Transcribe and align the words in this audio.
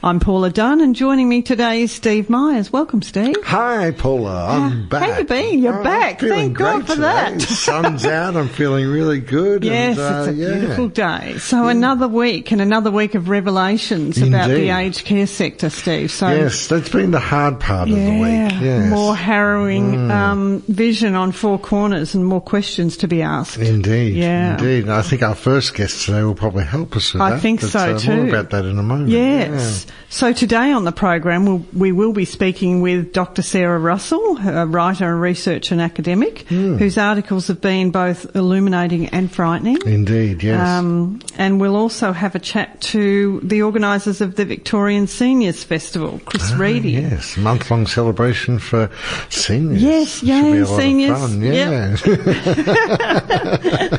I'm 0.00 0.20
Paula 0.20 0.48
Dunn, 0.50 0.80
and 0.80 0.94
joining 0.94 1.28
me 1.28 1.42
today 1.42 1.82
is 1.82 1.90
Steve 1.90 2.30
Myers. 2.30 2.72
Welcome, 2.72 3.02
Steve. 3.02 3.34
Hi, 3.42 3.90
Paula. 3.90 4.46
I'm 4.46 4.88
back. 4.88 5.02
How 5.10 5.18
you 5.18 5.24
been? 5.24 5.58
You're 5.58 5.80
Oh, 5.80 5.82
back. 5.82 6.20
Thank 6.20 6.56
God 6.56 6.82
for 6.86 6.94
today. 6.94 7.00
that. 7.02 7.42
Sun's 7.42 8.04
out. 8.06 8.36
I'm 8.36 8.46
feeling 8.46 8.86
really 8.86 9.18
good. 9.18 9.64
Yes, 9.64 9.98
and, 9.98 10.06
uh, 10.14 10.18
it's 10.20 10.28
a 10.28 10.34
yeah. 10.40 10.54
beautiful 10.56 10.86
day. 10.86 11.38
So 11.38 11.66
another 11.66 12.06
week 12.06 12.52
and 12.52 12.60
another 12.60 12.92
week 12.92 13.16
of 13.16 13.28
revelations 13.28 14.22
about 14.22 14.50
the 14.50 14.68
aged 14.70 15.04
care 15.04 15.26
sector, 15.26 15.68
Steve. 15.68 16.12
So 16.12 16.28
Yes, 16.28 16.68
that's 16.68 16.90
been 16.90 17.10
the 17.10 17.18
hard 17.18 17.58
part 17.58 17.88
of 17.88 17.96
the 17.96 18.10
week. 18.20 18.52
Yes. 18.60 18.62
Mm. 18.86 18.90
more 18.90 19.16
harrowing 19.16 20.12
um, 20.12 20.62
vision 20.68 21.16
on 21.16 21.32
four 21.32 21.58
corners 21.58 22.14
and 22.14 22.24
more 22.24 22.40
questions 22.40 22.98
to 22.98 23.08
be 23.08 23.20
asked. 23.22 23.58
Indeed, 23.58 24.14
Yeah. 24.14 24.52
indeed. 24.52 24.84
And 24.84 24.92
I 24.92 25.02
think 25.02 25.24
our 25.24 25.34
first 25.34 25.74
guest 25.74 26.06
today 26.06 26.22
will 26.22 26.36
probably 26.36 26.62
help 26.62 26.94
us 26.94 27.12
with 27.12 27.20
I 27.20 27.30
that. 27.30 27.36
I 27.38 27.40
think 27.40 27.62
but, 27.62 27.70
so 27.70 27.78
uh, 27.96 27.98
too. 27.98 28.14
More 28.14 28.28
about 28.28 28.50
that 28.50 28.64
in 28.64 28.78
a 28.78 28.82
moment. 28.84 29.10
Yes. 29.10 29.86
So 30.10 30.32
today 30.32 30.72
on 30.72 30.84
the 30.84 30.92
program, 30.92 31.44
we'll, 31.44 31.64
we 31.74 31.92
will 31.92 32.14
be 32.14 32.24
speaking 32.24 32.80
with 32.80 33.12
Dr. 33.12 33.42
Sarah 33.42 33.78
Russell, 33.78 34.38
a 34.38 34.64
writer 34.66 35.04
and 35.12 35.20
researcher 35.20 35.74
and 35.74 35.82
academic, 35.82 36.46
Hmm. 36.48 36.76
whose 36.76 36.96
articles 36.96 37.46
have 37.48 37.60
been 37.60 37.90
both 37.90 38.34
illuminating 38.34 39.08
and 39.08 39.30
frightening. 39.30 39.76
Indeed, 39.84 40.42
yes. 40.42 40.66
Um, 40.66 41.20
and 41.36 41.60
we'll 41.60 41.76
also 41.76 42.12
have 42.12 42.34
a 42.34 42.38
chat 42.38 42.80
to 42.80 43.40
the 43.42 43.60
organisers 43.62 44.22
of 44.22 44.36
the 44.36 44.46
Victorian 44.46 45.06
Seniors 45.08 45.62
Festival, 45.62 46.20
Chris 46.24 46.52
Ah, 46.52 46.56
Reedy. 46.58 46.92
Yes, 46.92 47.36
month-long 47.36 47.86
celebration 47.86 48.58
for 48.58 48.88
seniors. 49.28 49.82
Yes, 49.82 50.18
Should 50.20 50.26
be 50.26 50.32
yay, 50.32 50.58
a 50.58 50.64
lot 50.64 50.70
of 50.70 50.80
seniors. 50.80 52.06
Yep. 52.06 52.06
Yeah. 52.08 53.98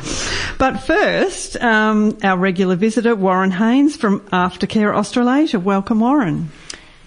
But 0.58 0.80
first, 0.80 1.56
um, 1.62 2.18
our 2.22 2.36
regular 2.36 2.76
visitor, 2.76 3.14
Warren 3.16 3.50
Haynes 3.50 3.96
from 3.96 4.20
Aftercare 4.30 4.94
Australasia. 4.94 5.58
Welcome, 5.80 6.00
Warren. 6.00 6.50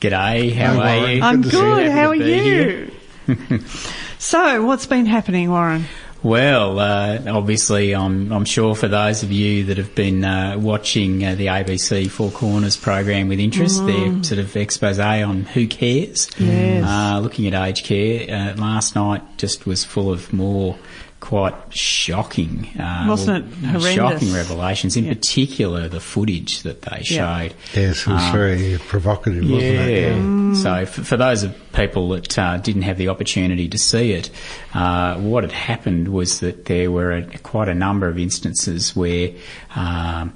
G'day, 0.01 0.51
how 0.51 0.73
Hi, 0.77 0.97
are 0.97 1.11
you? 1.11 1.21
I'm 1.21 1.43
to 1.43 1.49
see 1.51 1.55
good. 1.55 1.91
How 1.91 2.09
are 2.09 2.15
Happy 2.15 2.89
to 3.27 3.35
be 3.37 3.53
you? 3.53 3.59
so, 4.17 4.65
what's 4.65 4.87
been 4.87 5.05
happening, 5.05 5.51
Warren? 5.51 5.85
Well, 6.23 6.79
uh, 6.79 7.19
obviously, 7.27 7.93
I'm, 7.93 8.33
I'm 8.33 8.45
sure 8.45 8.73
for 8.73 8.87
those 8.87 9.21
of 9.21 9.31
you 9.31 9.65
that 9.65 9.77
have 9.77 9.93
been 9.93 10.25
uh, 10.25 10.57
watching 10.57 11.23
uh, 11.23 11.35
the 11.35 11.45
ABC 11.45 12.09
Four 12.09 12.31
Corners 12.31 12.75
program 12.75 13.27
with 13.27 13.39
interest, 13.39 13.85
their 13.85 14.23
sort 14.23 14.39
of 14.39 14.55
expose 14.57 14.97
on 14.97 15.43
who 15.43 15.67
cares. 15.67 16.31
Mm. 16.31 16.47
Yes. 16.47 16.83
Uh, 16.83 17.19
looking 17.19 17.45
at 17.45 17.53
aged 17.53 17.85
care, 17.85 18.25
uh, 18.27 18.55
last 18.55 18.95
night 18.95 19.21
just 19.37 19.67
was 19.67 19.83
full 19.83 20.11
of 20.11 20.33
more 20.33 20.79
quite 21.23 21.55
shocking, 21.73 22.67
uh, 22.77 23.05
Wasn't 23.07 23.45
it 23.45 23.53
horrendous? 23.65 23.95
shocking 23.95 24.33
revelations. 24.33 24.97
In 24.97 25.05
Yeah. 25.05 25.13
particular, 25.13 25.87
the 25.87 26.01
footage 26.01 26.63
that 26.63 26.81
they 26.81 27.01
Yeah. 27.05 27.39
showed. 27.47 27.53
yes, 27.73 28.01
it 28.01 28.07
was 28.07 28.23
Um, 28.23 28.31
very 28.33 28.77
provocative, 28.89 29.43
wasn't 29.49 29.61
Yeah. 29.73 29.79
it? 29.79 30.15
Mm. 30.17 30.55
So 30.61 30.85
for, 30.85 31.03
for 31.05 31.15
those 31.17 31.43
of 31.43 31.55
people 31.71 32.09
that 32.09 32.37
uh, 32.37 32.57
didn't 32.57 32.81
have 32.81 32.97
the 32.97 33.07
opportunity 33.07 33.69
to 33.69 33.77
see 33.77 34.11
it, 34.11 34.29
uh, 34.73 35.15
what 35.15 35.45
had 35.45 35.53
happened 35.53 36.09
was 36.09 36.41
that 36.41 36.65
there 36.65 36.91
were 36.91 37.13
a, 37.13 37.21
quite 37.39 37.69
a 37.69 37.73
number 37.73 38.09
of 38.09 38.19
instances 38.19 38.93
where 38.93 39.29
um, 39.77 40.33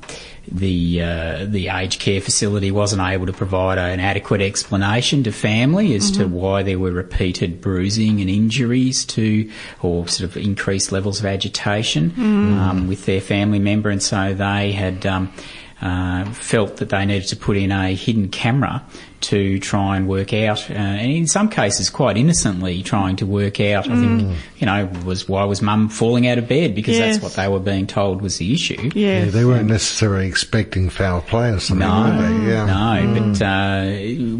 the 0.51 1.01
uh, 1.01 1.45
the 1.45 1.67
aged 1.69 1.99
care 1.99 2.21
facility 2.21 2.71
wasn't 2.71 3.01
able 3.01 3.25
to 3.25 3.33
provide 3.33 3.77
an 3.77 3.99
adequate 3.99 4.41
explanation 4.41 5.23
to 5.23 5.31
family 5.31 5.93
as 5.95 6.11
to 6.11 6.27
why 6.27 6.63
there 6.63 6.79
were 6.79 6.91
repeated 6.91 7.61
bruising 7.61 8.21
and 8.21 8.29
injuries 8.29 9.05
to, 9.05 9.49
or 9.81 10.07
sort 10.07 10.29
of 10.29 10.37
increased 10.37 10.91
levels 10.91 11.19
of 11.19 11.25
agitation 11.25 12.13
um, 12.59 12.87
with 12.87 13.05
their 13.05 13.21
family 13.21 13.59
member, 13.59 13.89
and 13.89 14.01
so 14.01 14.33
they 14.33 14.71
had. 14.71 15.05
Um, 15.05 15.31
uh, 15.79 16.25
felt 16.31 16.77
that 16.77 16.89
they 16.89 17.05
needed 17.05 17.27
to 17.27 17.35
put 17.35 17.55
in 17.55 17.71
a 17.71 17.93
hidden 17.93 18.29
camera 18.29 18.83
to 19.19 19.57
try 19.59 19.97
and 19.97 20.07
work 20.07 20.31
out, 20.33 20.69
uh, 20.69 20.73
and 20.73 21.11
in 21.11 21.25
some 21.27 21.49
cases 21.49 21.89
quite 21.89 22.17
innocently 22.17 22.83
trying 22.83 23.15
to 23.15 23.25
work 23.25 23.59
out, 23.59 23.89
I 23.89 23.95
think, 23.95 24.37
you 24.59 24.65
know, 24.67 24.87
was 25.05 25.27
why 25.27 25.43
was 25.45 25.61
mum 25.61 25.89
falling 25.89 26.27
out 26.27 26.37
of 26.37 26.47
bed 26.47 26.75
because 26.75 26.97
Yes. 26.97 27.15
that's 27.15 27.23
what 27.23 27.33
they 27.33 27.47
were 27.51 27.59
being 27.59 27.87
told 27.87 28.21
was 28.21 28.37
the 28.37 28.53
issue. 28.53 28.91
Yeah, 28.93 29.25
they 29.25 29.43
weren't 29.43 29.69
necessarily 29.69 30.27
expecting 30.27 30.89
foul 30.89 31.21
play 31.21 31.49
or 31.49 31.59
something, 31.59 31.87
No, 31.87 32.03
were 32.03 32.21
they? 32.27 32.47
Yeah. 32.51 32.65
no. 32.65 33.31
But 33.31 33.41
uh, 33.41 33.85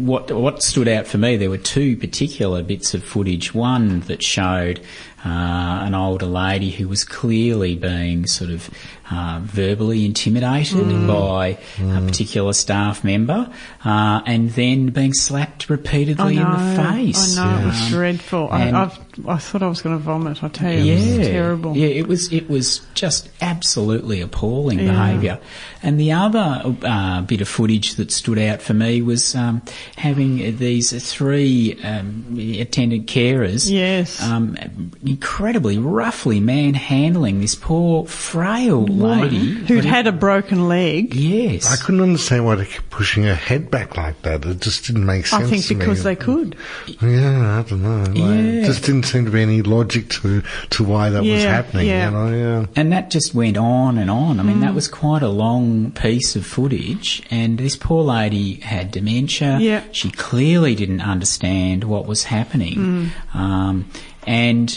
what 0.04 0.30
what 0.30 0.62
stood 0.62 0.86
out 0.88 1.06
for 1.06 1.18
me, 1.18 1.36
there 1.36 1.50
were 1.50 1.58
two 1.58 1.96
particular 1.96 2.62
bits 2.62 2.94
of 2.94 3.02
footage. 3.02 3.52
One 3.54 4.00
that 4.02 4.22
showed 4.22 4.80
uh, 5.24 5.82
an 5.84 5.94
older 5.94 6.26
lady 6.26 6.70
who 6.70 6.88
was 6.88 7.04
clearly 7.04 7.74
being 7.74 8.26
sort 8.26 8.50
of 8.50 8.70
uh, 9.10 9.40
verbally 9.42 10.04
intimidated 10.04 11.06
by 11.06 11.58
a 11.80 12.00
particular 12.02 12.52
staff 12.52 13.02
member, 13.02 13.52
uh, 13.84 14.20
and 14.26 14.50
then 14.50 14.88
being 14.88 15.12
slapped 15.12 15.68
repeatedly 15.68 16.38
I 16.38 16.42
know, 16.42 16.54
in 16.54 16.76
the 16.76 16.82
face. 16.82 17.38
I 17.38 17.56
know, 17.56 17.62
it 17.62 17.66
was 17.66 17.88
dreadful. 17.88 18.48
I, 18.50 18.70
I've, 18.70 18.98
I 19.26 19.38
thought 19.38 19.62
I 19.62 19.68
was 19.68 19.82
going 19.82 19.96
to 19.96 20.02
vomit, 20.02 20.42
I 20.44 20.48
tell 20.48 20.72
you. 20.72 20.92
It 20.94 21.18
was 21.18 21.26
terrible. 21.28 21.76
Yeah, 21.76 21.88
it 21.88 22.06
was 22.06 22.32
it 22.32 22.48
was 22.48 22.80
just 22.94 23.28
absolutely 23.40 24.20
appalling 24.20 24.78
Yeah. 24.80 24.90
behaviour. 24.92 25.38
And 25.82 25.98
the 25.98 26.12
other 26.12 26.76
uh, 26.82 27.22
bit 27.22 27.40
of 27.40 27.48
footage 27.48 27.94
that 27.96 28.10
stood 28.10 28.38
out 28.38 28.60
for 28.60 28.74
me 28.74 29.00
was 29.00 29.34
um, 29.36 29.62
having 29.96 30.56
these 30.58 30.90
three 31.12 31.78
um, 31.84 32.36
attendant 32.58 33.06
carers, 33.06 33.70
Yes. 33.70 34.20
um, 34.22 34.56
incredibly 35.04 35.78
roughly 35.78 36.40
manhandling 36.40 37.40
this 37.40 37.54
poor 37.54 38.06
frail 38.06 38.84
lady 38.86 39.38
Who'd 39.66 39.84
had 39.84 40.06
a 40.08 40.12
broken 40.12 40.68
leg. 40.68 41.14
Yes, 41.14 41.70
I 41.72 41.76
couldn't 41.84 42.00
understand 42.00 42.44
why 42.44 42.56
they 42.56 42.66
kept 42.66 42.90
pushing 42.90 43.22
her 43.24 43.34
head 43.36 43.70
back 43.70 43.96
like 43.96 44.20
that. 44.22 44.44
It 44.44 44.60
just 44.60 44.86
didn't 44.86 45.06
make 45.06 45.26
sense. 45.26 45.44
I 45.44 45.48
think 45.48 45.64
to 45.66 45.74
me. 45.74 45.78
because 45.80 46.02
they 46.02 46.16
could. 46.16 46.56
Yeah, 47.00 47.60
I 47.64 47.68
don't 47.68 47.82
know. 47.82 48.02
Like, 48.02 48.16
Yeah. 48.16 48.62
It 48.62 48.64
just 48.66 48.84
didn't 48.84 49.02
seem 49.08 49.24
to 49.24 49.30
be 49.30 49.42
any 49.42 49.62
logic 49.62 50.08
to 50.10 50.42
to 50.70 50.84
why 50.84 51.10
that 51.10 51.22
was 51.24 51.42
happening. 51.42 51.86
yeah. 51.88 52.06
You 52.06 52.10
know, 52.10 52.28
yeah. 52.60 52.66
And 52.76 52.92
that 52.92 53.10
just 53.10 53.34
went 53.34 53.56
on 53.56 53.98
and 53.98 54.10
on. 54.10 54.38
I 54.40 54.42
mean, 54.42 54.58
Mm. 54.58 54.60
that 54.62 54.74
was 54.74 54.88
quite 54.88 55.22
a 55.22 55.28
long 55.28 55.90
piece 55.92 56.36
of 56.36 56.44
footage. 56.46 57.22
And 57.30 57.58
this 57.58 57.76
poor 57.76 58.02
lady 58.02 58.54
had 58.60 58.90
dementia. 58.90 59.58
Yeah. 59.60 59.82
She 59.92 60.10
clearly 60.10 60.74
didn't 60.74 61.00
understand 61.00 61.84
what 61.84 62.06
was 62.06 62.24
happening. 62.24 63.12
Mm. 63.34 63.34
Um, 63.34 63.90
and 64.26 64.68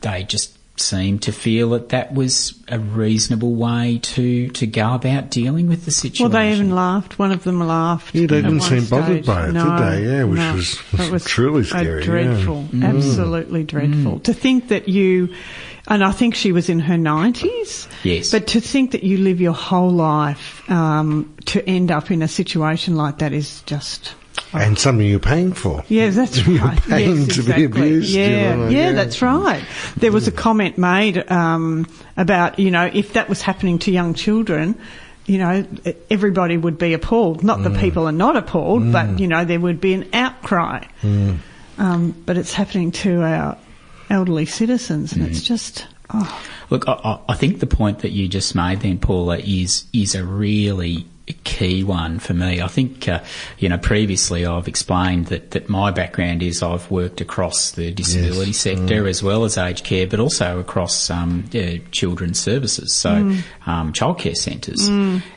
they 0.00 0.24
just 0.24 0.56
seemed 0.82 1.22
to 1.22 1.32
feel 1.32 1.70
that 1.70 1.90
that 1.90 2.12
was 2.12 2.54
a 2.68 2.78
reasonable 2.78 3.54
way 3.54 3.98
to, 4.02 4.48
to 4.50 4.66
go 4.66 4.94
about 4.94 5.30
dealing 5.30 5.68
with 5.68 5.84
the 5.84 5.90
situation. 5.90 6.24
Well, 6.24 6.30
they 6.42 6.52
even 6.52 6.74
laughed. 6.74 7.18
One 7.18 7.32
of 7.32 7.44
them 7.44 7.60
laughed. 7.60 8.14
Yeah, 8.14 8.26
they 8.26 8.38
at 8.38 8.42
didn't 8.42 8.58
one 8.58 8.68
seem 8.68 8.84
bothered 8.86 9.24
by 9.24 9.48
it, 9.48 9.52
no, 9.52 9.64
did 9.64 9.78
they? 9.86 10.04
Yeah, 10.06 10.24
which 10.24 10.38
no. 10.38 10.54
was- 10.54 10.78
It 11.06 11.12
was 11.12 11.24
truly 11.26 11.64
scary, 11.64 12.00
yeah. 12.00 12.04
Dreadful, 12.06 12.68
absolutely 12.82 13.64
dreadful. 13.64 14.20
To 14.20 14.34
think 14.34 14.68
that 14.68 14.88
you, 14.88 15.32
and 15.88 16.04
I 16.04 16.12
think 16.12 16.34
she 16.34 16.52
was 16.52 16.68
in 16.68 16.80
her 16.80 16.96
nineties. 16.98 17.88
Yes. 18.02 18.30
But 18.30 18.46
to 18.48 18.60
think 18.60 18.92
that 18.92 19.02
you 19.04 19.18
live 19.18 19.40
your 19.40 19.54
whole 19.54 19.90
life 19.90 20.68
um, 20.70 21.34
to 21.46 21.66
end 21.68 21.90
up 21.90 22.10
in 22.10 22.22
a 22.22 22.28
situation 22.28 22.96
like 22.96 23.18
that 23.18 23.32
is 23.32 23.62
just. 23.62 24.14
And 24.54 24.78
something 24.78 25.06
you're 25.06 25.18
paying 25.18 25.52
for. 25.52 25.82
Yeah, 25.88 26.10
that's 26.10 26.36
You're 26.46 26.62
right. 26.64 26.82
paying 26.82 27.16
yes, 27.22 27.36
to 27.36 27.42
be 27.42 27.50
exactly. 27.50 27.64
abused, 27.64 28.10
you 28.10 28.20
Yeah, 28.22 28.54
know, 28.56 28.68
yeah, 28.68 28.78
yeah. 28.86 28.92
that's 28.92 29.22
right. 29.22 29.64
There 29.96 30.12
was 30.12 30.28
a 30.28 30.32
comment 30.32 30.76
made 30.78 31.30
um, 31.30 31.86
about 32.16 32.58
you 32.58 32.70
know 32.70 32.90
if 32.92 33.14
that 33.14 33.28
was 33.28 33.40
happening 33.42 33.78
to 33.80 33.90
young 33.90 34.14
children. 34.14 34.78
You 35.24 35.38
know, 35.38 35.66
everybody 36.10 36.56
would 36.56 36.78
be 36.78 36.94
appalled. 36.94 37.44
Not 37.44 37.60
Mm. 37.60 37.64
that 37.72 37.80
people 37.80 38.08
are 38.08 38.12
not 38.12 38.36
appalled, 38.36 38.90
but 38.92 39.20
you 39.20 39.28
know 39.28 39.44
there 39.44 39.60
would 39.60 39.80
be 39.80 39.94
an 39.94 40.08
outcry. 40.12 40.84
Mm. 41.02 41.38
Um, 41.78 42.10
but 42.26 42.36
it's 42.36 42.52
happening 42.52 42.90
to 42.92 43.22
our 43.22 43.56
elderly 44.10 44.46
citizens, 44.46 45.12
and 45.12 45.22
Mm. 45.22 45.28
it's 45.30 45.42
just 45.42 45.86
oh, 46.12 46.42
Look, 46.70 46.88
I, 46.88 46.92
I- 47.04 47.18
I 47.28 47.34
think 47.34 47.60
the 47.60 47.66
point 47.68 48.00
that 48.00 48.10
you 48.10 48.26
just 48.28 48.54
made 48.54 48.80
then, 48.80 48.98
Paula, 48.98 49.38
is 49.38 49.84
is 49.92 50.14
a 50.16 50.24
really 50.24 51.06
key 51.44 51.84
one 51.84 52.18
for 52.18 52.34
me. 52.34 52.60
I 52.60 52.66
think, 52.66 53.08
uh, 53.08 53.20
you 53.58 53.68
know, 53.68 53.78
previously 53.78 54.44
I've 54.44 54.66
explained 54.68 55.26
that, 55.26 55.52
that 55.52 55.68
my 55.68 55.90
background 55.90 56.42
is 56.42 56.62
I've 56.62 56.90
worked 56.90 57.20
across 57.20 57.70
the 57.72 57.92
disability 57.92 58.50
Yes. 58.50 58.56
sector 58.58 59.06
as 59.06 59.22
well 59.22 59.44
as 59.44 59.56
aged 59.56 59.84
care, 59.84 60.06
but 60.06 60.18
also 60.20 60.58
across 60.58 61.10
um, 61.10 61.44
uh, 61.54 61.78
children's 61.92 62.38
services, 62.40 62.92
so 62.92 63.10
um, 63.66 63.92
childcare 63.92 64.36
centres. 64.36 64.88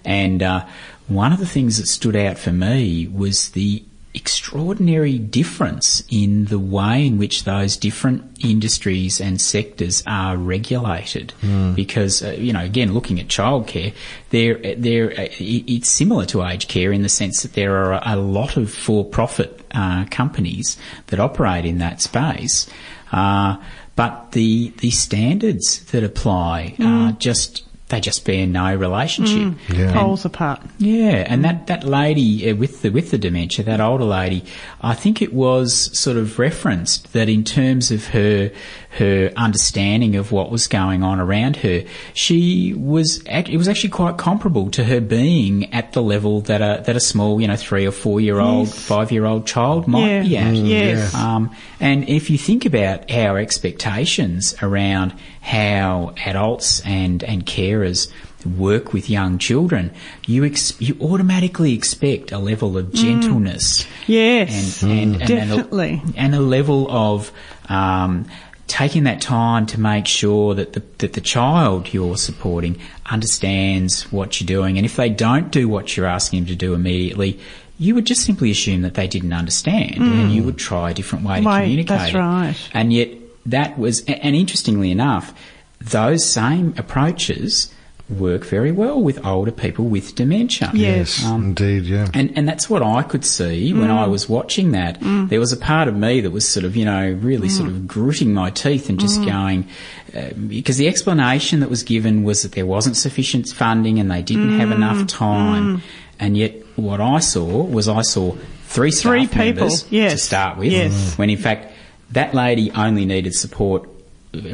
And 0.03 0.41
uh, 0.43 0.65
one 1.07 1.31
of 1.31 1.39
the 1.39 1.45
things 1.45 1.77
that 1.77 1.87
stood 1.87 2.15
out 2.15 2.37
for 2.37 2.51
me 2.51 3.07
was 3.07 3.49
the 3.51 3.83
extraordinary 4.15 5.19
difference 5.19 6.03
in 6.09 6.45
the 6.45 6.57
way 6.57 7.05
in 7.05 7.17
which 7.17 7.43
those 7.43 7.77
different 7.77 8.23
industries 8.43 9.19
and 9.19 9.41
sectors 9.41 10.01
are 10.07 10.37
regulated. 10.37 11.33
Because, 11.75 12.23
uh, 12.23 12.31
you 12.31 12.53
know, 12.53 12.63
again, 12.63 12.93
looking 12.93 13.19
at 13.19 13.27
childcare, 13.27 13.93
they're, 14.29 14.75
they're, 14.75 15.11
uh, 15.11 15.27
it's 15.39 15.89
similar 15.89 16.25
to 16.25 16.43
aged 16.43 16.69
care 16.69 16.91
in 16.91 17.01
the 17.01 17.09
sense 17.09 17.43
that 17.43 17.53
there 17.53 17.75
are 17.75 18.01
a 18.05 18.15
lot 18.15 18.57
of 18.57 18.71
for-profit 18.71 19.65
uh, 19.71 20.05
companies 20.09 20.77
that 21.07 21.19
operate 21.19 21.65
in 21.65 21.77
that 21.79 22.01
space. 22.01 22.67
Uh, 23.11 23.57
but 23.95 24.31
the 24.33 24.73
the 24.79 24.91
standards 24.91 25.85
that 25.91 26.03
apply 26.03 26.75
are 26.81 27.13
just 27.13 27.63
they 27.89 27.99
just 27.99 28.25
bear 28.25 28.47
no 28.47 28.75
relationship. 28.75 29.59
Yeah. 29.69 29.93
Poles 29.93 30.25
apart. 30.25 30.59
Yeah, 30.79 31.23
and 31.27 31.45
that, 31.45 31.67
that 31.67 31.83
lady 31.83 32.49
uh, 32.49 32.55
with 32.55 32.81
the 32.81 32.89
with 32.89 33.11
the 33.11 33.17
dementia, 33.17 33.63
that 33.65 33.79
older 33.79 34.05
lady, 34.05 34.43
I 34.81 34.95
think 34.95 35.21
it 35.21 35.33
was 35.33 35.97
sort 35.97 36.17
of 36.17 36.39
referenced 36.39 37.13
that 37.13 37.29
in 37.29 37.43
terms 37.43 37.91
of 37.91 38.07
her 38.07 38.51
her 38.95 39.31
understanding 39.35 40.15
of 40.15 40.31
what 40.31 40.49
was 40.51 40.67
going 40.67 41.03
on 41.03 41.19
around 41.19 41.57
her, 41.57 41.83
she 42.13 42.73
was 42.73 43.21
it 43.25 43.57
was 43.57 43.67
actually 43.67 43.89
quite 43.89 44.17
comparable 44.17 44.69
to 44.71 44.83
her 44.85 45.01
being 45.01 45.73
at 45.73 45.91
the 45.93 46.01
level 46.01 46.41
that 46.41 46.61
a 46.61 46.81
that 46.85 46.95
a 46.95 46.99
small 46.99 47.39
you 47.41 47.47
know 47.47 47.55
three 47.55 47.85
or 47.85 47.91
four 47.91 48.21
year 48.21 48.39
old 48.39 48.67
Yes. 48.67 48.79
five 48.85 49.11
year 49.11 49.25
old 49.25 49.45
child 49.45 49.87
might 49.87 50.07
Yeah. 50.07 50.23
be 50.23 50.37
at. 50.37 50.53
Mm, 50.53 50.67
yes. 50.69 51.13
Um, 51.15 51.51
and 51.79 52.07
if 52.09 52.29
you 52.29 52.37
think 52.37 52.65
about 52.65 53.11
our 53.11 53.37
expectations 53.37 54.55
around 54.61 55.13
how 55.41 56.13
adults 56.25 56.79
and, 56.85 57.23
and 57.23 57.45
carers 57.45 58.09
work 58.57 58.93
with 58.93 59.09
young 59.09 59.37
children, 59.39 59.91
you 60.27 60.45
ex- 60.45 60.79
you 60.79 60.95
automatically 61.01 61.73
expect 61.73 62.31
a 62.31 62.37
level 62.37 62.77
of 62.77 62.93
gentleness 62.93 63.85
Yes. 64.07 64.83
and, 64.83 64.91
and, 64.91 65.13
and, 65.13 65.21
and 65.21 65.49
Definitely. 65.49 66.01
a, 66.15 66.19
and 66.19 66.35
a 66.35 66.39
level 66.39 66.89
of 66.91 67.31
um, 67.69 68.25
taking 68.67 69.03
that 69.03 69.21
time 69.21 69.65
to 69.67 69.79
make 69.79 70.07
sure 70.07 70.55
that 70.55 70.73
the 70.73 70.83
that 70.99 71.13
the 71.13 71.21
child 71.21 71.93
you're 71.93 72.17
supporting 72.17 72.79
understands 73.05 74.11
what 74.11 74.39
you're 74.39 74.47
doing, 74.47 74.77
and 74.77 74.85
if 74.85 74.95
they 74.95 75.09
don't 75.09 75.51
do 75.51 75.67
what 75.69 75.95
you're 75.95 76.05
asking 76.05 76.41
them 76.41 76.47
to 76.47 76.55
do 76.55 76.73
immediately. 76.73 77.39
You 77.77 77.93
would 77.95 78.05
just 78.05 78.23
simply 78.23 78.51
assume 78.51 78.83
that 78.83 78.93
they 78.93 79.05
didn't 79.05 79.33
understand, 79.33 79.95
hmm. 79.95 80.03
and 80.03 80.31
you 80.31 80.43
would 80.43 80.57
try 80.57 80.91
a 80.91 80.93
different 80.93 81.25
way 81.25 81.41
to 81.41 81.43
communicate. 81.43 81.87
that's 81.87 82.13
right. 82.13 82.55
And 82.73 82.93
yet, 82.93 83.09
that 83.47 83.77
was, 83.77 84.05
and 84.05 84.33
interestingly 84.33 84.91
enough, 84.91 85.37
those 85.79 86.25
same 86.25 86.73
approaches 86.77 87.73
work 88.07 88.43
very 88.43 88.71
well 88.71 89.01
with 89.01 89.25
older 89.25 89.51
people 89.51 89.85
with 89.85 90.13
dementia. 90.13 90.69
Yes. 90.73 91.25
Um, 91.25 91.45
Indeed, 91.45 91.85
yeah. 91.85 92.07
and, 92.13 92.37
and 92.37 92.47
that's 92.47 92.69
what 92.69 92.83
I 92.83 93.01
could 93.01 93.25
see 93.25 93.73
when 93.73 93.89
mm. 93.89 93.97
I 93.97 94.05
was 94.05 94.29
watching 94.29 94.71
that. 94.73 94.99
Mm. 94.99 95.29
There 95.29 95.39
was 95.39 95.51
a 95.51 95.57
part 95.57 95.87
of 95.87 95.95
me 95.95 96.21
that 96.21 96.29
was 96.29 96.47
sort 96.47 96.65
of, 96.65 96.75
you 96.75 96.85
know, 96.85 97.11
really 97.21 97.49
sort 97.49 97.67
of 97.67 97.75
mm. 97.75 97.87
gritting 97.87 98.31
my 98.31 98.51
teeth 98.51 98.89
and 98.89 98.99
just 98.99 99.25
going, 99.25 99.67
uh, 100.15 100.29
because 100.47 100.77
the 100.77 100.87
explanation 100.87 101.61
that 101.61 101.69
was 101.69 101.81
given 101.81 102.23
was 102.23 102.43
that 102.43 102.51
there 102.51 102.67
wasn't 102.67 102.95
sufficient 102.95 103.47
funding 103.49 103.99
and 103.99 104.11
they 104.11 104.21
didn't 104.21 104.59
have 104.59 104.71
enough 104.71 105.07
time. 105.07 105.81
And 106.19 106.37
yet 106.37 106.53
what 106.77 107.01
I 107.01 107.19
saw 107.19 107.63
was 107.63 107.89
I 107.89 108.03
saw 108.03 108.35
three 108.65 108.91
staff 108.91 109.11
Three 109.11 109.27
people, 109.27 109.63
members 109.63 109.83
to 109.83 110.17
start 110.17 110.57
with. 110.57 110.71
yes. 110.71 111.17
When 111.17 111.29
in 111.31 111.37
fact, 111.37 111.73
that 112.11 112.35
lady 112.35 112.71
only 112.71 113.05
needed 113.05 113.33
support 113.33 113.89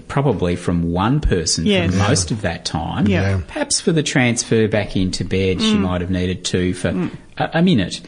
probably 0.07 0.55
from 0.55 0.91
one 0.91 1.19
person 1.19 1.65
Yes. 1.65 1.91
for 1.91 1.97
most 1.97 2.31
of 2.31 2.41
that 2.41 2.65
time. 2.65 3.07
Yeah. 3.07 3.21
Yeah. 3.21 3.41
Perhaps 3.47 3.81
for 3.81 3.91
the 3.91 4.03
transfer 4.03 4.67
back 4.67 4.95
into 4.95 5.23
bed, 5.23 5.57
Mm. 5.57 5.61
she 5.61 5.73
might 5.77 6.01
have 6.01 6.09
needed 6.11 6.43
two 6.45 6.73
for 6.73 6.89
a, 7.37 7.49
a 7.55 7.61
minute. 7.61 8.01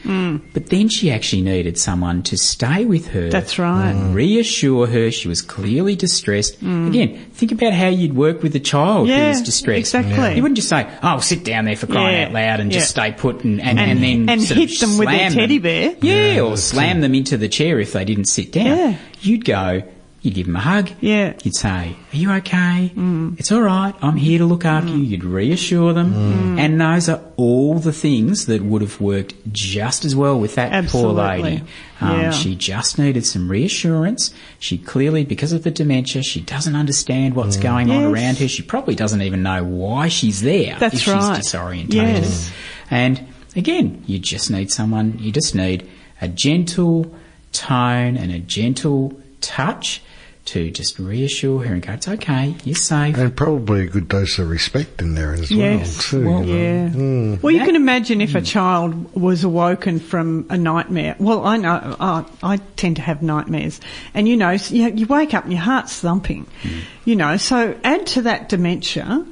But 0.54 0.68
then 0.68 0.90
she 0.90 1.10
actually 1.12 1.42
needed 1.42 1.78
someone 1.78 2.22
to 2.24 2.38
stay 2.38 2.86
with 2.86 3.08
her. 3.10 3.30
That's 3.30 3.58
right. 3.58 3.94
Mm. 3.96 4.14
Reassure 4.14 4.88
her 4.88 5.12
she 5.12 5.28
was 5.28 5.42
clearly 5.42 5.96
distressed. 5.96 6.58
Again, 6.62 7.18
think 7.34 7.52
about 7.52 7.74
how 7.74 7.88
you'd 7.88 8.16
work 8.16 8.44
with 8.44 8.56
a 8.56 8.60
child 8.60 9.10
who 9.10 9.16
was 9.28 9.42
distressed. 9.42 9.80
exactly. 9.96 10.36
You 10.36 10.42
wouldn't 10.42 10.58
just 10.58 10.70
say, 10.70 10.88
"Oh, 11.02 11.20
sit 11.20 11.44
down 11.44 11.66
there 11.66 11.76
for 11.76 11.88
crying 11.88 12.18
Yeah, 12.18 12.26
out 12.28 12.34
loud 12.34 12.60
and 12.60 12.72
just 12.72 12.90
stay 12.90 13.12
put," 13.12 13.44
and 13.44 13.62
and, 13.62 13.80
And- 13.80 13.92
and 13.92 14.04
then 14.04 14.30
and 14.30 14.42
sort 14.42 14.60
of 14.62 14.70
hit 14.70 14.80
them 14.80 14.98
with 14.98 15.08
their 15.10 15.30
slam 15.30 15.34
teddy 15.34 15.58
them. 15.58 15.64
bear. 15.64 15.96
Yeah, 16.02 16.34
Yeah, 16.36 16.42
or 16.42 16.50
that's 16.52 16.64
slam 16.64 17.02
them 17.02 17.16
into 17.16 17.38
the 17.38 17.48
chair 17.48 17.80
if 17.80 17.94
they 17.94 18.06
didn't 18.06 18.26
sit 18.26 18.52
down. 18.52 18.66
Yeah. 18.66 18.96
You'd 19.22 19.46
go. 19.46 19.84
You'd 20.24 20.36
give 20.36 20.46
them 20.46 20.56
a 20.56 20.62
hug. 20.62 20.90
Yeah. 21.02 21.34
You'd 21.44 21.54
say, 21.54 21.98
"Are 22.14 22.16
you 22.16 22.32
okay? 22.32 22.94
Mm. 22.96 23.38
It's 23.38 23.52
all 23.52 23.62
right. 23.62 23.94
I'm 24.02 24.16
here 24.16 24.40
to 24.40 24.46
look 24.46 24.64
after 24.64 24.90
you." 24.90 25.04
Mm. 25.04 25.10
You'd 25.10 25.24
reassure 25.26 25.92
them, 25.92 26.14
mm. 26.14 26.60
and 26.60 26.80
those 26.80 27.10
are 27.10 27.20
all 27.36 27.78
the 27.78 27.92
things 27.92 28.46
that 28.46 28.62
would 28.62 28.82
have 28.82 29.02
worked 29.02 29.34
just 29.52 30.06
as 30.06 30.16
well 30.16 30.40
with 30.40 30.56
that 30.56 30.88
poor 30.88 31.12
lady. 31.12 31.62
Um, 32.00 32.22
Yeah. 32.22 32.32
She 32.32 32.56
just 32.56 32.98
needed 32.98 33.26
some 33.26 33.52
reassurance. 33.52 34.34
She 34.60 34.78
clearly, 34.78 35.26
because 35.26 35.52
of 35.52 35.64
the 35.64 35.72
dementia, 35.72 36.24
she 36.24 36.40
doesn't 36.40 36.76
understand 36.76 37.36
what's 37.36 37.58
going 37.58 37.92
on 37.92 38.06
around 38.06 38.38
her. 38.38 38.48
She 38.48 38.62
probably 38.62 38.96
doesn't 38.96 39.22
even 39.22 39.44
know 39.44 39.66
why 39.66 40.08
she's 40.08 40.42
there 40.42 40.78
That's 40.80 40.96
if 40.96 41.02
she's 41.02 41.14
disorientated. 41.14 41.94
Yes. 41.94 42.52
And 42.90 43.28
again, 43.58 44.04
you 44.08 44.20
just 44.20 44.50
need 44.50 44.72
someone, 44.72 45.18
you 45.20 45.34
just 45.34 45.54
need 45.54 45.86
a 46.22 46.30
gentle 46.30 47.14
tone 47.52 48.16
and 48.16 48.32
a 48.32 48.40
gentle 48.40 49.20
touch 49.42 50.02
to 50.46 50.70
just 50.72 51.00
reassure 51.00 51.64
her 51.64 51.74
and 51.74 51.82
go, 51.82 51.94
it's 51.94 52.08
okay, 52.08 52.54
you're 52.66 52.76
safe. 52.76 53.18
And 53.18 53.34
probably 53.36 53.84
a 53.84 53.90
good 53.90 54.10
dose 54.10 54.38
of 54.40 54.50
respect 54.50 55.02
in 55.02 55.16
there 55.16 55.34
as 55.34 55.50
Yes. 55.50 56.12
well, 56.12 56.22
too. 56.22 56.30
Well, 56.30 56.44
you 56.46 56.54
know. 56.54 56.60
Yeah. 56.62 56.90
Mm. 56.90 57.42
Well, 57.44 57.52
you 57.52 57.60
That- 57.60 57.66
can 57.66 57.76
imagine 57.78 58.20
if 58.20 58.36
a 58.36 58.42
mm. 58.42 58.46
child 58.46 59.14
was 59.16 59.44
awoken 59.46 60.00
from 60.00 60.46
a 60.50 60.58
nightmare. 60.58 61.16
Well, 61.18 61.46
I 61.46 61.56
know 61.58 61.96
I, 62.00 62.26
I 62.44 62.58
tend 62.76 62.98
to 62.98 63.02
have 63.02 63.22
nightmares, 63.22 63.80
and 64.14 64.28
you 64.28 64.36
know, 64.36 64.50
s- 64.50 64.70
you, 64.72 64.90
you 64.90 65.06
wake 65.08 65.34
up 65.34 65.44
and 65.46 65.54
your 65.54 65.62
heart's 65.62 65.98
thumping. 66.00 66.46
Mm. 66.64 66.80
You 67.06 67.16
know, 67.16 67.38
so 67.38 67.78
add 67.86 68.06
to 68.08 68.24
that 68.24 68.50
dementia. 68.50 69.26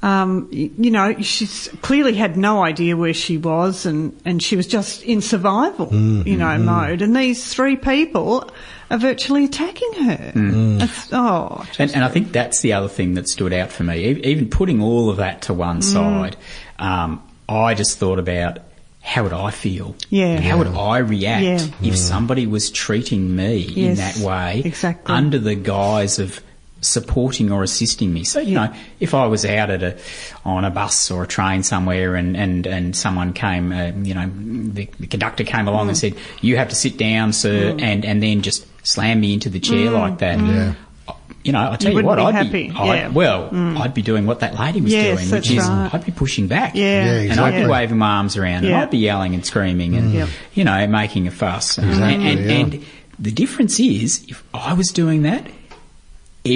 Um, 0.00 0.48
you 0.52 0.90
know, 0.92 1.20
she's 1.22 1.68
clearly 1.82 2.14
had 2.14 2.36
no 2.36 2.62
idea 2.62 2.96
where 2.96 3.12
she 3.14 3.36
was, 3.36 3.84
and, 3.84 4.16
and 4.24 4.40
she 4.40 4.54
was 4.54 4.66
just 4.68 5.02
in 5.02 5.20
survival, 5.20 5.88
you 5.92 6.36
know, 6.36 6.56
mode. 6.58 7.02
And 7.02 7.16
these 7.16 7.52
three 7.52 7.74
people 7.76 8.48
are 8.92 8.98
virtually 8.98 9.44
attacking 9.46 9.92
her. 10.04 10.32
That's, 10.78 11.08
oh, 11.12 11.66
And, 11.80 11.92
and 11.96 12.04
I 12.04 12.08
think 12.08 12.30
that's 12.30 12.60
the 12.60 12.74
other 12.74 12.88
thing 12.88 13.14
that 13.14 13.28
stood 13.28 13.52
out 13.52 13.72
for 13.72 13.82
me. 13.82 13.96
E- 14.06 14.20
Even 14.24 14.48
putting 14.48 14.80
all 14.80 15.10
of 15.10 15.16
that 15.16 15.42
to 15.42 15.52
one 15.54 15.82
side, 15.82 16.36
um, 16.78 17.20
I 17.48 17.74
just 17.74 17.98
thought 17.98 18.20
about 18.20 18.60
how 19.02 19.24
would 19.24 19.32
I 19.32 19.50
feel? 19.50 19.96
Yeah. 20.10 20.38
How 20.40 20.58
would 20.58 20.66
I 20.68 20.98
react 20.98 21.42
Yeah. 21.44 21.66
if 21.88 21.96
somebody 21.96 22.46
was 22.46 22.70
treating 22.70 23.34
me 23.34 23.62
in 23.88 23.94
that 23.96 24.18
way 24.18 24.62
exactly. 24.64 25.12
under 25.12 25.38
the 25.38 25.54
guise 25.56 26.18
of 26.20 26.40
supporting 26.80 27.50
or 27.50 27.62
assisting 27.62 28.12
me? 28.12 28.24
So, 28.24 28.40
you 28.40 28.54
know, 28.54 28.72
if 29.00 29.14
I 29.14 29.26
was 29.26 29.44
out 29.44 29.70
at 29.70 29.82
a, 29.82 29.96
on 30.44 30.64
a 30.64 30.70
bus 30.70 31.10
or 31.10 31.24
a 31.24 31.26
train 31.26 31.62
somewhere 31.62 32.14
and, 32.14 32.36
and, 32.36 32.66
and 32.66 32.96
someone 32.96 33.32
came, 33.32 33.72
uh, 33.72 33.92
you 34.02 34.14
know, 34.14 34.30
the, 34.72 34.88
the 35.00 35.06
conductor 35.06 35.44
came 35.44 35.68
along 35.68 35.88
and 35.88 35.96
Mm. 35.96 36.00
said, 36.00 36.14
you 36.40 36.56
have 36.56 36.68
to 36.68 36.74
sit 36.76 36.96
down, 36.96 37.32
sir, 37.32 37.76
and, 37.78 38.04
and 38.04 38.22
then 38.22 38.42
just 38.42 38.66
slam 38.86 39.20
me 39.20 39.34
into 39.34 39.48
the 39.50 39.60
chair 39.60 39.90
like 39.90 40.18
that. 40.18 40.38
Yeah. 40.38 40.74
You 41.44 41.52
know, 41.52 41.70
I 41.72 41.76
tell 41.76 41.92
You 41.92 42.00
you, 42.00 42.04
what, 42.04 42.18
wouldn't 42.18 42.36
I'd 42.36 42.52
be 42.52 42.68
be, 42.68 42.74
I'd, 42.76 42.86
yeah. 42.98 43.08
Mm. 43.08 43.12
well, 43.14 43.48
I'd 43.82 43.94
be 43.94 44.02
doing 44.02 44.26
what 44.26 44.40
that 44.40 44.58
lady 44.58 44.80
was 44.82 44.92
Yes, 44.92 45.18
doing, 45.20 45.30
which 45.30 45.50
is 45.50 45.66
right. 45.68 45.88
I'd 45.94 46.04
be 46.04 46.12
pushing 46.12 46.46
back. 46.46 46.74
Yeah. 46.74 47.20
Yeah, 47.22 47.30
And 47.32 47.40
I'd 47.40 47.62
be 47.62 47.66
waving 47.70 47.96
my 47.96 48.16
arms 48.16 48.36
around 48.36 48.64
and 48.66 48.74
I'd 48.74 48.90
be 48.90 48.98
yelling 48.98 49.34
and 49.34 49.46
screaming 49.46 49.94
and, 49.94 50.12
Yep. 50.12 50.28
you 50.54 50.64
know, 50.64 50.86
making 50.88 51.26
a 51.26 51.30
fuss. 51.30 51.78
Exactly, 51.78 52.14
and, 52.14 52.22
and, 52.40 52.50
yeah. 52.50 52.56
and 52.78 52.86
the 53.18 53.30
difference 53.30 53.80
is, 53.80 54.24
if 54.28 54.44
I 54.52 54.74
was 54.74 54.88
doing 54.90 55.22
that, 55.22 55.46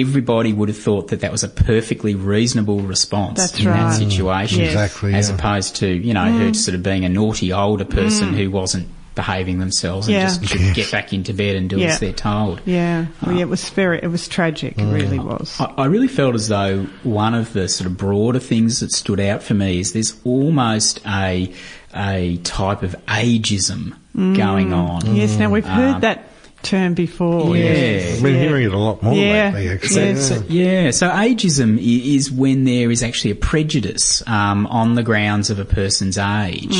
everybody 0.01 0.53
would 0.53 0.69
have 0.69 0.77
thought 0.77 1.09
that 1.09 1.21
that 1.21 1.31
was 1.31 1.43
a 1.43 1.47
perfectly 1.49 2.15
reasonable 2.15 2.79
response 2.81 3.39
That's 3.39 3.59
in 3.59 3.65
that 3.65 3.93
situation. 3.95 4.59
Yes. 4.59 4.73
Exactly, 4.73 5.13
As 5.13 5.29
yeah. 5.29 5.35
opposed 5.35 5.75
to, 5.77 5.87
you 5.87 6.13
know, 6.13 6.25
her 6.31 6.53
sort 6.53 6.75
of 6.75 6.83
being 6.83 7.05
a 7.05 7.09
naughty 7.09 7.51
older 7.53 7.85
person 7.85 8.33
who 8.33 8.49
wasn't 8.51 8.87
behaving 9.15 9.59
themselves 9.59 10.07
and 10.07 10.15
Mm. 10.15 10.19
Yeah. 10.19 10.25
just 10.25 10.45
should 10.47 10.59
Yes. 10.61 10.75
get 10.75 10.91
back 10.91 11.13
into 11.13 11.33
bed 11.35 11.55
and 11.55 11.69
do 11.69 11.77
Yeah. 11.77 11.89
as 11.89 11.99
they're 11.99 12.11
told. 12.13 12.61
yeah. 12.65 13.05
Well, 13.23 13.35
yeah, 13.35 13.41
it 13.41 13.49
was 13.49 13.69
very, 13.69 13.99
it 14.01 14.07
was 14.07 14.27
tragic. 14.27 14.73
It 14.77 14.85
really 14.85 15.19
was. 15.19 15.55
I, 15.59 15.71
I 15.77 15.85
really 15.85 16.07
felt 16.07 16.33
as 16.33 16.47
though 16.47 16.87
one 17.03 17.35
of 17.35 17.53
the 17.53 17.69
sort 17.69 17.87
of 17.87 17.95
broader 17.95 18.39
things 18.39 18.79
that 18.79 18.91
stood 18.91 19.19
out 19.19 19.43
for 19.43 19.53
me 19.53 19.79
is 19.79 19.93
there's 19.93 20.15
almost 20.23 20.99
a 21.07 21.51
a 21.95 22.37
type 22.43 22.81
of 22.81 22.95
ageism 23.07 23.93
going 24.15 24.73
on. 24.73 25.15
Yes, 25.15 25.37
now 25.37 25.49
we've 25.51 25.63
heard 25.65 25.95
Um, 25.95 26.01
that 26.01 26.27
term 26.63 26.93
before. 26.93 27.55
yeah. 27.55 27.63
yes. 27.63 28.17
I've 28.17 28.23
been 28.23 28.35
yeah. 28.35 28.41
hearing 28.41 28.63
it 28.65 28.73
a 28.73 28.77
lot 28.77 29.03
more 29.03 29.13
Yeah. 29.13 29.51
lately, 29.53 29.69
actually. 29.69 30.15
So, 30.15 30.33
yeah. 30.33 30.39
so- 30.39 30.45
yeah, 30.49 30.91
so 30.91 31.09
ageism 31.09 31.77
is 31.79 32.31
when 32.31 32.63
there 32.63 32.89
is 32.89 33.03
actually 33.03 33.31
a 33.31 33.35
prejudice 33.35 34.21
um, 34.27 34.65
on 34.67 34.95
the 34.95 35.03
grounds 35.03 35.49
of 35.49 35.59
a 35.59 35.65
person's 35.65 36.17
age. 36.17 36.75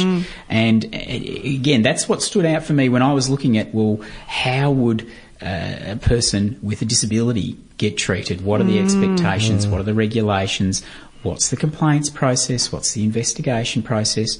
And 0.49 0.85
uh, 0.85 0.97
again, 0.97 1.81
that's 1.81 2.09
what 2.09 2.21
stood 2.21 2.45
out 2.45 2.63
for 2.63 2.73
me 2.73 2.89
when 2.89 3.01
I 3.01 3.13
was 3.13 3.29
looking 3.29 3.57
at, 3.57 3.73
well, 3.73 3.99
how 4.27 4.71
would 4.71 5.03
uh, 5.41 5.77
a 5.91 5.95
person 6.01 6.57
with 6.63 6.81
a 6.81 6.85
disability 6.85 7.57
get 7.77 7.97
treated? 7.97 8.41
What 8.41 8.61
are 8.61 8.65
the 8.65 8.79
expectations? 8.79 9.67
What 9.67 9.79
are 9.79 9.83
the 9.83 9.93
regulations? 9.93 10.83
What's 11.23 11.49
the 11.49 11.57
complaints 11.57 12.09
process? 12.09 12.71
What's 12.71 12.93
the 12.93 13.03
investigation 13.03 13.81
process? 13.81 14.37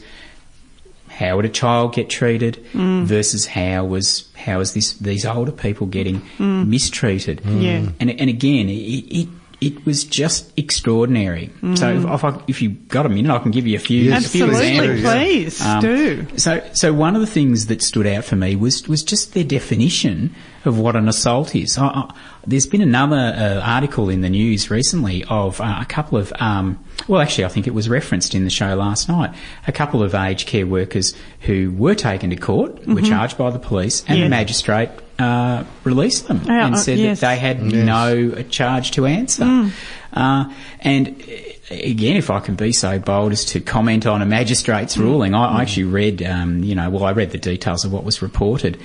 How 1.17 1.35
would 1.35 1.45
a 1.45 1.49
child 1.49 1.93
get 1.93 2.09
treated 2.09 2.57
versus 2.73 3.45
how 3.45 3.85
was 3.85 4.29
how 4.35 4.59
is 4.59 4.73
this 4.73 4.93
these 4.93 5.25
older 5.25 5.51
people 5.51 5.87
getting 5.87 6.21
mistreated? 6.39 7.41
Yeah. 7.45 7.89
And 7.99 8.09
and 8.11 8.29
again, 8.29 8.69
it 8.69 8.73
it, 8.73 9.27
it 9.61 9.85
was 9.85 10.03
just 10.03 10.51
extraordinary. 10.57 11.49
So 11.75 11.93
if, 11.95 12.03
if, 12.03 12.23
I, 12.25 12.41
if 12.49 12.61
you 12.61 12.71
got 12.71 13.05
a 13.05 13.09
minute, 13.09 13.31
I 13.33 13.39
can 13.39 13.51
give 13.51 13.65
you 13.65 13.77
a 13.77 13.79
few, 13.79 14.01
Yes, 14.01 14.25
a 14.25 14.29
few 14.29 14.45
Absolutely, 14.47 14.89
examples. 14.89 15.13
please 15.23 15.61
Um, 15.61 15.81
do. 15.81 16.27
So, 16.37 16.61
so 16.73 16.91
one 16.93 17.15
of 17.15 17.21
the 17.21 17.27
things 17.27 17.67
that 17.67 17.81
stood 17.81 18.05
out 18.05 18.25
for 18.25 18.35
me 18.35 18.57
was 18.57 18.85
was 18.89 19.03
just 19.03 19.33
their 19.33 19.45
definition 19.45 20.35
of 20.65 20.77
what 20.79 20.97
an 20.97 21.07
assault 21.07 21.55
is. 21.55 21.77
I, 21.77 21.85
I, 21.87 22.13
there's 22.45 22.67
been 22.67 22.81
another 22.81 23.15
uh, 23.15 23.61
article 23.61 24.09
in 24.09 24.19
the 24.19 24.29
news 24.29 24.69
recently 24.69 25.23
of 25.29 25.61
uh, 25.61 25.77
a 25.79 25.85
couple 25.85 26.17
of 26.17 26.33
um, 26.41 26.83
Well, 27.07 27.21
actually, 27.21 27.45
I 27.45 27.49
think 27.49 27.67
it 27.67 27.73
was 27.73 27.89
referenced 27.89 28.33
in 28.33 28.43
the 28.43 28.49
show 28.49 28.75
last 28.75 29.09
night. 29.09 29.33
A 29.67 29.71
couple 29.71 30.01
of 30.03 30.15
aged 30.15 30.47
care 30.47 30.65
workers 30.65 31.13
who 31.41 31.71
were 31.77 31.95
taken 31.95 32.29
to 32.29 32.35
court 32.35 32.87
were 32.87 33.01
charged 33.01 33.37
by 33.37 33.49
the 33.51 33.59
police, 33.59 34.03
and 34.07 34.21
the 34.21 34.29
magistrate 34.29 34.89
uh, 35.19 35.63
released 35.83 36.27
them 36.27 36.41
Yeah, 36.45 36.65
and 36.65 36.75
uh, 36.75 36.77
said 36.77 36.97
yes. 36.97 37.19
that 37.19 37.29
they 37.29 37.39
had 37.39 37.61
no 37.61 38.31
charge 38.43 38.91
to 38.91 39.05
answer. 39.05 39.71
Uh, 40.13 40.53
and 40.79 41.07
uh, 41.09 41.73
again, 41.75 42.15
if 42.17 42.29
I 42.29 42.39
can 42.39 42.55
be 42.55 42.71
so 42.71 42.99
bold 42.99 43.31
as 43.31 43.45
to 43.45 43.59
comment 43.59 44.05
on 44.05 44.21
a 44.21 44.25
magistrate's 44.25 44.97
ruling, 44.97 45.33
I, 45.33 45.57
I 45.57 45.61
actually 45.61 45.85
read, 45.85 46.23
um, 46.23 46.63
you 46.63 46.75
know, 46.75 46.89
well, 46.89 47.03
I 47.03 47.11
read 47.11 47.31
the 47.31 47.37
details 47.37 47.85
of 47.85 47.91
what 47.91 48.03
was 48.03 48.21
reported. 48.21 48.79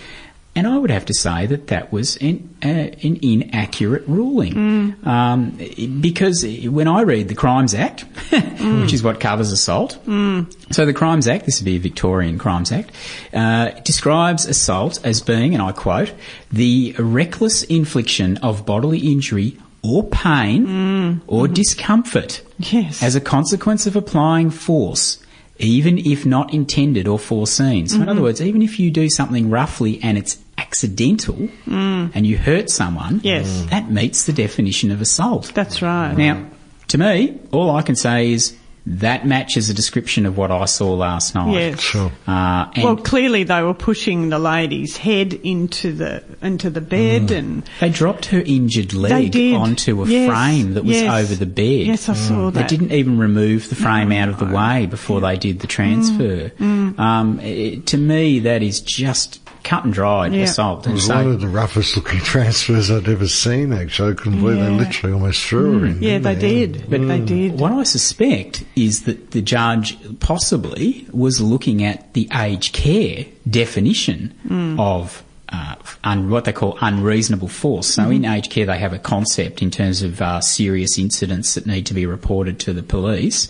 And 0.59 0.67
I 0.67 0.77
would 0.77 0.91
have 0.91 1.05
to 1.07 1.15
say 1.15 1.47
that 1.47 1.69
that 1.69 1.93
was 1.93 2.17
an, 2.17 2.37
uh, 2.65 2.69
an 2.69 3.15
inaccurate 3.23 4.03
ruling. 4.09 4.97
Um, 5.05 5.51
because 6.01 6.45
when 6.65 6.89
I 6.89 7.03
read 7.03 7.29
the 7.29 7.37
Crimes 7.37 7.75
Act, 7.75 8.01
which 8.83 8.93
is 8.93 9.03
what 9.05 9.21
covers 9.21 9.53
assault, 9.53 9.93
so 10.71 10.85
the 10.85 10.93
Crimes 10.93 11.29
Act, 11.29 11.47
this 11.47 11.61
would 11.61 11.65
be 11.65 11.77
a 11.77 11.79
Victorian 11.81 12.39
Crimes 12.39 12.73
Act, 12.73 12.91
uh, 13.33 13.71
describes 13.85 14.47
assault 14.47 14.99
as 15.05 15.21
being, 15.23 15.55
and 15.55 15.63
I 15.63 15.71
quote, 15.71 16.13
the 16.51 16.95
reckless 16.99 17.63
infliction 17.63 18.37
of 18.39 18.67
bodily 18.67 18.99
injury 18.99 19.57
or 19.83 20.03
pain 20.09 21.21
or 21.29 21.47
discomfort 21.47 22.43
Yes. 22.59 23.01
as 23.01 23.15
a 23.15 23.21
consequence 23.21 23.87
of 23.87 23.95
applying 23.95 24.51
force, 24.51 25.19
even 25.61 25.99
if 25.99 26.27
not 26.27 26.53
intended 26.53 27.07
or 27.07 27.19
foreseen. 27.19 27.87
So, 27.87 27.95
Mm-hmm. 27.95 28.03
in 28.03 28.09
other 28.09 28.23
words, 28.23 28.43
even 28.43 28.61
if 28.63 28.81
you 28.81 28.91
do 28.91 29.09
something 29.09 29.51
roughly 29.51 30.01
and 30.03 30.19
it's 30.19 30.37
accidental 30.69 31.49
and 31.67 32.27
you 32.27 32.37
hurt 32.39 32.71
someone, 32.71 33.21
Mm. 33.21 33.25
Yes. 33.25 33.67
that 33.71 33.91
meets 33.91 34.25
the 34.27 34.33
definition 34.33 34.91
of 34.91 35.01
assault. 35.01 35.53
That's 35.55 35.81
right. 35.83 36.15
Now, 36.17 36.45
to 36.89 36.99
me, 36.99 37.39
all 37.53 37.71
I 37.75 37.83
can 37.83 37.97
say 37.97 38.33
is 38.33 38.55
that 38.87 39.27
matches 39.27 39.69
a 39.69 39.75
description 39.75 40.25
of 40.25 40.39
what 40.39 40.51
I 40.51 40.65
saw 40.65 40.95
last 40.95 41.35
night. 41.35 41.53
Yes. 41.53 41.81
Sure. 41.81 42.11
Uh, 42.27 42.67
and 42.75 42.85
Well, 42.85 42.97
clearly 42.97 43.45
they 43.45 43.63
were 43.63 43.75
pushing 43.75 44.31
the 44.31 44.39
lady's 44.39 44.97
head 44.97 45.35
into 45.35 45.93
the 45.93 46.23
into 46.41 46.71
the 46.71 46.81
bed, 46.81 47.31
and 47.31 47.63
they 47.81 47.91
dropped 47.91 48.27
her 48.27 48.41
injured 48.41 48.95
leg 48.95 49.37
onto 49.55 50.03
a 50.03 50.07
Yes, 50.07 50.31
frame 50.31 50.73
that 50.75 50.85
was 50.87 50.97
yes. 51.03 51.23
over 51.23 51.35
the 51.35 51.45
bed. 51.47 51.87
Yes, 51.87 52.09
I 52.09 52.15
saw 52.15 52.51
that. 52.51 52.61
They 52.69 52.77
didn't 52.77 52.93
even 52.93 53.19
remove 53.19 53.69
the 53.69 53.75
frame 53.75 54.11
out 54.13 54.31
of 54.31 54.39
the 54.39 54.47
way 54.47 54.87
before 54.87 55.21
they 55.21 55.37
did 55.37 55.61
the 55.61 55.67
transfer. 55.67 56.51
Mm. 56.59 56.99
Um, 56.99 57.41
it, 57.41 57.87
to 57.89 57.99
me, 57.99 58.39
that 58.41 58.63
is 58.63 58.81
just 58.81 59.41
cut 59.69 59.85
and 59.85 59.93
dried 59.93 60.33
Yeah. 60.33 60.45
assault. 60.45 60.87
It 60.87 60.93
was 60.93 61.07
so- 61.07 61.15
one 61.17 61.27
of 61.35 61.41
the 61.41 61.49
roughest 61.49 61.97
looking 61.97 62.21
transfers 62.35 62.91
I'd 62.91 63.09
ever 63.09 63.29
seen, 63.29 63.73
actually. 63.73 64.13
I 64.13 64.15
couldn't 64.15 64.41
believe 64.41 64.59
they 64.59 64.71
literally 64.71 65.13
almost 65.15 65.43
threw 65.45 65.79
her 65.81 65.87
in. 65.87 66.03
Yeah, 66.03 66.19
didn't 66.19 66.23
they 66.25 66.35
did. 66.37 66.85
But 66.91 67.07
they 67.07 67.21
did. 67.21 67.61
What 67.61 67.73
I 67.73 67.83
suspect 67.83 68.65
is 68.77 69.03
that 69.03 69.33
the 69.33 69.43
judge 69.43 69.97
possibly 70.21 71.07
was 71.13 71.41
looking 71.41 71.85
at 71.85 72.15
the 72.15 72.29
aged 72.35 72.73
care 72.73 73.27
definition 73.49 74.33
Hmm. 74.47 74.79
of 74.81 75.23
uh, 75.51 75.75
un- 76.05 76.31
what 76.31 76.45
they 76.45 76.53
call 76.53 76.77
unreasonable 76.81 77.49
force. 77.49 77.87
So 77.87 78.03
Mm-hmm. 78.03 78.13
in 78.13 78.25
aged 78.25 78.51
care, 78.51 78.67
they 78.67 78.79
have 78.79 78.93
a 78.93 78.99
concept 78.99 79.63
in 79.63 79.71
terms 79.71 80.03
of 80.03 80.21
uh, 80.21 80.41
serious 80.41 80.99
incidents 80.99 81.55
that 81.55 81.67
need 81.67 81.87
to 81.87 81.95
be 81.95 82.07
reported 82.07 82.59
to 82.61 82.73
the 82.73 82.83
police 82.83 83.49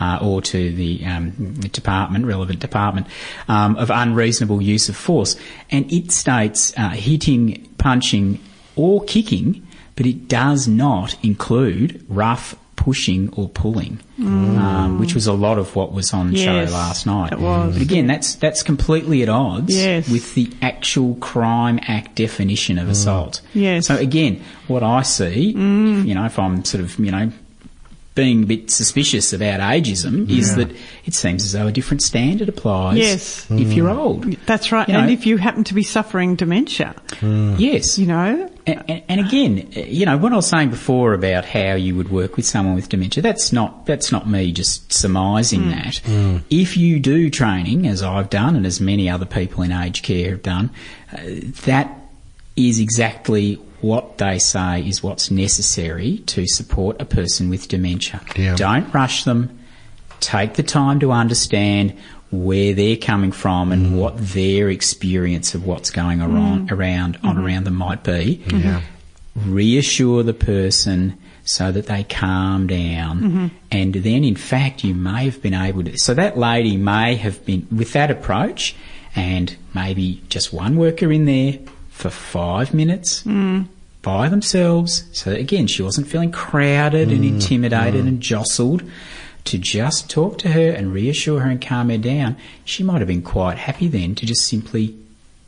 uh, 0.00 0.18
or 0.22 0.40
to 0.42 0.72
the 0.72 1.04
um, 1.04 1.30
department, 1.72 2.24
relevant 2.26 2.60
department, 2.60 3.06
um, 3.48 3.76
of 3.76 3.90
unreasonable 3.90 4.62
use 4.62 4.88
of 4.88 4.96
force. 4.96 5.36
And 5.70 5.90
it 5.92 6.12
states 6.12 6.72
uh, 6.76 6.90
hitting, 6.90 7.68
punching, 7.78 8.38
or 8.76 9.04
kicking, 9.04 9.66
but 9.96 10.06
it 10.06 10.28
does 10.28 10.66
not 10.68 11.16
include 11.24 12.04
rough 12.08 12.54
pushing 12.80 13.30
or 13.36 13.46
pulling, 13.50 14.00
mm. 14.18 14.58
um, 14.58 14.98
which 14.98 15.14
was 15.14 15.26
a 15.26 15.34
lot 15.34 15.58
of 15.58 15.76
what 15.76 15.92
was 15.92 16.14
on 16.14 16.32
Yes, 16.32 16.44
show 16.44 16.72
last 16.72 17.04
night. 17.04 17.30
it 17.30 17.38
was. 17.38 17.74
But 17.74 17.82
again, 17.82 18.06
that's 18.06 18.36
that's 18.36 18.62
completely 18.62 19.22
at 19.22 19.28
odds 19.28 19.76
Yes. 19.76 20.08
with 20.08 20.34
the 20.34 20.50
actual 20.62 21.14
crime 21.16 21.78
act 21.82 22.16
definition 22.16 22.78
of 22.78 22.88
mm. 22.88 22.92
assault. 22.92 23.42
Yes. 23.52 23.86
So 23.86 23.96
again, 23.96 24.42
what 24.66 24.82
I 24.82 25.02
see, 25.02 25.50
if, 25.50 26.06
you 26.06 26.14
know, 26.14 26.24
if 26.24 26.38
I'm 26.38 26.64
sort 26.64 26.82
of, 26.82 26.98
you 26.98 27.10
know, 27.10 27.30
being 28.14 28.42
a 28.42 28.46
bit 28.46 28.70
suspicious 28.70 29.32
about 29.32 29.60
ageism, 29.60 30.28
is 30.28 30.56
that 30.56 30.70
it 31.04 31.14
seems 31.14 31.44
as 31.44 31.52
though 31.52 31.68
a 31.68 31.72
different 31.72 32.02
standard 32.02 32.48
applies. 32.48 32.98
Yes. 32.98 33.46
If 33.50 33.72
you're 33.72 33.88
mm. 33.88 33.96
old. 33.96 34.24
That's 34.46 34.72
right. 34.72 34.88
You 34.88 34.96
and 34.96 35.06
know- 35.06 35.12
if 35.12 35.26
you 35.26 35.36
happen 35.36 35.62
to 35.64 35.74
be 35.74 35.84
suffering 35.84 36.34
dementia, 36.34 36.94
mm. 37.20 37.58
Yes. 37.58 37.98
you 37.98 38.06
know, 38.06 38.50
And, 38.66 38.84
and, 38.88 39.02
and 39.08 39.20
again, 39.20 39.68
you 39.72 40.06
know, 40.06 40.18
what 40.18 40.32
I 40.32 40.36
was 40.36 40.48
saying 40.48 40.70
before 40.70 41.14
about 41.14 41.44
how 41.44 41.74
you 41.74 41.94
would 41.94 42.10
work 42.10 42.36
with 42.36 42.46
someone 42.46 42.74
with 42.74 42.88
dementia, 42.88 43.22
that's 43.22 43.52
not, 43.52 43.86
that's 43.86 44.10
not 44.12 44.28
me 44.28 44.52
just 44.52 44.92
surmising 44.92 45.62
mm. 45.62 45.70
that. 45.70 46.42
If 46.50 46.76
you 46.76 46.98
do 47.00 47.30
training, 47.30 47.86
as 47.86 48.02
I've 48.02 48.28
done 48.28 48.56
and 48.56 48.66
as 48.66 48.80
many 48.80 49.08
other 49.08 49.26
people 49.26 49.62
in 49.62 49.72
aged 49.72 50.04
care 50.04 50.30
have 50.30 50.42
done, 50.42 50.70
uh, 51.12 51.18
that 51.64 51.96
is 52.56 52.80
exactly 52.80 53.60
what 53.80 54.18
they 54.18 54.38
say 54.38 54.86
is 54.86 55.02
what's 55.02 55.30
necessary 55.30 56.18
to 56.26 56.46
support 56.46 57.00
a 57.00 57.04
person 57.04 57.48
with 57.48 57.68
dementia. 57.68 58.20
Yeah. 58.36 58.56
Don't 58.56 58.92
rush 58.92 59.24
them. 59.24 59.58
Take 60.20 60.54
the 60.54 60.62
time 60.62 61.00
to 61.00 61.12
understand 61.12 61.96
where 62.30 62.74
they're 62.74 62.96
coming 62.96 63.32
from 63.32 63.72
and 63.72 63.86
mm. 63.86 63.96
what 63.96 64.16
their 64.18 64.68
experience 64.68 65.54
of 65.54 65.66
what's 65.66 65.90
going 65.90 66.18
mm. 66.18 66.32
around, 66.32 66.70
around 66.70 67.18
on 67.22 67.36
mm-hmm. 67.36 67.46
around 67.46 67.64
them 67.64 67.74
might 67.76 68.04
be. 68.04 68.42
Mm-hmm. 68.44 68.58
Yeah. 68.58 68.82
Reassure 69.36 70.22
the 70.22 70.34
person 70.34 71.18
so 71.44 71.72
that 71.72 71.86
they 71.86 72.04
calm 72.04 72.66
down. 72.66 73.20
Mm-hmm. 73.20 73.46
And 73.70 73.94
then, 73.94 74.24
in 74.24 74.36
fact, 74.36 74.84
you 74.84 74.94
may 74.94 75.24
have 75.24 75.40
been 75.40 75.54
able 75.54 75.84
to. 75.84 75.96
So 75.98 76.14
that 76.14 76.36
lady 76.36 76.76
may 76.76 77.16
have 77.16 77.44
been 77.46 77.66
with 77.74 77.92
that 77.94 78.10
approach, 78.10 78.76
and 79.16 79.56
maybe 79.74 80.22
just 80.28 80.52
one 80.52 80.76
worker 80.76 81.10
in 81.10 81.24
there 81.24 81.58
for 82.00 82.10
five 82.10 82.72
minutes 82.74 83.22
by 84.02 84.28
themselves. 84.28 85.04
So 85.12 85.30
again, 85.32 85.66
she 85.66 85.82
wasn't 85.82 86.06
feeling 86.08 86.32
crowded 86.32 87.10
and 87.12 87.22
mm, 87.24 87.28
intimidated 87.28 88.04
mm. 88.04 88.08
and 88.08 88.20
jostled. 88.20 88.82
To 89.44 89.56
just 89.56 90.10
talk 90.10 90.36
to 90.38 90.48
her 90.50 90.70
and 90.70 90.92
reassure 90.92 91.40
her 91.40 91.50
and 91.50 91.60
calm 91.60 91.88
her 91.88 91.96
down, 91.96 92.36
she 92.64 92.82
might 92.82 92.98
have 92.98 93.08
been 93.08 93.22
quite 93.22 93.56
happy 93.56 93.88
then 93.88 94.14
to 94.16 94.26
just 94.26 94.46
simply 94.46 94.94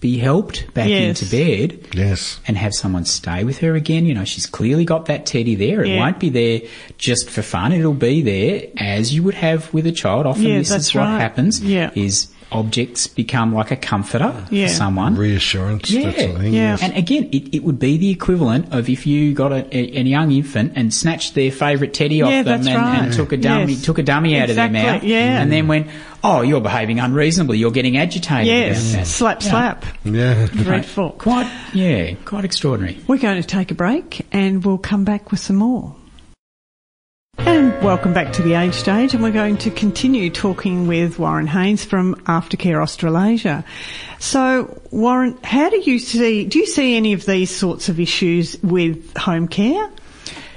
be 0.01 0.17
helped 0.19 0.73
back 0.75 0.89
Yes. 0.89 1.21
into 1.23 1.31
bed 1.31 1.79
Yes. 1.95 2.41
and 2.49 2.57
have 2.57 2.73
someone 2.75 3.05
stay 3.05 3.45
with 3.45 3.59
her 3.59 3.75
again. 3.75 4.07
You 4.07 4.15
know, 4.15 4.25
she's 4.25 4.47
clearly 4.47 4.85
got 4.87 5.07
that 5.07 5.27
teddy 5.27 5.55
there. 5.55 5.85
It 5.85 5.91
Yeah. 5.91 5.99
won't 6.01 6.19
be 6.19 6.31
there 6.31 6.63
just 6.99 7.29
for 7.31 7.43
fun. 7.43 7.71
It'll 7.73 7.93
be 7.93 8.23
there 8.23 8.63
as 8.79 9.15
you 9.15 9.23
would 9.25 9.35
have 9.35 9.73
with 9.75 9.87
a 9.87 9.93
child. 9.93 10.27
Often 10.27 10.43
Yeah, 10.45 10.59
this 10.59 10.71
that's 10.71 10.87
is 10.87 10.95
what 10.95 11.03
right. 11.03 11.21
happens. 11.21 11.61
Yeah. 11.61 11.91
Is 11.95 12.29
objects 12.53 13.07
become 13.07 13.53
like 13.55 13.71
a 13.71 13.77
comforter 13.77 14.33
Yeah. 14.51 14.67
for 14.69 14.73
someone. 14.75 15.17
Reassurance, 15.17 15.91
Yeah, 15.91 16.11
that 16.11 16.19
sort 16.21 16.31
of 16.37 16.41
thing. 16.43 16.53
yeah. 16.53 16.61
yes. 16.73 16.83
And 16.83 16.97
again, 16.97 17.29
it, 17.33 17.55
it 17.55 17.65
would 17.65 17.79
be 17.79 17.97
the 17.97 18.11
equivalent 18.11 18.73
of 18.73 18.89
if 18.89 19.07
you 19.07 19.35
got 19.35 19.53
a, 19.53 19.65
a, 19.77 19.99
a 19.99 20.03
young 20.03 20.31
infant 20.33 20.73
and 20.77 20.93
snatched 20.93 21.35
their 21.35 21.51
favourite 21.51 21.95
teddy 21.95 22.17
Yeah, 22.17 22.25
off 22.27 22.31
them 22.45 22.63
that's 22.65 22.67
and, 22.69 23.07
and 23.07 23.13
took 23.15 23.33
a 23.33 23.37
dummy 23.37 23.73
Yes. 23.73 23.83
took 23.85 23.99
a 23.99 24.03
dummy 24.03 24.37
out 24.39 24.45
of 24.45 24.51
Exactly, 24.51 24.81
their 24.81 24.93
mouth, 24.93 25.03
yeah. 25.05 25.41
and 25.43 25.51
then 25.53 25.67
went, 25.69 25.87
"Oh, 26.23 26.43
you're 26.43 26.61
behaving 26.61 27.01
unreasonably. 27.01 27.59
You're 27.59 27.71
getting 27.71 27.97
agitated 27.97 28.47
yes, 28.47 28.95
about 28.95 29.07
slap, 29.07 29.43
Yeah. 29.43 29.51
slap, 29.51 29.85
Yeah. 30.05 30.47
dreadful. 30.47 31.11
Quite, 31.11 31.51
yeah, 31.75 32.15
quite 32.25 32.45
extraordinary. 32.45 32.99
We're 33.07 33.19
going 33.19 33.41
to 33.41 33.47
take 33.47 33.71
a 33.71 33.75
break 33.75 34.27
and 34.33 34.65
we'll 34.65 34.79
come 34.79 35.05
back 35.05 35.31
with 35.31 35.41
some 35.41 35.57
more. 35.57 35.95
And 37.83 37.89
welcome 37.89 38.13
back 38.13 38.33
to 38.35 38.43
the 38.43 38.55
Age 38.55 38.75
Stage, 38.75 39.13
and 39.13 39.25
we're 39.25 39.33
going 39.33 39.57
to 39.57 39.71
continue 39.73 40.31
talking 40.31 40.87
with 40.87 41.19
Warren 41.19 41.49
Haynes 41.49 41.85
from 41.85 42.15
Aftercare 42.27 42.81
Australasia. 42.81 43.65
So, 44.21 44.81
Warren, 44.93 45.37
how 45.43 45.69
do 45.69 45.81
you 45.81 45.99
see? 45.99 46.45
Do 46.45 46.61
you 46.61 46.67
see 46.67 46.97
any 46.97 47.13
of 47.13 47.27
these 47.27 47.51
sorts 47.51 47.89
of 47.89 47.99
issues 47.99 48.57
with 48.63 49.17
home 49.17 49.49
care 49.49 49.91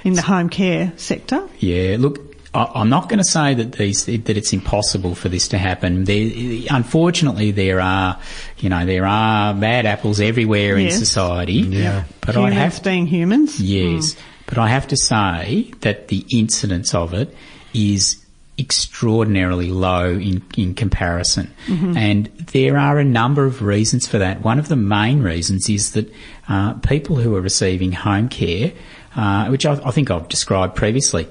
in 0.04 0.12
the 0.12 0.22
home 0.22 0.48
care 0.48 0.92
sector? 0.98 1.48
Yeah, 1.58 1.96
look, 1.98 2.20
I, 2.54 2.70
I'm 2.76 2.90
not 2.90 3.08
going 3.08 3.18
to 3.18 3.24
say 3.24 3.54
that 3.54 3.72
these 3.72 4.06
that 4.06 4.28
it's 4.36 4.52
impossible 4.52 5.16
for 5.16 5.28
this 5.28 5.48
to 5.48 5.58
happen. 5.58 6.04
There, 6.04 6.30
unfortunately, 6.70 7.50
there 7.50 7.80
are, 7.80 8.20
you 8.58 8.68
know, 8.68 8.86
there 8.86 9.04
are 9.04 9.52
bad 9.52 9.84
apples 9.84 10.20
everywhere 10.20 10.78
Yes. 10.78 10.92
in 10.92 10.98
society. 11.00 11.54
Yeah. 11.54 12.04
but 12.20 12.36
I 12.36 12.50
have 12.50 12.80
being 12.84 13.08
humans. 13.08 13.60
Yes, 13.60 14.12
hmm. 14.12 14.20
But 14.46 14.58
I 14.58 14.68
have 14.68 14.86
to 14.88 14.96
say 14.96 15.72
that 15.80 16.08
the 16.08 16.24
incidence 16.30 16.94
of 16.94 17.12
it 17.14 17.34
is 17.74 18.24
extraordinarily 18.58 19.68
low 19.70 20.12
in, 20.12 20.42
in 20.56 20.74
comparison. 20.74 21.52
And 21.96 22.26
there 22.52 22.78
are 22.78 22.98
a 22.98 23.04
number 23.04 23.44
of 23.44 23.60
reasons 23.60 24.06
for 24.08 24.18
that. 24.18 24.42
One 24.42 24.58
of 24.58 24.68
the 24.68 24.76
main 24.76 25.22
reasons 25.22 25.68
is 25.68 25.92
that 25.92 26.10
uh, 26.48 26.72
people 26.74 27.16
who 27.16 27.36
are 27.36 27.40
receiving 27.42 27.92
home 27.92 28.28
care, 28.30 28.72
uh, 29.14 29.48
which 29.48 29.66
I, 29.66 29.74
I 29.84 29.90
think 29.90 30.10
I've 30.10 30.28
described 30.28 30.74
previously, 30.74 31.24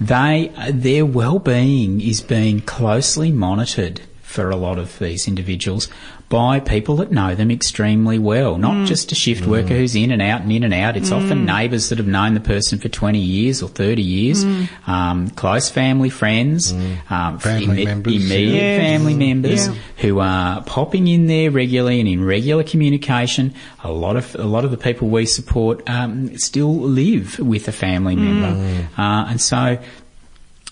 they 0.00 0.52
their 0.70 1.04
well-being 1.04 2.00
is 2.00 2.20
being 2.20 2.60
closely 2.60 3.32
monitored 3.32 4.00
for 4.22 4.50
a 4.50 4.56
lot 4.56 4.78
of 4.78 4.98
these 5.00 5.26
individuals 5.26 5.88
by 6.28 6.60
people 6.60 6.96
that 6.96 7.10
know 7.10 7.34
them 7.34 7.50
extremely 7.50 8.18
well, 8.18 8.58
not 8.58 8.86
just 8.86 9.10
a 9.12 9.14
shift 9.14 9.46
worker 9.46 9.74
who's 9.74 9.96
in 9.96 10.10
and 10.10 10.20
out 10.20 10.42
and 10.42 10.52
in 10.52 10.62
and 10.62 10.74
out. 10.74 10.94
It's 10.94 11.10
often 11.10 11.46
neighbours 11.46 11.88
that 11.88 11.96
have 11.96 12.06
known 12.06 12.34
the 12.34 12.40
person 12.40 12.78
for 12.78 12.88
20 12.90 13.18
years 13.18 13.62
or 13.62 13.68
30 13.70 14.02
years, 14.02 14.44
um, 14.86 15.30
close 15.30 15.70
family 15.70 16.10
friends, 16.10 16.72
um, 17.08 17.38
Family 17.38 17.82
imme- 17.82 17.84
members, 17.86 18.14
immediate 18.14 18.52
Yes. 18.62 18.80
family 18.90 19.14
members 19.14 19.68
Yeah. 19.68 19.74
who 19.98 20.18
are 20.18 20.60
popping 20.64 21.08
in 21.08 21.28
there 21.28 21.50
regularly 21.50 21.98
and 21.98 22.08
in 22.08 22.22
regular 22.22 22.62
communication. 22.62 23.54
A 23.82 23.90
lot 23.90 24.16
of 24.16 24.34
a 24.38 24.44
lot 24.44 24.66
of 24.66 24.70
the 24.70 24.76
people 24.76 25.08
we 25.08 25.24
support 25.24 25.82
um, 25.88 26.36
still 26.36 26.74
live 26.78 27.38
with 27.38 27.68
a 27.68 27.72
family 27.72 28.16
member, 28.16 28.54
uh, 28.98 29.24
and 29.30 29.40
so 29.40 29.78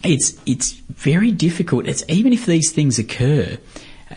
it's 0.05 0.37
it's 0.45 0.73
very 0.91 1.31
difficult. 1.31 1.87
It's 1.89 2.05
even 2.09 2.33
if 2.35 2.45
these 2.47 2.71
things 2.73 2.99
occur, 2.99 3.57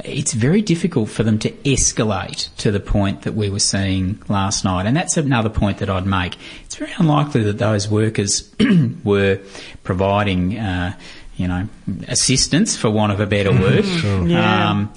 it's 0.03 0.33
very 0.33 0.61
difficult 0.61 1.09
for 1.09 1.23
them 1.23 1.39
to 1.39 1.51
escalate 1.63 2.55
to 2.57 2.71
the 2.71 2.79
point 2.79 3.23
that 3.23 3.33
we 3.33 3.49
were 3.49 3.59
seeing 3.59 4.21
last 4.29 4.63
night. 4.63 4.85
And 4.85 4.95
that's 4.95 5.17
another 5.17 5.49
point 5.49 5.79
that 5.79 5.89
I'd 5.89 6.05
make. 6.05 6.35
It's 6.65 6.75
very 6.75 6.91
unlikely 6.97 7.43
that 7.43 7.57
those 7.57 7.89
workers 7.89 8.53
were 9.03 9.39
providing, 9.83 10.59
uh, 10.59 10.95
you 11.37 11.47
know, 11.47 11.67
assistance, 12.07 12.77
for 12.77 12.89
want 12.91 13.11
of 13.13 13.19
a 13.19 13.25
better 13.25 13.51
word. 13.51 13.85
Yeah. 14.29 14.69
Um, 14.69 14.93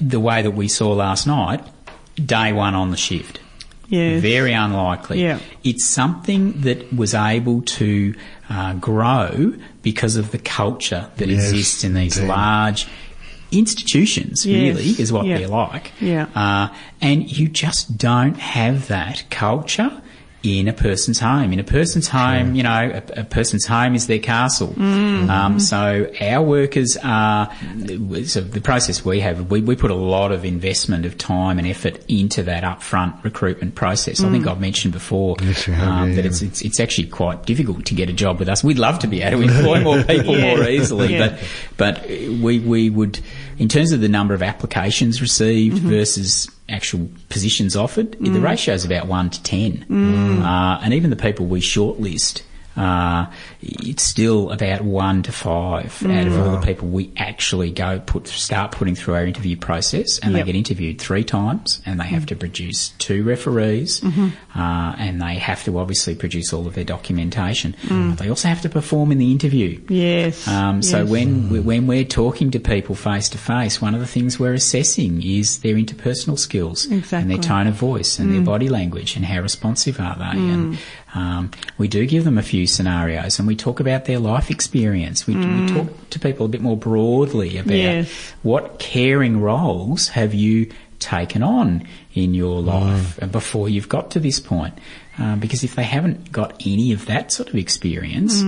the 0.00 0.20
way 0.20 0.42
that 0.42 0.52
we 0.52 0.68
saw 0.68 0.92
last 0.92 1.26
night, 1.26 1.62
day 2.14 2.52
one 2.52 2.74
on 2.74 2.90
the 2.90 2.96
shift. 2.96 3.40
Yes. 3.88 4.22
Very 4.22 4.52
unlikely. 4.52 5.20
Yeah. 5.20 5.40
It's 5.64 5.84
something 5.84 6.60
that 6.62 6.92
was 6.94 7.12
able 7.12 7.62
to 7.62 8.14
uh, 8.48 8.74
grow 8.74 9.52
because 9.82 10.14
of 10.16 10.30
the 10.30 10.38
culture 10.38 11.10
that 11.16 11.28
Yes, 11.28 11.50
exists 11.50 11.82
in 11.84 11.94
these 11.94 12.16
indeed. 12.16 12.28
large 12.28 12.86
institutions, 13.52 14.46
Yes, 14.46 14.76
really, 14.76 14.90
is 15.02 15.12
what 15.12 15.26
yeah. 15.26 15.38
they're 15.38 15.48
like. 15.48 15.92
Yeah. 16.00 16.26
Uh, 16.34 16.74
and 17.00 17.30
you 17.30 17.48
just 17.48 17.96
don't 17.98 18.36
have 18.38 18.88
that 18.88 19.24
culture 19.30 20.02
in 20.42 20.68
a 20.68 20.72
person's 20.72 21.20
home. 21.20 21.52
In 21.52 21.58
a 21.60 21.64
person's 21.64 22.08
home, 22.08 22.54
you 22.54 22.62
know, 22.62 23.02
a, 23.16 23.20
a 23.20 23.24
person's 23.24 23.66
home 23.66 23.94
is 23.94 24.06
their 24.06 24.18
castle. 24.18 24.68
Mm-hmm. 24.68 25.28
Um, 25.28 25.60
so 25.60 26.10
our 26.20 26.42
workers 26.42 26.96
are, 27.02 27.52
so 28.24 28.40
the 28.40 28.60
process 28.62 29.04
we 29.04 29.20
have, 29.20 29.50
we, 29.50 29.60
we 29.60 29.76
put 29.76 29.90
a 29.90 29.94
lot 29.94 30.32
of 30.32 30.44
investment 30.46 31.04
of 31.04 31.18
time 31.18 31.58
and 31.58 31.68
effort 31.68 32.02
into 32.08 32.42
that 32.44 32.62
upfront 32.64 33.22
recruitment 33.22 33.74
process. 33.74 34.22
I 34.22 34.30
think 34.30 34.44
Mm. 34.46 34.50
I've 34.52 34.60
mentioned 34.60 34.94
before 34.94 35.36
Yes, 35.42 35.64
have, 35.66 35.86
um, 35.86 36.08
yeah, 36.10 36.14
that 36.16 36.24
yeah. 36.24 36.30
it's, 36.30 36.40
it's, 36.40 36.62
it's 36.62 36.80
actually 36.80 37.08
quite 37.08 37.44
difficult 37.44 37.84
to 37.86 37.94
get 37.94 38.08
a 38.08 38.12
job 38.14 38.38
with 38.38 38.48
us. 38.48 38.64
We'd 38.64 38.78
love 38.78 38.98
to 39.00 39.06
be 39.06 39.20
able 39.20 39.42
to 39.46 39.54
employ 39.58 39.80
more 39.84 40.02
people 40.04 40.38
Yeah. 40.38 40.56
more 40.56 40.68
easily, 40.68 41.18
but 41.18 41.38
but 41.76 42.06
we 42.08 42.60
we 42.60 42.88
would, 42.88 43.20
in 43.58 43.68
terms 43.68 43.92
of 43.92 44.00
the 44.00 44.08
number 44.08 44.32
of 44.32 44.42
applications 44.42 45.20
received 45.20 45.78
Mm-hmm. 45.78 45.88
versus 45.90 46.50
actual 46.70 47.08
positions 47.28 47.74
offered, 47.76 48.12
Mm. 48.18 48.32
the 48.32 48.40
ratio 48.40 48.74
is 48.74 48.84
about 48.84 49.06
one 49.06 49.30
to 49.30 49.42
ten, 49.42 49.84
uh, 50.42 50.80
and 50.82 50.94
even 50.94 51.10
the 51.10 51.16
people 51.16 51.46
we 51.46 51.60
shortlist. 51.60 52.42
Uh, 52.76 53.26
it's 53.60 54.02
still 54.02 54.50
about 54.50 54.80
one 54.82 55.22
to 55.22 55.32
five 55.32 56.02
out 56.06 56.26
of 56.26 56.38
all 56.38 56.52
the 56.52 56.64
people 56.66 56.88
we 56.88 57.12
actually 57.16 57.70
go 57.70 57.98
put 58.00 58.26
start 58.28 58.70
putting 58.72 58.94
through 58.94 59.14
our 59.14 59.26
interview 59.26 59.56
process, 59.56 60.18
and 60.20 60.32
Yep. 60.32 60.40
they 60.46 60.52
get 60.52 60.58
interviewed 60.58 61.00
three 61.00 61.24
times, 61.24 61.80
and 61.84 61.98
they 62.00 62.04
have 62.06 62.26
to 62.26 62.36
produce 62.36 62.90
two 62.98 63.22
referees, 63.24 64.02
uh, 64.04 64.94
and 64.98 65.20
they 65.20 65.34
have 65.34 65.64
to 65.64 65.78
obviously 65.78 66.14
produce 66.14 66.52
all 66.52 66.66
of 66.66 66.74
their 66.74 66.84
documentation. 66.84 67.74
But 67.88 68.18
they 68.18 68.28
also 68.28 68.48
have 68.48 68.62
to 68.62 68.68
perform 68.68 69.10
in 69.12 69.18
the 69.18 69.30
interview. 69.32 69.80
Yes. 69.88 70.46
Um, 70.48 70.82
so 70.82 71.00
yes. 71.00 71.08
when 71.10 71.50
we, 71.50 71.60
when 71.60 71.86
we're 71.86 72.04
talking 72.04 72.50
to 72.52 72.60
people 72.60 72.94
face 72.94 73.28
to 73.30 73.38
face, 73.38 73.82
one 73.82 73.94
of 73.94 74.00
the 74.00 74.06
things 74.06 74.38
we're 74.38 74.54
assessing 74.54 75.22
is 75.22 75.58
their 75.60 75.74
interpersonal 75.74 76.38
skills 76.38 76.86
and 76.86 77.02
their 77.30 77.38
tone 77.38 77.66
of 77.66 77.74
voice 77.74 78.18
and 78.18 78.32
their 78.32 78.40
body 78.42 78.68
language 78.68 79.16
and 79.16 79.24
how 79.24 79.40
responsive 79.40 79.98
are 80.00 80.16
they. 80.16 80.38
And 80.38 80.78
um, 81.14 81.50
we 81.78 81.88
do 81.88 82.06
give 82.06 82.24
them 82.24 82.38
a 82.38 82.42
few 82.42 82.59
scenarios 82.66 83.38
and 83.38 83.46
we 83.48 83.56
talk 83.56 83.80
about 83.80 84.04
their 84.06 84.18
life 84.18 84.50
experience. 84.50 85.26
We, 85.26 85.34
we 85.36 85.66
talk 85.68 86.10
to 86.10 86.18
people 86.18 86.46
a 86.46 86.48
bit 86.48 86.60
more 86.60 86.76
broadly 86.76 87.56
about 87.58 87.74
Yes. 87.74 88.32
what 88.42 88.78
caring 88.78 89.40
roles 89.40 90.08
have 90.08 90.34
you 90.34 90.70
taken 90.98 91.42
on 91.42 91.86
in 92.14 92.34
your 92.34 92.60
life 92.60 93.18
before 93.30 93.68
you've 93.68 93.88
got 93.88 94.10
to 94.12 94.20
this 94.20 94.38
point. 94.40 94.74
Um, 95.18 95.38
because 95.40 95.64
if 95.64 95.74
they 95.74 95.82
haven't 95.84 96.30
got 96.32 96.54
any 96.66 96.92
of 96.92 97.06
that 97.06 97.32
sort 97.32 97.48
of 97.48 97.54
experience, 97.56 98.42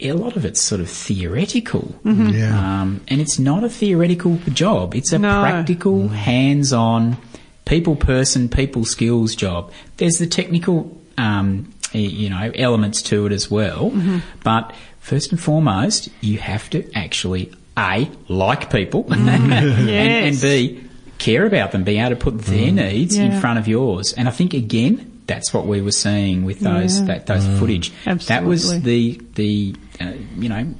a 0.00 0.12
lot 0.12 0.36
of 0.36 0.44
it's 0.44 0.60
sort 0.60 0.80
of 0.80 0.88
theoretical. 0.90 1.94
Yeah. 2.04 2.80
Um, 2.82 3.00
and 3.08 3.20
it's 3.20 3.38
not 3.38 3.62
a 3.64 3.68
theoretical 3.68 4.36
job, 4.52 4.94
it's 4.94 5.12
a 5.12 5.18
No. 5.18 5.40
practical, 5.42 6.08
hands 6.08 6.72
on, 6.72 7.16
people 7.64 7.94
person, 7.96 8.48
people 8.48 8.84
skills 8.84 9.34
job. 9.36 9.70
There's 9.98 10.18
the 10.18 10.26
technical, 10.26 10.96
um, 11.18 11.72
y- 11.81 11.81
Eh, 11.94 11.98
you 11.98 12.30
know, 12.30 12.50
elements 12.54 13.02
to 13.02 13.26
it 13.26 13.32
as 13.32 13.50
well. 13.50 13.90
Mm-hmm. 13.90 14.18
But 14.42 14.74
first 15.00 15.30
and 15.30 15.40
foremost, 15.40 16.08
you 16.20 16.38
have 16.38 16.70
to 16.70 16.90
actually, 16.96 17.52
A, 17.76 18.10
like 18.28 18.70
people, 18.70 19.04
mm-hmm. 19.04 19.28
and, 19.52 19.52
and 19.52 19.88
Yes. 19.88 20.42
B, 20.42 20.82
care 21.18 21.46
about 21.46 21.72
them, 21.72 21.84
be 21.84 21.98
able 21.98 22.10
to 22.10 22.16
put 22.16 22.38
their 22.40 22.70
mm. 22.70 22.74
needs 22.74 23.16
in 23.16 23.40
front 23.40 23.58
of 23.58 23.68
yours. 23.68 24.12
And 24.12 24.26
I 24.26 24.32
think, 24.32 24.54
again, 24.54 25.20
that's 25.26 25.54
what 25.54 25.66
we 25.66 25.80
were 25.80 25.92
seeing 25.92 26.44
with 26.44 26.60
those 26.60 26.98
Yeah. 27.00 27.06
that 27.06 27.26
those 27.26 27.44
mm. 27.44 27.58
footage. 27.58 27.92
That 28.26 28.44
was 28.44 28.82
the 28.82 29.20
the 29.34 29.74
uh, 30.00 30.12
you 30.36 30.48
know 30.48 30.74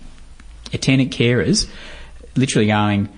attendant 0.72 1.12
carers 1.12 1.68
literally 2.36 2.66
going. 2.66 3.08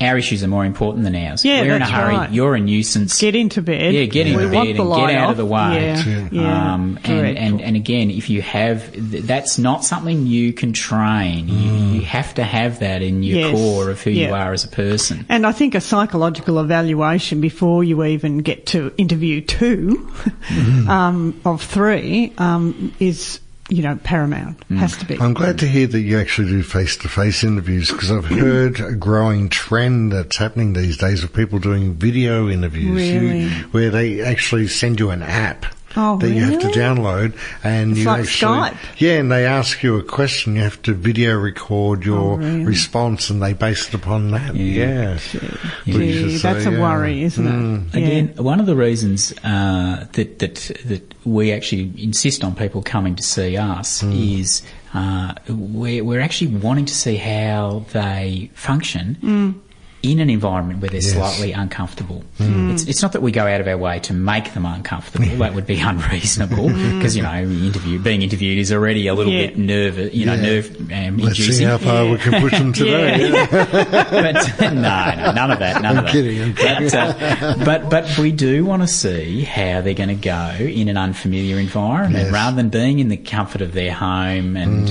Our 0.00 0.16
issues 0.16 0.44
are 0.44 0.48
more 0.48 0.64
important 0.64 1.02
than 1.04 1.16
ours. 1.16 1.44
Yeah, 1.44 1.62
We're 1.62 1.74
in 1.74 1.82
a 1.82 1.86
hurry. 1.90 2.14
right. 2.14 2.30
You're 2.30 2.54
a 2.54 2.60
nuisance. 2.60 3.18
Get 3.20 3.34
into 3.34 3.60
bed. 3.62 3.92
Yeah, 3.94 4.04
get 4.04 4.28
into 4.28 4.48
bed 4.48 4.66
and 4.68 4.76
get 4.76 5.10
out 5.16 5.24
off. 5.24 5.30
of 5.32 5.36
the 5.38 5.44
way. 5.46 5.86
Yeah, 5.86 6.28
yeah. 6.30 6.74
Um, 6.74 7.00
and, 7.02 7.36
and, 7.36 7.60
and 7.60 7.74
again, 7.76 8.10
if 8.10 8.30
you 8.30 8.40
have, 8.42 8.92
th- 8.92 9.24
that's 9.24 9.58
not 9.58 9.84
something 9.84 10.26
you 10.26 10.52
can 10.52 10.72
train. 10.72 11.48
You, 11.48 11.96
you 11.96 12.00
have 12.02 12.32
to 12.34 12.44
have 12.44 12.78
that 12.78 13.02
in 13.02 13.24
your 13.24 13.38
Yes. 13.38 13.56
core 13.56 13.90
of 13.90 14.00
who 14.00 14.10
you 14.10 14.32
are 14.32 14.52
as 14.52 14.62
a 14.64 14.68
person. 14.68 15.26
And 15.28 15.44
I 15.44 15.50
think 15.52 15.74
a 15.74 15.80
psychological 15.80 16.60
evaluation 16.60 17.40
before 17.40 17.82
you 17.82 18.04
even 18.04 18.38
get 18.38 18.66
to 18.66 18.92
interview 18.98 19.40
2 19.40 20.08
um, 20.88 21.40
of 21.44 21.62
three 21.62 22.32
um, 22.38 22.94
is, 23.00 23.40
you 23.68 23.82
know, 23.82 23.96
paramount. 24.02 24.58
Mm. 24.68 24.78
Has 24.78 24.96
to 24.98 25.04
be. 25.06 25.18
I'm 25.18 25.34
glad 25.34 25.58
to 25.60 25.66
hear 25.68 25.86
that 25.86 26.00
you 26.00 26.18
actually 26.18 26.48
do 26.48 26.62
face-to-face 26.62 27.44
interviews 27.44 27.90
because 27.90 28.10
I've 28.10 28.24
heard 28.24 28.80
a 28.80 28.92
growing 28.94 29.48
trend 29.48 30.12
that's 30.12 30.36
happening 30.36 30.72
these 30.72 30.96
days 30.96 31.22
of 31.22 31.32
people 31.32 31.58
doing 31.58 31.94
video 31.94 32.48
interviews 32.48 33.02
you- 33.08 33.48
where 33.72 33.90
they 33.90 34.20
actually 34.22 34.68
send 34.68 34.98
you 35.00 35.10
an 35.10 35.22
app. 35.22 35.66
Oh, 36.00 36.16
that 36.18 36.30
you 36.30 36.42
have 36.44 36.60
to 36.60 36.68
download, 36.68 37.36
and 37.64 37.90
It's 37.90 38.00
you 38.00 38.06
like 38.06 38.20
actually, 38.20 38.70
Skype. 38.70 38.76
yeah, 38.98 39.14
and 39.18 39.32
they 39.32 39.44
ask 39.44 39.82
you 39.82 39.96
a 39.98 40.02
question. 40.04 40.54
You 40.54 40.62
have 40.62 40.80
to 40.82 40.94
video 40.94 41.34
record 41.36 42.04
your 42.04 42.34
Oh, 42.34 42.36
really? 42.36 42.64
response, 42.64 43.30
and 43.30 43.42
they 43.42 43.52
base 43.52 43.88
it 43.88 43.94
upon 43.94 44.30
that. 44.30 44.54
Yeah, 44.54 45.14
Which 45.14 45.32
Gee, 45.86 46.34
is, 46.34 46.42
that's 46.42 46.66
uh, 46.66 46.70
a 46.70 46.72
yeah. 46.72 46.80
worry, 46.80 47.22
isn't 47.24 47.46
it? 47.46 47.98
Yeah. 47.98 48.06
Again, 48.06 48.34
one 48.36 48.60
of 48.60 48.66
the 48.66 48.76
reasons 48.76 49.32
uh, 49.42 50.06
that 50.12 50.38
that 50.38 50.54
that 50.84 51.14
we 51.24 51.50
actually 51.52 51.92
insist 52.02 52.44
on 52.44 52.54
people 52.54 52.80
coming 52.80 53.16
to 53.16 53.22
see 53.24 53.56
us 53.56 54.02
is 54.04 54.62
uh, 54.94 55.34
we're, 55.48 56.04
we're 56.04 56.20
actually 56.20 56.54
wanting 56.56 56.86
to 56.86 56.94
see 56.94 57.16
how 57.16 57.84
they 57.92 58.50
function. 58.54 59.60
In 60.00 60.20
an 60.20 60.30
environment 60.30 60.80
where 60.80 60.88
they're 60.90 61.00
Yes. 61.00 61.12
slightly 61.12 61.50
uncomfortable, 61.52 62.22
it's, 62.38 62.84
it's 62.84 63.02
not 63.02 63.12
that 63.12 63.20
we 63.20 63.32
go 63.32 63.48
out 63.48 63.60
of 63.60 63.66
our 63.66 63.76
way 63.76 63.98
to 64.00 64.12
make 64.12 64.54
them 64.54 64.64
uncomfortable. 64.64 65.26
that 65.38 65.54
would 65.54 65.66
be 65.66 65.80
unreasonable 65.80 66.68
because 66.96 67.16
you 67.16 67.22
know 67.24 67.34
interview 67.34 67.98
being 67.98 68.22
interviewed 68.22 68.58
is 68.58 68.72
already 68.72 69.08
a 69.08 69.14
little 69.14 69.32
Yeah. 69.32 69.46
bit 69.48 69.58
nervous, 69.58 70.14
you 70.14 70.24
know, 70.24 70.34
Yeah. 70.34 70.40
nerve 70.42 70.76
um, 70.92 71.16
Let's 71.18 71.36
see 71.36 71.42
inducing. 71.42 71.66
how 71.66 71.78
far 71.78 72.06
we 72.06 72.16
can 72.18 72.40
push 72.40 72.52
them 72.52 72.72
today. 72.72 73.28
Yeah. 73.28 73.46
but 74.10 74.72
no, 74.72 74.80
no, 74.80 75.32
none 75.32 75.50
of 75.50 75.58
that. 75.58 75.82
None 75.82 75.98
of 75.98 76.04
that. 76.04 76.12
kidding, 76.12 76.42
I'm 76.42 76.52
But, 76.54 76.94
uh, 76.94 77.64
but 77.64 77.90
but 77.90 78.18
we 78.18 78.30
do 78.30 78.64
want 78.64 78.82
to 78.82 78.88
see 78.88 79.42
how 79.42 79.80
they're 79.80 79.94
going 79.94 80.10
to 80.10 80.14
go 80.14 80.54
in 80.60 80.88
an 80.88 80.96
unfamiliar 80.96 81.58
environment 81.58 82.26
Yes. 82.26 82.32
rather 82.32 82.54
than 82.56 82.68
being 82.68 83.00
in 83.00 83.08
the 83.08 83.16
comfort 83.16 83.62
of 83.62 83.72
their 83.72 83.92
home 83.92 84.56
and 84.56 84.88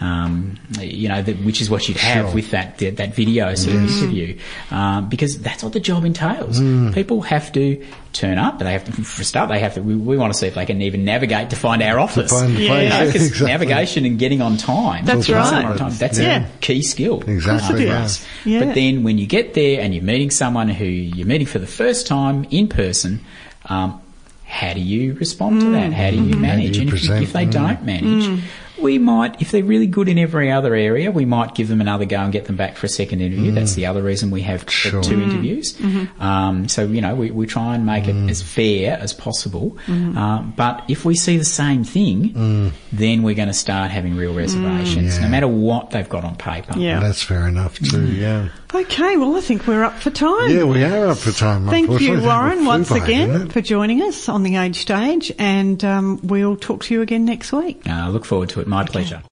uh, 0.00 0.04
um, 0.04 0.56
you 0.80 1.08
know 1.08 1.20
that, 1.20 1.36
which 1.44 1.60
is 1.60 1.68
what 1.68 1.88
you'd 1.88 1.96
have 1.96 2.26
Sure. 2.26 2.34
with 2.36 2.52
that 2.52 2.78
that, 2.78 2.96
that 2.98 3.14
video 3.16 3.52
sort 3.56 3.74
of 3.74 3.82
interview 3.82 4.34
um, 4.70 5.08
because 5.08 5.38
that's 5.40 5.62
what 5.62 5.72
the 5.72 5.80
job 5.80 6.04
entails. 6.04 6.60
People 6.94 7.22
have 7.22 7.52
to 7.52 7.84
turn 8.12 8.38
up. 8.38 8.58
They 8.58 8.72
have 8.72 8.84
to, 8.84 8.92
for 8.92 9.22
a 9.22 9.24
start, 9.24 9.48
they 9.50 9.58
have 9.58 9.74
to. 9.74 9.82
We, 9.82 9.94
we 9.94 10.16
want 10.16 10.32
to 10.32 10.38
see 10.38 10.46
if 10.46 10.54
they 10.54 10.64
can 10.66 10.80
even 10.82 11.04
navigate 11.04 11.50
to 11.50 11.56
find 11.56 11.82
our 11.82 11.98
office. 11.98 12.30
find 12.30 12.56
the 12.56 12.60
You 12.62 12.66
place, 12.68 12.90
know, 12.90 13.04
'cause 13.12 13.14
exactly. 13.26 13.46
navigation 13.48 14.04
and 14.06 14.18
getting 14.18 14.40
on 14.42 14.56
time. 14.56 15.04
That's 15.04 15.28
right. 15.28 15.64
on 15.64 15.76
time, 15.76 15.92
That's 15.96 16.18
Yeah. 16.18 16.46
a 16.46 16.58
key 16.60 16.82
skill. 16.82 17.22
Exactly, 17.26 17.86
for 17.86 18.48
yeah. 18.48 18.64
But 18.64 18.74
then 18.74 19.02
when 19.02 19.18
you 19.18 19.26
get 19.26 19.54
there 19.54 19.80
and 19.80 19.94
you're 19.94 20.04
meeting 20.04 20.30
someone 20.30 20.68
who 20.68 20.84
you're 20.86 21.26
meeting 21.26 21.46
for 21.46 21.58
the 21.58 21.66
first 21.66 22.06
time 22.06 22.46
in 22.50 22.68
person, 22.68 23.20
um, 23.66 24.00
how 24.44 24.72
do 24.72 24.80
you 24.80 25.14
respond 25.14 25.60
to 25.60 25.70
that? 25.72 25.92
How 25.92 26.10
do 26.10 26.16
you 26.22 26.36
manage? 26.36 26.76
you 26.76 26.82
and 26.82 26.92
if, 26.94 27.10
if 27.10 27.32
they 27.32 27.46
Mm. 27.46 27.50
don't 27.52 27.84
manage, 27.84 28.42
we 28.80 28.98
might, 28.98 29.40
if 29.40 29.50
they're 29.50 29.64
really 29.64 29.86
good 29.86 30.08
in 30.08 30.18
every 30.18 30.50
other 30.50 30.74
area, 30.74 31.10
we 31.10 31.24
might 31.24 31.54
give 31.54 31.68
them 31.68 31.80
another 31.80 32.04
go 32.04 32.18
and 32.18 32.32
get 32.32 32.44
them 32.46 32.56
back 32.56 32.76
for 32.76 32.86
a 32.86 32.88
second 32.88 33.20
interview. 33.20 33.52
That's 33.52 33.74
the 33.74 33.86
other 33.86 34.02
reason 34.02 34.30
we 34.30 34.42
have 34.42 34.64
the 34.64 34.70
Sure. 34.70 35.02
two 35.02 35.20
interviews. 35.22 35.78
Um, 36.20 36.68
so, 36.68 36.84
you 36.86 37.00
know, 37.00 37.14
we, 37.14 37.30
we 37.30 37.46
try 37.46 37.74
and 37.74 37.86
make 37.86 38.06
it 38.08 38.16
as 38.30 38.42
fair 38.42 38.98
as 38.98 39.12
possible. 39.12 39.76
Um, 39.88 40.52
but 40.56 40.84
if 40.88 41.04
we 41.04 41.14
see 41.14 41.36
the 41.36 41.44
same 41.44 41.84
thing, 41.84 42.72
then 42.92 43.22
we're 43.22 43.34
going 43.34 43.48
to 43.48 43.54
start 43.54 43.90
having 43.90 44.16
real 44.16 44.34
reservations, 44.34 45.16
no 45.18 45.24
Yeah. 45.24 45.28
matter 45.30 45.48
what 45.48 45.90
they've 45.90 46.08
got 46.08 46.24
on 46.24 46.36
paper. 46.36 46.78
Yeah. 46.78 47.00
That's 47.00 47.22
fair 47.22 47.46
enough 47.48 47.78
too. 47.78 48.06
Yeah. 48.06 48.48
Okay, 48.74 49.16
well, 49.16 49.36
I 49.36 49.40
think 49.40 49.66
we're 49.66 49.84
up 49.84 49.94
for 50.00 50.10
time. 50.10 50.50
Yeah, 50.50 50.64
we 50.64 50.82
are 50.82 51.06
up 51.08 51.18
for 51.18 51.30
time. 51.30 51.66
Thank 51.68 52.00
you, 52.00 52.20
Warren, 52.20 52.64
once 52.66 52.90
by, 52.90 52.98
again 52.98 53.48
for 53.48 53.60
joining 53.62 54.02
us 54.02 54.28
on 54.28 54.42
the 54.42 54.56
Age 54.56 54.80
Stage, 54.80 55.32
and 55.38 55.82
um, 55.84 56.20
we'll 56.24 56.56
talk 56.56 56.82
to 56.84 56.94
you 56.94 57.00
again 57.00 57.24
next 57.24 57.52
week. 57.52 57.80
Uh, 57.88 57.92
I 57.92 58.08
look 58.08 58.24
forward 58.24 58.48
to 58.50 58.60
it. 58.60 58.65
My 58.66 58.84
pleasure. 58.84 59.22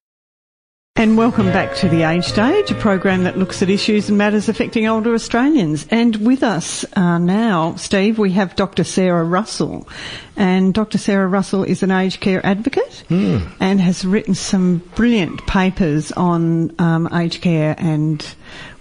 And 0.96 1.16
welcome 1.18 1.46
back 1.46 1.74
to 1.78 1.88
The 1.88 2.04
Age 2.04 2.24
Stage, 2.24 2.70
a 2.70 2.74
program 2.76 3.24
that 3.24 3.36
looks 3.36 3.60
at 3.62 3.68
issues 3.68 4.08
and 4.08 4.16
matters 4.16 4.48
affecting 4.48 4.86
older 4.86 5.12
Australians. 5.12 5.88
And 5.90 6.14
with 6.24 6.44
us 6.44 6.84
uh, 6.96 7.18
now, 7.18 7.74
Steve, 7.74 8.16
we 8.16 8.30
have 8.30 8.54
Dr. 8.54 8.84
Sarah 8.84 9.24
Russell. 9.24 9.88
And 10.36 10.72
Dr. 10.72 10.98
Sarah 10.98 11.26
Russell 11.26 11.64
is 11.64 11.82
an 11.82 11.90
aged 11.90 12.20
care 12.20 12.46
advocate 12.46 13.02
and 13.10 13.80
has 13.80 14.04
written 14.04 14.34
some 14.36 14.78
brilliant 14.94 15.44
papers 15.48 16.12
on 16.12 16.72
um, 16.80 17.08
aged 17.12 17.42
care 17.42 17.74
and 17.76 18.22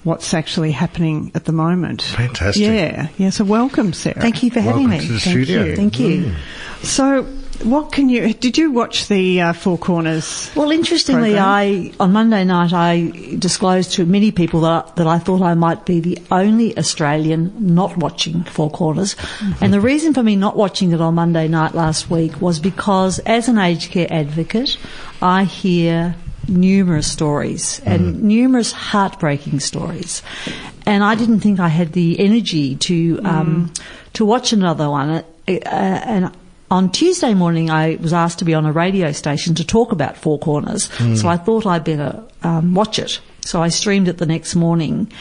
what's 0.03 0.35
actually 0.35 0.71
happening 0.71 1.31
at 1.33 1.45
the 1.45 1.51
moment. 1.51 2.03
Fantastic. 2.03 2.61
Yeah, 2.63 3.07
yeah. 3.17 3.31
So 3.31 3.43
welcome, 3.43 3.91
Sarah. 3.91 4.21
Thank 4.21 4.43
you 4.43 4.51
for 4.51 4.61
having 4.61 4.87
Welcome 4.87 4.99
me. 4.99 5.07
to 5.07 5.13
the 5.13 5.19
Thank 5.19 5.45
studio. 5.45 5.63
you. 5.63 5.75
Thank 5.75 5.99
you. 5.99 6.35
So, 6.83 7.23
what 7.63 7.91
can 7.91 8.09
you? 8.09 8.33
Did 8.33 8.57
you 8.57 8.71
watch 8.71 9.07
the 9.07 9.41
uh, 9.41 9.53
Four 9.53 9.77
Corners? 9.77 10.51
Well, 10.55 10.71
interestingly, 10.71 11.31
Program. 11.33 11.45
I 11.47 11.93
on 11.99 12.11
Monday 12.11 12.43
night 12.43 12.73
I 12.73 13.11
disclosed 13.37 13.93
to 13.93 14.05
many 14.05 14.31
people 14.31 14.61
that 14.61 14.95
that 14.97 15.07
I 15.07 15.19
thought 15.19 15.41
I 15.41 15.53
might 15.53 15.85
be 15.85 15.99
the 15.99 16.17
only 16.31 16.77
Australian 16.77 17.53
not 17.75 17.97
watching 17.97 18.43
Four 18.43 18.69
Corners, 18.69 19.15
Mm-hmm. 19.15 19.63
and 19.63 19.73
the 19.73 19.81
reason 19.81 20.13
for 20.13 20.23
me 20.23 20.35
not 20.35 20.55
watching 20.55 20.91
it 20.91 21.01
on 21.01 21.15
Monday 21.15 21.47
night 21.47 21.73
last 21.73 22.09
week 22.09 22.39
was 22.41 22.59
because, 22.59 23.19
as 23.19 23.47
an 23.47 23.57
aged 23.57 23.91
care 23.91 24.07
advocate, 24.11 24.77
I 25.21 25.43
hear 25.45 26.15
numerous 26.47 27.09
stories 27.09 27.81
and 27.85 28.23
numerous 28.23 28.71
heartbreaking 28.71 29.59
stories, 29.61 30.21
and 30.85 31.03
I 31.03 31.15
didn't 31.15 31.39
think 31.39 31.59
I 31.59 31.69
had 31.69 31.93
the 31.93 32.19
energy 32.19 32.75
to 32.75 33.19
um, 33.23 33.73
to 34.13 34.25
watch 34.25 34.51
another 34.53 34.89
one, 34.89 35.09
uh, 35.09 35.23
uh, 35.47 35.53
and. 35.53 36.31
On 36.71 36.91
Tuesday 36.91 37.33
morning, 37.33 37.69
I 37.69 37.97
was 38.01 38.13
asked 38.13 38.39
to 38.39 38.45
be 38.45 38.53
on 38.53 38.65
a 38.65 38.71
radio 38.71 39.11
station 39.11 39.53
to 39.55 39.65
talk 39.65 39.91
about 39.91 40.17
Four 40.17 40.39
Corners, 40.39 40.89
so 41.19 41.27
I 41.27 41.37
thought 41.37 41.65
I'd 41.67 41.83
better 41.83 42.23
um, 42.41 42.73
watch 42.73 42.97
it. 42.97 43.19
So 43.41 43.61
I 43.61 43.69
streamed 43.69 44.07
it 44.07 44.17
the 44.17 44.25
next 44.25 44.55
morning, 44.55 45.11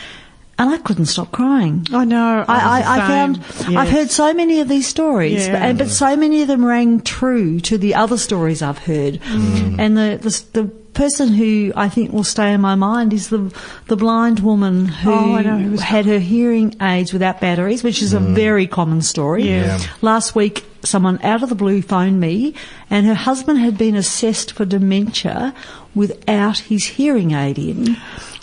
and 0.62 0.70
I 0.70 0.79
couldn't 0.79 1.07
stop 1.07 1.33
crying. 1.33 1.87
I 1.92 2.05
know. 2.05 2.44
I, 2.46 2.83
I, 2.83 2.96
I 2.96 3.09
found 3.09 3.77
I've 3.77 3.90
heard 3.90 4.11
so 4.11 4.33
many 4.33 4.61
of 4.61 4.68
these 4.68 4.87
stories, 4.87 5.46
Yeah. 5.46 5.53
but, 5.53 5.62
and, 5.62 5.79
but 5.79 5.88
so 5.88 6.16
many 6.16 6.42
of 6.42 6.48
them 6.48 6.64
rang 6.64 7.01
true 7.01 7.59
to 7.61 7.77
the 7.77 7.94
other 7.96 8.16
stories 8.16 8.62
I've 8.62 8.79
heard. 8.79 9.14
Mm. 9.20 9.79
And 9.79 9.96
the, 9.96 10.18
the 10.22 10.62
the 10.62 10.68
person 10.92 11.29
who 11.33 11.72
I 11.75 11.88
think 11.88 12.12
will 12.12 12.22
stay 12.22 12.53
in 12.53 12.61
my 12.61 12.75
mind 12.75 13.12
is 13.14 13.29
the 13.31 13.53
the 13.88 13.96
blind 13.96 14.40
woman 14.40 14.87
who 14.87 15.11
Oh, 15.12 15.77
had 15.79 16.05
her 16.07 16.18
hearing 16.18 16.77
aids 16.83 17.12
without 17.12 17.40
batteries, 17.40 17.83
which 17.83 18.03
is 18.03 18.12
a 18.12 18.20
very 18.20 18.66
common 18.66 19.01
story. 19.03 19.42
Yeah. 19.44 19.66
Yeah. 19.66 19.81
Last 20.03 20.35
week, 20.35 20.64
someone 20.85 21.18
out 21.25 21.42
of 21.42 21.48
the 21.48 21.55
blue 21.55 21.81
phoned 21.83 22.20
me, 22.20 22.55
and 22.90 23.07
her 23.07 23.14
husband 23.14 23.59
had 23.59 23.77
been 23.79 23.96
assessed 23.96 24.53
for 24.53 24.64
dementia 24.66 25.55
without 25.94 26.59
his 26.59 26.85
hearing 26.85 27.33
aid 27.33 27.59
in, 27.59 27.96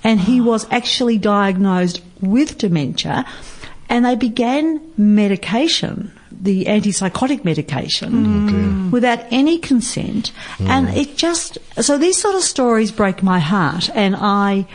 and 0.03 0.19
he 0.19 0.41
was 0.41 0.65
actually 0.71 1.17
diagnosed 1.19 2.01
with 2.21 2.58
dementia, 2.58 3.25
and 3.89 4.05
they 4.05 4.15
began 4.15 4.82
medication. 4.97 6.12
The 6.32 6.65
antipsychotic 6.65 7.43
medication 7.43 8.13
mm. 8.13 8.88
oh, 8.88 8.89
without 8.91 9.25
any 9.29 9.58
consent, 9.58 10.32
mm. 10.58 10.67
and 10.69 10.88
it 10.89 11.17
just 11.17 11.58
so 11.82 11.97
these 11.97 12.17
sort 12.17 12.36
of 12.36 12.43
stories 12.43 12.91
break 12.91 13.21
my 13.21 13.39
heart, 13.39 13.89
and 13.93 14.15
I 14.15 14.67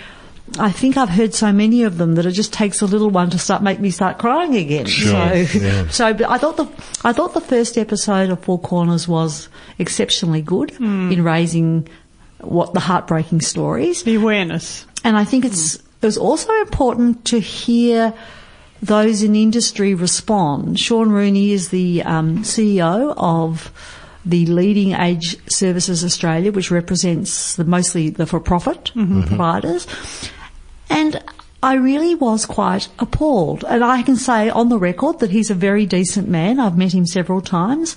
I 0.59 0.70
think 0.70 0.96
I've 0.96 1.09
heard 1.09 1.35
so 1.35 1.52
many 1.52 1.83
of 1.85 1.96
them 1.96 2.16
that 2.16 2.26
it 2.26 2.33
just 2.33 2.52
takes 2.52 2.83
a 2.83 2.87
little 2.87 3.09
one 3.09 3.30
to 3.30 3.38
start 3.38 3.62
make 3.62 3.80
me 3.80 3.90
start 3.90 4.18
crying 4.18 4.54
again. 4.57 4.87
Sure, 4.87 5.46
So, 5.46 5.59
yeah. 5.59 5.88
so 5.90 6.12
but 6.12 6.28
I 6.28 6.38
thought 6.38 6.57
the 6.57 6.66
I 7.02 7.12
thought 7.12 7.35
the 7.35 7.40
first 7.40 7.78
episode 7.78 8.30
of 8.30 8.40
Four 8.40 8.59
Corners 8.61 9.09
was 9.09 9.48
exceptionally 9.78 10.42
good 10.42 10.70
mm. 10.70 11.12
in 11.12 11.24
raising 11.24 11.88
what 12.40 12.74
the 12.74 12.80
heartbreaking 12.80 13.40
stories, 13.40 14.02
the 14.02 14.16
awareness. 14.16 14.87
and 15.02 15.16
I 15.16 15.24
think 15.24 15.44
it's 15.44 15.78
it 16.05 16.09
was 16.09 16.19
also 16.19 16.53
important 16.61 17.25
to 17.25 17.40
hear 17.40 18.12
those 18.83 19.23
in 19.23 19.35
industry 19.35 19.95
respond. 19.95 20.79
Sean 20.79 21.11
Rooney 21.11 21.53
is 21.53 21.71
the 21.71 22.03
um, 22.03 22.43
CEO 22.43 23.14
of 23.17 23.73
the 24.27 24.45
leading 24.47 24.93
age 24.93 25.37
services 25.51 26.05
Australia, 26.05 26.53
which 26.53 26.71
represents 26.71 27.57
the 27.57 27.64
mostly 27.64 28.11
the 28.11 28.27
for-profit 28.27 28.93
mm-hmm. 28.95 29.21
Mm-hmm. 29.21 29.29
providers, 29.29 29.87
and. 30.88 31.23
I 31.62 31.77
really 31.77 32.14
was 32.14 32.45
quite 32.45 32.88
appalled. 32.99 33.64
And 33.67 33.83
I 33.83 34.03
can 34.03 34.17
say 34.17 34.51
on 34.51 34.69
the 34.69 34.77
record 34.77 35.21
that 35.21 35.31
he's 35.31 35.51
a 35.51 35.55
very 35.55 35.87
decent 35.87 36.29
man. 36.29 36.61
I've 36.61 36.77
met 36.77 36.93
him 36.93 37.07
several 37.07 37.40
times. 37.40 37.97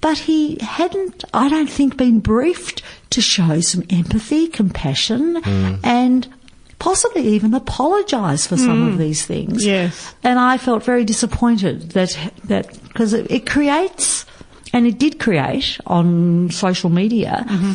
But 0.00 0.18
he 0.18 0.56
hadn't, 0.60 1.24
I 1.34 1.48
don't 1.48 1.68
think, 1.68 1.96
been 1.96 2.20
briefed 2.20 2.82
to 3.10 3.20
show 3.20 3.60
some 3.60 3.82
empathy, 3.90 4.46
compassion, 4.46 5.42
mm. 5.42 5.80
and 5.82 6.32
possibly 6.80 7.22
even 7.28 7.54
apologise 7.54 8.46
for 8.46 8.56
some 8.56 8.88
of 8.88 8.92
hmm. 8.94 8.98
these 8.98 9.24
things. 9.24 9.64
Yes. 9.64 10.14
And 10.24 10.40
I 10.40 10.58
felt 10.58 10.82
very 10.82 11.04
disappointed 11.04 11.90
that, 11.90 12.18
that, 12.44 12.82
because 12.88 13.12
it, 13.12 13.30
it 13.30 13.46
creates, 13.46 14.26
and 14.72 14.86
it 14.86 14.98
did 14.98 15.20
create 15.20 15.78
on 15.86 16.50
social 16.50 16.90
media, 16.90 17.44
mm-hmm. 17.46 17.72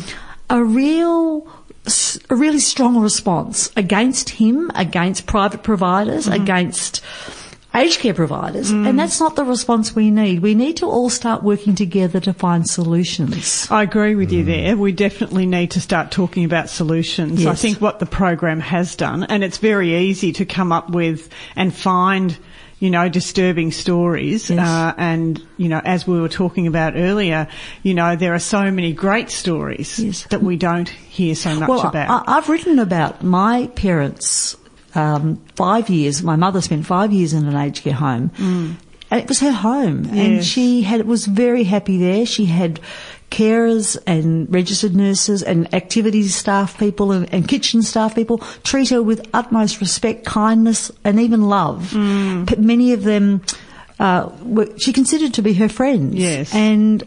a 0.50 0.62
real, 0.62 1.48
a 2.28 2.34
really 2.34 2.58
strong 2.58 3.00
response 3.00 3.70
against 3.76 4.28
him, 4.30 4.70
against 4.74 5.26
private 5.26 5.62
providers, 5.62 6.26
mm-hmm. 6.26 6.42
against 6.42 7.00
aged 7.76 8.00
care 8.00 8.14
providers. 8.14 8.70
And 8.70 8.98
that's 8.98 9.20
not 9.20 9.36
the 9.36 9.44
response 9.44 9.94
we 9.94 10.10
need. 10.10 10.40
We 10.40 10.54
need 10.54 10.78
to 10.78 10.86
all 10.86 11.10
start 11.10 11.42
working 11.42 11.74
together 11.74 12.20
to 12.20 12.32
find 12.32 12.66
solutions. 12.68 13.68
I 13.70 13.82
agree 13.82 14.14
with 14.14 14.32
you 14.32 14.44
there. 14.44 14.76
We 14.76 14.92
definitely 14.92 15.46
need 15.46 15.70
to 15.72 15.80
start 15.80 16.10
talking 16.10 16.44
about 16.44 16.70
solutions. 16.70 17.44
I 17.46 17.54
think 17.54 17.80
what 17.80 17.98
the 17.98 18.06
program 18.06 18.60
has 18.60 18.96
done, 18.96 19.24
and 19.24 19.44
it's 19.44 19.58
very 19.58 19.94
easy 19.96 20.32
to 20.32 20.44
come 20.44 20.72
up 20.72 20.90
with 20.90 21.28
and 21.54 21.74
find, 21.74 22.36
you 22.78 22.90
know, 22.90 23.08
disturbing 23.08 23.72
stories. 23.72 24.50
Yes. 24.50 24.58
Uh, 24.58 24.94
and, 24.96 25.42
you 25.56 25.68
know, 25.68 25.80
as 25.84 26.06
we 26.06 26.20
were 26.20 26.28
talking 26.28 26.66
about 26.66 26.94
earlier, 26.96 27.48
you 27.82 27.94
know, 27.94 28.16
there 28.16 28.34
are 28.34 28.38
so 28.38 28.70
many 28.70 28.92
great 28.92 29.30
stories 29.30 29.98
Yes. 29.98 30.24
that 30.24 30.42
we 30.42 30.56
don't 30.56 30.88
hear 30.88 31.34
so 31.34 31.54
much 31.54 31.68
well, 31.68 31.86
about. 31.86 32.28
I, 32.28 32.38
I've 32.38 32.48
written 32.48 32.78
about 32.78 33.22
my 33.22 33.66
parents. 33.74 34.56
Um, 34.96 35.36
five 35.54 35.88
years. 35.90 36.22
My 36.22 36.36
mother 36.36 36.60
spent 36.60 36.86
five 36.86 37.12
years 37.12 37.32
in 37.32 37.46
an 37.46 37.54
aged 37.54 37.84
care 37.84 37.92
home. 37.92 38.30
And 39.08 39.20
it 39.20 39.28
was 39.28 39.38
her 39.38 39.52
home, 39.52 40.06
and 40.10 40.44
she 40.44 40.82
had 40.82 41.06
was 41.06 41.26
very 41.26 41.62
happy 41.62 41.96
there. 41.96 42.26
She 42.26 42.46
had 42.46 42.80
carers 43.30 43.96
and 44.06 44.52
registered 44.52 44.96
nurses 44.96 45.42
and 45.44 45.72
activities 45.74 46.34
staff 46.34 46.76
people 46.78 47.12
and, 47.12 47.32
and 47.32 47.46
kitchen 47.46 47.82
staff 47.82 48.14
people 48.14 48.38
treat 48.64 48.88
her 48.90 49.02
with 49.02 49.28
utmost 49.32 49.80
respect, 49.80 50.24
kindness, 50.24 50.90
and 51.04 51.20
even 51.20 51.48
love. 51.48 51.92
But 52.46 52.58
many 52.58 52.92
of 52.92 53.04
them, 53.04 53.42
uh, 54.00 54.30
were, 54.42 54.76
she 54.78 54.92
considered 54.92 55.34
to 55.34 55.42
be 55.42 55.54
her 55.54 55.68
friends. 55.68 56.14
Yes. 56.16 56.52
and 56.54 57.04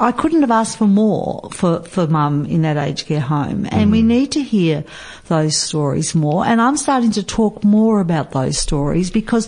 I 0.00 0.12
couldn't 0.12 0.40
have 0.40 0.50
asked 0.50 0.78
for 0.78 0.86
more 0.86 1.48
for, 1.52 1.82
for 1.82 2.06
mum 2.06 2.46
in 2.46 2.62
that 2.62 2.78
aged 2.78 3.06
care 3.06 3.20
home. 3.20 3.66
And 3.70 3.92
we 3.92 4.02
mm. 4.02 4.06
need 4.06 4.32
to 4.32 4.42
hear 4.42 4.84
those 5.28 5.56
stories 5.56 6.14
more. 6.14 6.44
And 6.46 6.60
I'm 6.60 6.78
starting 6.78 7.10
to 7.12 7.22
talk 7.22 7.62
more 7.62 8.00
about 8.00 8.30
those 8.32 8.58
stories 8.58 9.10
because 9.10 9.46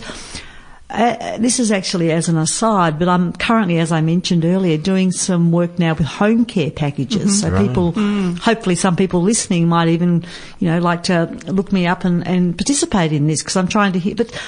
uh, 0.91 1.39
this 1.39 1.59
is 1.59 1.71
actually 1.71 2.11
as 2.11 2.29
an 2.29 2.37
aside, 2.37 2.99
but 2.99 3.09
I'm 3.09 3.33
currently, 3.33 3.79
as 3.79 3.91
I 3.91 4.01
mentioned 4.01 4.45
earlier, 4.45 4.77
doing 4.77 5.11
some 5.11 5.51
work 5.51 5.79
now 5.79 5.95
with 5.95 6.05
home 6.05 6.45
care 6.45 6.69
packages. 6.69 7.43
Mm-hmm. 7.43 7.57
So 7.57 7.67
people, 7.67 7.93
mm. 7.93 8.37
hopefully 8.37 8.75
some 8.75 8.95
people 8.95 9.23
listening 9.23 9.67
might 9.67 9.87
even, 9.87 10.23
you 10.59 10.67
know, 10.67 10.79
like 10.79 11.01
to 11.03 11.35
look 11.47 11.73
me 11.73 11.87
up 11.87 12.05
and, 12.05 12.25
and 12.27 12.55
participate 12.55 13.11
in 13.11 13.25
this 13.25 13.41
because 13.41 13.57
I'm 13.57 13.67
trying 13.67 13.93
to 13.93 13.99
hear, 13.99 14.13
but 14.13 14.39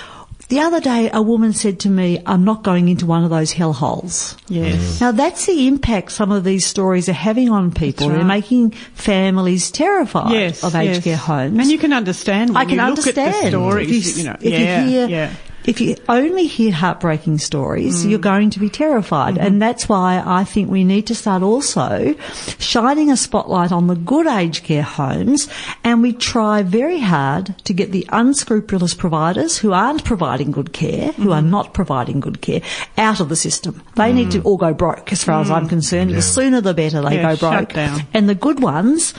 the 0.50 0.60
other 0.60 0.80
day 0.80 1.10
a 1.12 1.22
woman 1.22 1.54
said 1.54 1.80
to 1.82 1.90
me, 1.90 2.22
I'm 2.26 2.44
not 2.44 2.64
going 2.64 2.88
into 2.90 3.06
one 3.06 3.24
of 3.24 3.30
those 3.30 3.54
hellholes. 3.54 4.38
yes. 4.48 4.98
Mm. 4.98 5.02
Now 5.02 5.12
that's 5.12 5.46
the 5.46 5.68
impact 5.68 6.12
some 6.12 6.32
of 6.32 6.44
these 6.44 6.66
stories 6.66 7.10
are 7.10 7.14
having 7.14 7.50
on 7.50 7.72
people. 7.72 8.08
That's 8.10 8.20
They're 8.20 8.28
making 8.28 8.72
families 8.72 9.72
terrified 9.72 10.32
Yes, 10.32 10.64
of 10.64 10.76
aged 10.76 10.96
yes. 10.96 11.04
care 11.04 11.18
homes. 11.18 11.60
And 11.60 11.72
you 11.72 11.78
can 11.78 11.94
understand 11.94 12.52
when 12.52 12.58
I 12.58 12.66
can 12.66 12.76
you 12.76 12.82
look 12.82 12.90
understand 13.00 13.36
at 13.36 13.42
the 13.44 13.50
stories, 13.50 14.08
if 14.08 14.18
you, 14.18 14.24
you 14.24 14.30
know. 14.30 14.38
if 14.40 14.52
yeah, 14.52 14.84
you 14.84 14.90
hear 14.90 15.08
yeah. 15.08 15.34
If 15.68 15.82
you 15.82 15.96
only 16.08 16.48
hear 16.48 16.72
heartbreaking 16.72 17.40
stories, 17.40 18.06
you're 18.06 18.20
mm. 18.20 18.24
going 18.24 18.50
to 18.52 18.60
be 18.60 18.70
terrified. 18.70 19.36
Mm-hmm. 19.36 19.46
And 19.46 19.62
that's 19.62 19.90
why 19.90 20.24
I 20.26 20.44
think 20.44 20.70
we 20.70 20.84
need 20.84 21.08
to 21.08 21.16
start 21.16 21.44
also 21.44 22.16
shining 22.60 23.12
a 23.12 23.18
spotlight 23.18 23.72
on 23.72 23.88
the 23.88 23.96
good 23.96 24.28
aged 24.28 24.64
care 24.64 24.84
homes 24.84 25.48
and 25.84 26.02
we 26.02 26.14
try 26.14 26.64
very 26.64 27.00
hard 27.00 27.56
to 27.66 27.74
get 27.74 27.92
the 27.92 28.08
unscrupulous 28.12 28.94
providers 28.94 29.58
who 29.58 29.74
aren't 29.74 30.04
providing 30.04 30.52
good 30.52 30.74
care, 30.74 31.12
who 31.14 31.32
are 31.32 31.42
mm-hmm. 31.42 31.50
not 31.50 31.74
providing 31.74 32.20
good 32.20 32.42
care, 32.42 32.62
out 32.98 33.20
of 33.20 33.30
the 33.30 33.36
system. 33.36 33.82
They 33.96 34.14
need 34.14 34.32
to 34.32 34.40
mm. 34.40 34.46
all 34.46 34.58
go 34.58 34.74
broke 34.74 35.12
as 35.12 35.24
far 35.24 35.42
as 35.42 35.50
I'm 35.50 35.66
mm. 35.66 35.70
concerned. 35.70 36.12
The 36.12 36.22
sooner 36.22 36.62
the 36.62 36.74
better 36.74 37.02
they 37.02 37.16
Yeah, 37.16 37.36
go 37.36 37.50
broke. 37.50 37.74
down. 37.74 38.02
And 38.14 38.30
the 38.30 38.36
good 38.36 38.62
ones 38.62 39.14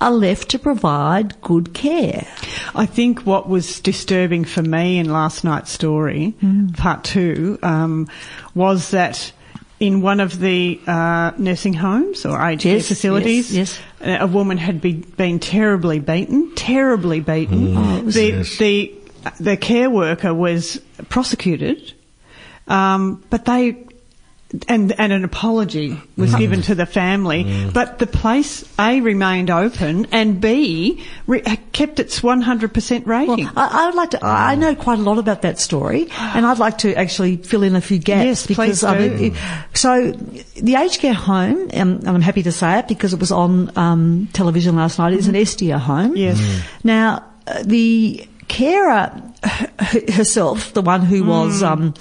are 0.00 0.12
left 0.12 0.48
to 0.50 0.58
provide 0.58 1.40
good 1.42 1.74
care. 1.74 2.26
I 2.74 2.86
think 2.86 3.20
what 3.20 3.48
was 3.48 3.80
disturbing 3.80 4.44
for 4.44 4.62
me 4.62 4.98
in 4.98 5.12
last 5.12 5.44
night's 5.44 5.72
story, 5.72 5.87
part 6.76 7.04
two, 7.04 7.58
um, 7.62 8.08
was 8.54 8.90
that 8.90 9.32
in 9.80 10.00
one 10.02 10.20
of 10.20 10.38
the 10.40 10.80
uh, 10.86 11.30
nursing 11.38 11.72
homes 11.74 12.26
or 12.26 12.40
aged 12.42 12.62
care 12.62 12.80
facilities, 12.80 13.54
yes, 13.54 13.78
a 14.00 14.26
woman 14.26 14.58
had 14.58 14.80
be, 14.80 14.94
been 14.94 15.38
terribly 15.38 16.00
beaten, 16.00 16.52
terribly 16.56 17.20
beaten. 17.20 17.76
Oh, 17.76 18.00
the, 18.02 18.26
Yes. 18.26 18.58
the 18.58 18.92
the 19.40 19.56
care 19.56 19.90
worker 19.90 20.32
was 20.34 20.80
prosecuted, 21.08 21.92
um, 22.66 23.22
but 23.30 23.44
they. 23.44 23.84
And, 24.66 24.98
and 24.98 25.12
an 25.12 25.24
apology 25.24 26.00
was 26.16 26.34
given 26.34 26.62
to 26.62 26.74
the 26.74 26.86
family, 26.86 27.68
but 27.74 27.98
the 27.98 28.06
place 28.06 28.64
A 28.78 29.02
remained 29.02 29.50
open 29.50 30.06
and 30.10 30.40
B 30.40 31.04
re- 31.26 31.42
kept 31.72 32.00
its 32.00 32.20
100% 32.20 33.04
rating. 33.06 33.44
Well, 33.44 33.52
I, 33.56 33.82
I 33.82 33.86
would 33.86 33.94
like 33.94 34.10
to. 34.12 34.24
I 34.24 34.52
I 34.52 34.54
know 34.54 34.74
quite 34.74 34.98
a 34.98 35.02
lot 35.02 35.18
about 35.18 35.42
that 35.42 35.58
story, 35.58 36.08
and 36.18 36.46
I'd 36.46 36.58
like 36.58 36.78
to 36.78 36.94
actually 36.94 37.36
fill 37.36 37.62
in 37.62 37.76
a 37.76 37.82
few 37.82 37.98
gaps 37.98 38.24
Yes, 38.24 38.46
please 38.46 38.56
because 38.56 38.84
I 38.84 38.96
do. 38.96 39.10
mean, 39.16 39.36
so 39.74 40.12
the 40.12 40.76
aged 40.76 41.00
care 41.00 41.12
home, 41.12 41.60
um, 41.60 41.68
and 41.98 42.08
I'm 42.08 42.22
happy 42.22 42.42
to 42.44 42.52
say 42.52 42.78
it 42.78 42.88
because 42.88 43.12
it 43.12 43.20
was 43.20 43.30
on 43.30 43.70
um, 43.76 44.28
television 44.32 44.76
last 44.76 44.98
night, 44.98 45.12
is 45.12 45.28
an 45.28 45.34
Estia 45.34 45.78
home. 45.78 46.16
Yes. 46.16 46.40
Now 46.82 47.22
uh, 47.46 47.62
the 47.66 48.26
carer 48.48 49.12
herself, 50.08 50.72
the 50.72 50.80
one 50.80 51.02
who 51.02 51.24
was. 51.24 51.62
Um, 51.62 51.92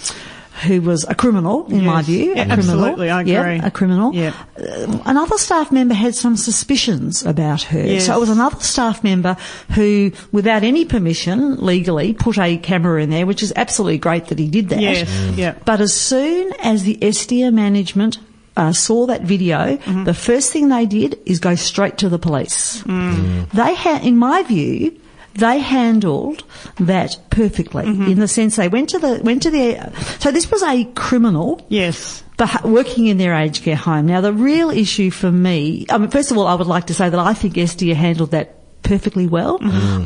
who 0.65 0.81
was 0.81 1.05
a 1.07 1.15
criminal, 1.15 1.65
in 1.71 1.85
my 1.85 2.01
view? 2.01 2.33
Yeah, 2.35 2.43
a 2.43 2.45
criminal. 2.55 2.79
absolutely, 2.85 3.09
I 3.09 3.21
Yeah, 3.21 3.41
agree. 3.45 3.67
a 3.67 3.71
criminal. 3.71 4.13
Yeah. 4.13 4.33
Uh, 4.59 4.99
another 5.05 5.37
staff 5.37 5.71
member 5.71 5.93
had 5.93 6.15
some 6.15 6.35
suspicions 6.35 7.25
about 7.25 7.61
her. 7.63 7.79
Yes. 7.85 8.05
So 8.07 8.15
it 8.15 8.19
was 8.19 8.29
another 8.29 8.59
staff 8.59 9.03
member 9.03 9.37
who, 9.75 10.11
without 10.31 10.63
any 10.63 10.85
permission, 10.85 11.57
legally, 11.57 12.13
put 12.13 12.37
a 12.39 12.57
camera 12.57 13.01
in 13.03 13.09
there, 13.09 13.25
which 13.25 13.43
is 13.43 13.53
absolutely 13.55 13.97
great 13.99 14.27
that 14.27 14.39
he 14.39 14.47
did 14.47 14.69
that. 14.69 14.79
Yes, 14.81 15.09
Mm. 15.09 15.37
yeah. 15.37 15.53
But 15.65 15.81
as 15.81 15.93
soon 15.93 16.51
as 16.63 16.83
the 16.83 16.97
Estia 17.01 17.53
management 17.53 18.17
uh, 18.55 18.73
saw 18.73 19.05
that 19.05 19.21
video, 19.21 19.77
Mm-hmm. 19.77 20.05
the 20.05 20.13
first 20.15 20.51
thing 20.51 20.69
they 20.69 20.85
did 20.87 21.19
is 21.25 21.39
go 21.39 21.53
straight 21.55 21.97
to 21.99 22.09
the 22.09 22.17
police. 22.17 22.81
Mm. 22.87 23.49
They 23.51 23.75
had, 23.75 24.03
in 24.03 24.17
my 24.17 24.41
view, 24.43 24.97
they 25.37 25.59
handled 25.59 26.43
that 26.79 27.17
perfectly 27.29 27.85
Mm-hmm. 27.85 28.11
in 28.11 28.19
the 28.19 28.27
sense 28.27 28.55
they 28.55 28.67
went 28.67 28.89
to 28.89 28.99
the 28.99 29.21
went 29.23 29.43
to 29.43 29.51
the 29.51 29.91
so 30.19 30.31
this 30.31 30.49
was 30.51 30.61
a 30.63 30.83
criminal 30.95 31.65
yes. 31.69 32.23
working 32.63 33.07
in 33.07 33.17
their 33.17 33.33
aged 33.33 33.63
care 33.63 33.75
home. 33.75 34.05
Now, 34.07 34.21
the 34.21 34.33
real 34.33 34.69
issue 34.69 35.09
for 35.11 35.31
me, 35.31 35.85
I 35.89 35.97
mean, 35.97 36.09
first 36.09 36.31
of 36.31 36.37
all, 36.37 36.47
I 36.47 36.55
would 36.55 36.67
like 36.67 36.87
to 36.87 36.93
say 36.93 37.09
that 37.09 37.19
I 37.19 37.33
think 37.33 37.55
Estia 37.55 37.95
handled 37.95 38.31
that 38.31 38.53
perfectly 38.83 39.27
well. 39.27 39.57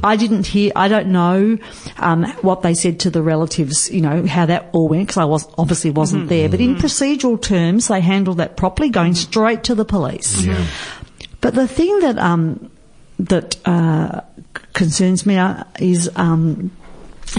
I 0.04 0.16
didn't 0.16 0.48
hear, 0.48 0.72
I 0.76 0.88
don't 0.88 1.10
know 1.10 1.58
um, 1.98 2.24
what 2.42 2.62
they 2.64 2.74
said 2.74 3.02
to 3.02 3.10
the 3.10 3.22
relatives, 3.22 3.92
you 3.92 4.02
know, 4.02 4.26
how 4.26 4.46
that 4.48 4.70
all 4.72 4.88
went, 4.88 5.04
because 5.08 5.18
I 5.18 5.26
was 5.26 5.46
obviously 5.58 5.92
wasn't 5.92 6.30
there. 6.30 6.50
But 6.50 6.62
in 6.62 6.76
procedural 6.78 7.40
terms, 7.40 7.90
they 7.90 8.02
handled 8.02 8.38
that 8.38 8.58
properly, 8.58 8.90
going 8.90 9.14
straight 9.14 9.64
to 9.66 9.76
the 9.76 9.86
police. 9.86 10.46
But 11.42 11.54
the 11.54 11.68
thing 11.68 12.00
that 12.00 12.18
um, 12.18 12.72
that 13.20 13.56
uh, 13.68 14.22
c- 14.22 14.26
concerns 14.74 15.26
me 15.26 15.40
is. 15.80 16.10
Um, 16.16 16.72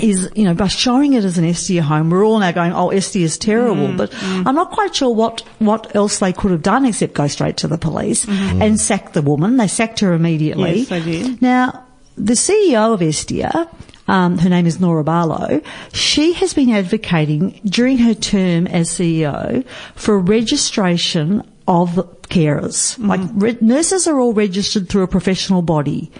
is, 0.00 0.30
you 0.34 0.44
know, 0.44 0.54
by 0.54 0.68
showing 0.68 1.12
it 1.12 1.24
as 1.24 1.36
an 1.36 1.44
Estia 1.44 1.80
home, 1.80 2.08
we're 2.08 2.24
all 2.24 2.38
now 2.38 2.50
going, 2.52 2.72
oh, 2.72 2.88
Estia 2.88 3.22
is 3.22 3.36
terrible. 3.36 3.88
Mm, 3.88 3.96
but 3.98 4.14
I'm 4.22 4.54
not 4.54 4.70
quite 4.70 4.94
sure 4.94 5.14
what, 5.14 5.40
what 5.58 5.94
else 5.94 6.18
they 6.18 6.32
could 6.32 6.50
have 6.50 6.62
done 6.62 6.86
except 6.86 7.12
go 7.12 7.26
straight 7.26 7.58
to 7.58 7.68
the 7.68 7.76
police 7.76 8.26
and 8.26 8.80
sack 8.80 9.12
the 9.12 9.20
woman. 9.20 9.58
They 9.58 9.68
sacked 9.68 10.00
her 10.00 10.14
immediately. 10.14 10.84
Mm-hmm. 10.84 10.94
Yes, 10.94 11.04
they 11.04 11.22
did. 11.22 11.42
Now, 11.42 11.84
the 12.16 12.34
CEO 12.34 12.94
of 12.94 13.00
Estia, 13.00 13.68
um, 14.08 14.38
her 14.38 14.48
name 14.48 14.66
is 14.66 14.80
Norah 14.80 15.04
Barlow, 15.04 15.60
she 15.92 16.32
has 16.34 16.54
been 16.54 16.70
advocating 16.70 17.60
during 17.64 17.98
her 17.98 18.14
term 18.14 18.66
as 18.66 18.88
CEO 18.88 19.66
for 19.94 20.18
registration 20.18 21.46
of 21.68 21.90
carers. 22.28 22.96
Mm-hmm. 22.96 23.06
Like 23.06 23.20
re- 23.34 23.58
nurses 23.60 24.06
are 24.08 24.18
all 24.18 24.32
registered 24.32 24.88
through 24.88 25.02
a 25.02 25.08
professional 25.08 25.62
body. 25.62 26.10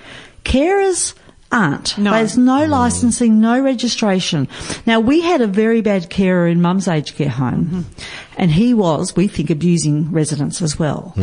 Carers 0.45 1.15
aren't. 1.51 1.99
No. 1.99 2.13
There's 2.13 2.39
no 2.39 2.65
licensing, 2.67 3.41
no 3.41 3.61
registration. 3.61 4.49
Now 4.87 5.01
we 5.01 5.21
had 5.21 5.41
a 5.41 5.47
very 5.47 5.83
bad 5.83 6.09
carer 6.11 6.47
in 6.49 6.63
Mum's 6.63 6.89
aged 6.89 7.17
care 7.17 7.29
home, 7.29 7.65
Mm-hmm. 7.67 7.81
and 8.39 8.51
he 8.51 8.73
was, 8.75 9.15
we 9.15 9.29
think, 9.29 9.51
abusing 9.51 10.11
residents 10.13 10.63
as 10.63 10.79
well. 10.79 11.15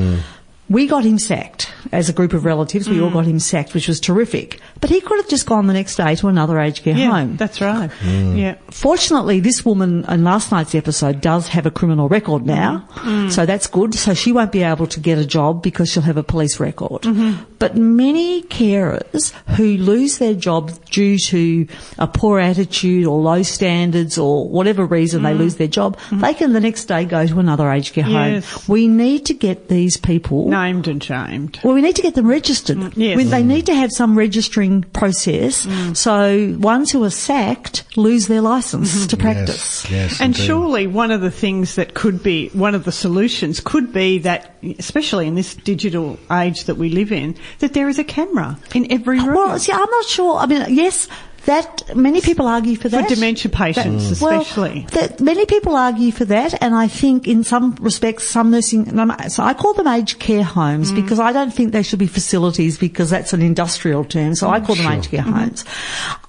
We 0.69 0.85
got 0.87 1.03
him 1.03 1.17
sacked 1.17 1.71
as 1.91 2.09
a 2.09 2.13
group 2.13 2.33
of 2.33 2.45
relatives. 2.45 2.87
We 2.87 2.97
Mm. 2.97 3.03
all 3.05 3.09
got 3.09 3.25
him 3.25 3.39
sacked, 3.39 3.73
which 3.73 3.87
was 3.87 3.99
terrific. 3.99 4.59
But 4.81 4.89
he 4.91 5.01
could 5.01 5.17
have 5.17 5.27
just 5.27 5.45
gone 5.47 5.65
the 5.67 5.73
next 5.73 5.95
day 5.95 6.13
to 6.15 6.27
another 6.27 6.59
aged 6.59 6.83
care 6.83 6.95
Yeah, 6.95 7.11
home. 7.11 7.35
that's 7.37 7.59
right. 7.59 7.89
Yeah. 8.05 8.55
Fortunately, 8.69 9.39
this 9.39 9.65
woman 9.65 10.05
in 10.07 10.23
last 10.23 10.51
night's 10.51 10.75
episode 10.75 11.21
does 11.21 11.47
have 11.49 11.65
a 11.65 11.71
criminal 11.71 12.07
record 12.07 12.45
now, 12.45 12.83
Mm. 12.97 13.31
so 13.31 13.45
that's 13.45 13.65
good. 13.67 13.95
So 13.95 14.13
she 14.13 14.31
won't 14.31 14.51
be 14.51 14.61
able 14.63 14.87
to 14.87 14.99
get 14.99 15.17
a 15.17 15.25
job 15.25 15.63
because 15.63 15.89
she'll 15.91 16.03
have 16.03 16.17
a 16.17 16.23
police 16.23 16.59
record. 16.59 17.01
Mm-hmm. 17.01 17.31
But 17.57 17.75
many 17.75 18.43
carers 18.43 19.33
who 19.57 19.75
lose 19.77 20.19
their 20.19 20.33
job 20.33 20.71
due 20.91 21.17
to 21.17 21.67
a 21.97 22.07
poor 22.07 22.39
attitude 22.39 23.05
or 23.05 23.19
low 23.19 23.41
standards 23.43 24.17
or 24.17 24.47
whatever 24.47 24.85
reason 24.85 25.23
they 25.23 25.33
lose 25.33 25.55
their 25.55 25.67
job, 25.67 25.97
they 26.11 26.33
can 26.33 26.53
the 26.53 26.59
next 26.61 26.85
day 26.85 27.05
go 27.05 27.25
to 27.25 27.39
another 27.39 27.69
aged 27.71 27.93
care. 27.95 28.07
Yes. 28.07 28.45
home. 28.51 28.63
We 28.67 28.87
need 28.87 29.25
to 29.25 29.33
get 29.33 29.67
these 29.67 29.97
people 29.97 30.49
Named 30.59 30.87
and 30.87 31.03
shamed. 31.03 31.59
well, 31.63 31.73
we 31.73 31.81
need 31.81 31.95
to 31.95 32.01
get 32.01 32.15
them 32.15 32.27
registered. 32.27 32.77
Mm, 32.77 32.93
yes. 32.95 33.17
We- 33.17 33.23
They 33.23 33.43
need 33.43 33.65
to 33.67 33.73
have 33.73 33.91
some 33.91 34.17
registering 34.17 34.83
process. 34.93 35.65
Mm. 35.65 35.95
So 35.95 36.57
ones 36.59 36.91
who 36.91 37.03
are 37.03 37.09
sacked 37.09 37.83
lose 37.95 38.27
their 38.27 38.41
license 38.41 38.93
mm-hmm. 38.95 39.07
to 39.07 39.17
practice. 39.17 39.89
Yes, 39.89 39.91
yes. 39.91 40.21
And 40.21 40.33
indeed. 40.33 40.45
surely 40.45 40.87
one 40.87 41.11
of 41.11 41.21
the 41.21 41.31
things 41.31 41.75
that 41.75 41.93
could 41.93 42.21
be, 42.23 42.49
one 42.49 42.75
of 42.75 42.83
the 42.83 42.91
solutions 42.91 43.59
could 43.59 43.93
be 43.93 44.19
that, 44.19 44.55
especially 44.79 45.27
in 45.27 45.35
this 45.35 45.55
digital 45.55 46.19
age 46.31 46.65
that 46.65 46.75
we 46.75 46.89
live 46.89 47.11
in, 47.11 47.35
that 47.59 47.73
there 47.73 47.87
is 47.89 47.99
a 47.99 48.03
camera 48.03 48.57
in 48.73 48.91
every 48.91 49.19
room. 49.19 49.35
Well, 49.35 49.59
see, 49.59 49.71
I'm 49.71 49.89
not 49.89 50.05
sure. 50.05 50.37
I 50.37 50.45
mean, 50.45 50.65
yes, 50.69 51.07
that 51.45 51.95
many 51.95 52.21
people 52.21 52.47
argue 52.47 52.75
for 52.75 52.89
that. 52.89 53.07
for 53.07 53.15
dementia 53.15 53.51
patients, 53.51 54.21
Well, 54.21 54.41
especially. 54.41 54.85
that, 54.91 55.19
many 55.19 55.45
people 55.45 55.75
argue 55.75 56.11
for 56.11 56.25
that, 56.25 56.61
and 56.61 56.75
I 56.75 56.87
think 56.87 57.27
in 57.27 57.43
some 57.43 57.75
respects, 57.79 58.23
some 58.25 58.51
nursing, 58.51 58.85
so 59.29 59.43
I 59.43 59.53
call 59.53 59.73
them 59.73 59.87
aged 59.87 60.19
care 60.19 60.43
homes 60.43 60.91
because 60.91 61.19
I 61.19 61.31
don't 61.31 61.53
think 61.53 61.71
they 61.71 61.83
should 61.83 61.99
be 61.99 62.07
facilities 62.07 62.77
because 62.77 63.09
that's 63.09 63.33
an 63.33 63.41
industrial 63.41 64.03
term. 64.05 64.35
So 64.35 64.49
I 64.49 64.59
call 64.59 64.75
them 64.75 64.91
aged 64.91 65.11
care 65.11 65.21
homes. 65.21 65.65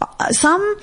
Uh, 0.01 0.33
Some 0.33 0.77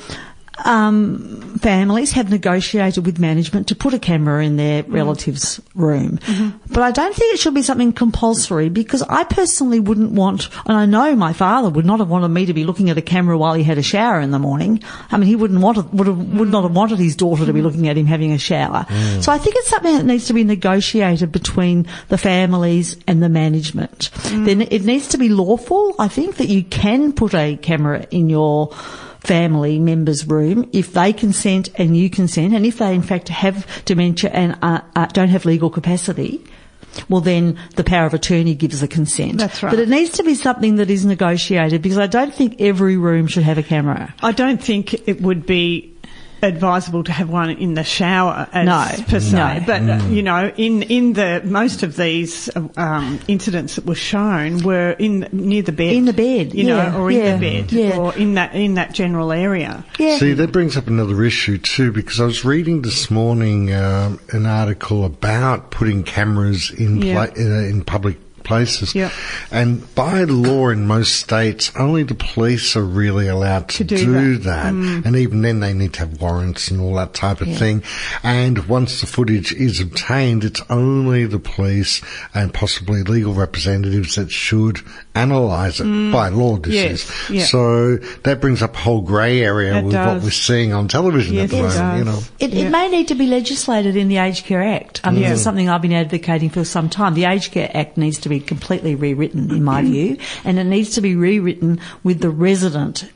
um, 0.65 1.60
families 1.60 2.12
have 2.13 2.30
negotiated 2.30 3.06
with 3.06 3.20
management 3.20 3.67
to 3.67 3.76
put 3.76 3.93
a 3.93 4.00
camera 4.00 4.43
in 4.43 4.58
their 4.58 4.84
mm. 4.84 4.93
relative's 4.93 5.62
room, 5.76 6.17
mm-hmm. 6.17 6.58
but 6.74 6.84
I 6.84 6.91
don't 6.91 7.15
think 7.15 7.34
it 7.34 7.39
should 7.39 7.54
be 7.54 7.62
something 7.62 7.93
compulsory 7.93 8.70
because 8.70 9.02
I 9.04 9.24
personally 9.24 9.80
wouldn't 9.80 10.12
want, 10.12 10.50
and 10.65 10.78
I 10.78 10.86
know 10.86 11.15
my 11.15 11.34
father 11.34 11.70
would 11.70 11.86
not 11.86 12.00
have 12.00 12.10
wanted 12.10 12.30
me 12.30 12.46
to 12.46 12.54
be 12.54 12.63
looking 12.63 12.89
at 12.89 12.98
a 12.98 13.02
camera 13.02 13.38
while 13.38 13.54
he 13.54 13.63
had 13.63 13.78
a 13.78 13.84
shower 13.84 14.20
in 14.20 14.32
the 14.32 14.39
morning. 14.39 14.84
I 15.12 15.17
mean, 15.17 15.28
he 15.28 15.36
wouldn't 15.36 15.62
want 15.62 15.78
it, 15.78 15.93
would 15.93 16.08
have, 16.08 16.17
would 16.17 16.50
not 16.50 16.63
have 16.63 16.76
wanted 16.76 17.00
his 17.00 17.15
daughter 17.15 17.46
to 17.46 17.54
be 17.54 17.60
mm-hmm. 17.60 17.67
looking 17.67 17.88
at 17.88 17.98
him 17.98 18.06
having 18.06 18.32
a 18.32 18.38
shower. 18.38 18.86
Mm. 18.89 19.24
So 19.24 19.32
I 19.32 19.38
think 19.38 19.56
it's 19.58 19.70
something 19.70 19.96
that 19.96 20.06
needs 20.06 20.28
to 20.28 20.34
be 20.34 20.43
negotiated 20.43 21.32
between 21.32 21.88
the 22.10 22.17
families 22.17 22.98
and 23.08 23.22
the 23.22 23.30
management. 23.30 24.10
Mm. 24.13 24.46
Then 24.46 24.62
it 24.62 24.84
needs 24.84 25.10
to 25.10 25.17
be 25.17 25.30
lawful. 25.30 25.96
I 26.00 26.08
think 26.08 26.38
that 26.38 26.48
you 26.48 26.63
can 26.63 27.13
put 27.13 27.34
a 27.34 27.58
camera 27.58 28.08
in 28.12 28.30
your 28.30 28.76
family 29.27 29.77
member's 29.77 30.25
room 30.25 30.69
if 30.71 30.93
they 30.93 31.11
consent 31.11 31.69
and 31.75 31.97
you 31.97 32.09
consent, 32.09 32.53
and 32.53 32.65
if 32.65 32.77
they 32.77 32.95
in 32.95 33.01
fact 33.01 33.27
have 33.29 33.67
dementia 33.85 34.31
and 34.31 34.57
uh, 34.61 34.81
uh, 34.95 35.05
don't 35.07 35.29
have 35.29 35.45
legal 35.45 35.69
capacity. 35.69 36.43
Well, 37.09 37.21
then 37.21 37.59
the 37.75 37.83
power 37.83 38.07
of 38.07 38.13
attorney 38.13 38.55
gives 38.55 38.81
the 38.81 38.87
consent. 38.87 39.37
That's 39.37 39.61
right. 39.61 39.69
But 39.69 39.79
it 39.79 39.89
needs 39.89 40.11
to 40.11 40.23
be 40.23 40.33
something 40.33 40.77
that 40.77 40.89
is 40.89 41.05
negotiated 41.05 41.81
because 41.81 41.99
I 41.99 42.07
don't 42.07 42.33
think 42.33 42.59
every 42.59 42.97
room 42.97 43.27
should 43.27 43.43
have 43.43 43.57
a 43.57 43.63
camera. 43.63 44.15
I 44.23 44.31
don't 44.31 44.63
think 44.63 45.07
it 45.07 45.21
would 45.21 45.45
be 45.45 45.93
advisable 46.41 47.04
to 47.04 47.12
have 47.12 47.30
one 47.30 47.50
in 47.50 47.73
the 47.73 47.84
shower 47.84 48.47
as 48.54 48.65
No, 48.65 49.06
per 49.08 49.19
se, 49.19 49.36
no. 49.60 49.63
but 49.65 49.82
uh, 49.89 50.06
you 50.08 50.21
know, 50.23 50.52
in 50.58 50.84
in 50.84 51.13
the 51.13 51.41
most 51.45 51.84
of 51.84 51.95
these 51.95 52.50
um, 52.78 53.19
incidents 53.28 53.76
that 53.76 53.86
were 53.86 53.95
shown 53.95 54.63
were 54.63 54.91
in 55.00 55.28
near 55.32 55.62
the 55.62 55.71
bed, 55.71 55.93
In 55.95 56.06
the 56.06 56.13
bed, 56.13 56.54
you 56.54 56.67
yeah, 56.67 56.89
know, 56.91 57.00
or 57.00 57.12
in 57.12 57.39
the 57.39 57.39
bed, 57.50 57.71
yeah. 57.71 57.97
or 57.97 58.15
in 58.15 58.36
that 58.36 58.54
in 58.56 58.76
that 58.76 58.93
general 58.93 59.32
area. 59.32 59.84
Yeah. 59.97 60.17
See, 60.17 60.34
that 60.34 60.52
brings 60.52 60.78
up 60.78 60.88
another 60.88 61.23
issue 61.23 61.58
too, 61.58 61.91
because 61.91 62.19
I 62.19 62.26
was 62.26 62.45
reading 62.45 62.82
this 62.84 63.10
morning 63.10 63.73
um, 63.73 64.19
an 64.32 64.45
article 64.45 65.06
about 65.06 65.71
putting 65.71 66.04
cameras 66.04 66.71
in 66.71 67.02
Yeah. 67.02 67.26
pla- 67.28 67.36
in, 67.36 67.52
in 67.69 67.84
public 67.84 68.17
places, 68.47 68.95
Yeah. 68.95 69.10
and 69.51 69.93
by 69.93 70.23
law 70.23 70.69
in 70.69 70.88
most 70.88 71.15
states, 71.15 71.71
only 71.77 72.03
the 72.03 72.15
police 72.15 72.75
are 72.75 72.83
really 72.83 73.27
allowed 73.27 73.67
to, 73.69 73.77
To 73.79 73.83
do 73.83 74.38
that, 74.38 74.43
that. 74.43 74.73
Mm. 74.73 75.05
and 75.05 75.15
even 75.15 75.41
then 75.41 75.60
they 75.60 75.73
need 75.73 75.93
to 75.93 75.99
have 75.99 76.21
warrants 76.21 76.69
and 76.71 76.79
all 76.81 76.95
that 76.95 77.13
type 77.13 77.41
of 77.41 77.47
Yeah. 77.47 77.57
thing. 77.57 77.83
And 78.23 78.67
once 78.67 79.01
the 79.01 79.07
footage 79.07 79.51
is 79.53 79.79
obtained, 79.79 80.43
it's 80.43 80.62
only 80.69 81.25
the 81.25 81.39
police 81.39 82.01
and 82.33 82.53
possibly 82.53 83.03
legal 83.03 83.33
representatives 83.33 84.15
that 84.15 84.31
should 84.31 84.79
analyse 85.15 85.79
it 85.79 85.86
mm. 85.86 86.12
by 86.12 86.29
law. 86.29 86.57
This 86.57 86.73
Yes, 86.73 86.91
is 86.93 87.12
yeah. 87.29 87.45
so 87.45 87.97
that 88.23 88.39
brings 88.39 88.62
up 88.62 88.75
a 88.75 88.79
whole 88.79 89.01
grey 89.01 89.41
area 89.43 89.77
It 89.77 89.83
with 89.86 89.95
what 89.95 90.21
we're 90.23 90.29
seeing 90.31 90.73
on 90.73 90.88
television 90.88 91.36
Yes, 91.36 91.45
at 91.45 91.49
the 91.49 91.57
it 91.57 91.62
moment. 91.63 91.97
You 91.99 92.03
know, 92.05 92.12
does. 92.12 92.31
It, 92.39 92.53
Yeah. 92.53 92.65
it 92.65 92.69
may 92.71 92.89
need 92.89 93.07
to 93.10 93.15
be 93.15 93.27
legislated 93.27 93.95
in 93.95 94.07
the 94.07 94.17
Aged 94.17 94.45
Care 94.45 94.63
Act. 94.63 95.01
I 95.03 95.12
mean, 95.12 95.21
Yeah. 95.21 95.29
this 95.29 95.39
is 95.39 95.41
mm. 95.41 95.43
something 95.43 95.69
I've 95.69 95.81
been 95.81 95.93
advocating 95.93 96.49
for 96.49 96.63
some 96.63 96.89
time. 96.89 97.13
The 97.13 97.25
Aged 97.25 97.51
Care 97.51 97.69
Act 97.73 97.97
needs 97.97 98.19
to 98.19 98.29
be 98.29 98.37
completely 98.39 98.95
rewritten, 98.95 99.52
in 99.52 99.63
my 99.63 99.82
view, 99.82 100.17
and 100.43 100.60
it 100.60 100.63
needs 100.65 100.91
to 100.95 101.02
be 101.02 101.15
rewritten 101.15 101.80
with 102.04 102.19
the 102.21 102.30
resident 102.30 103.10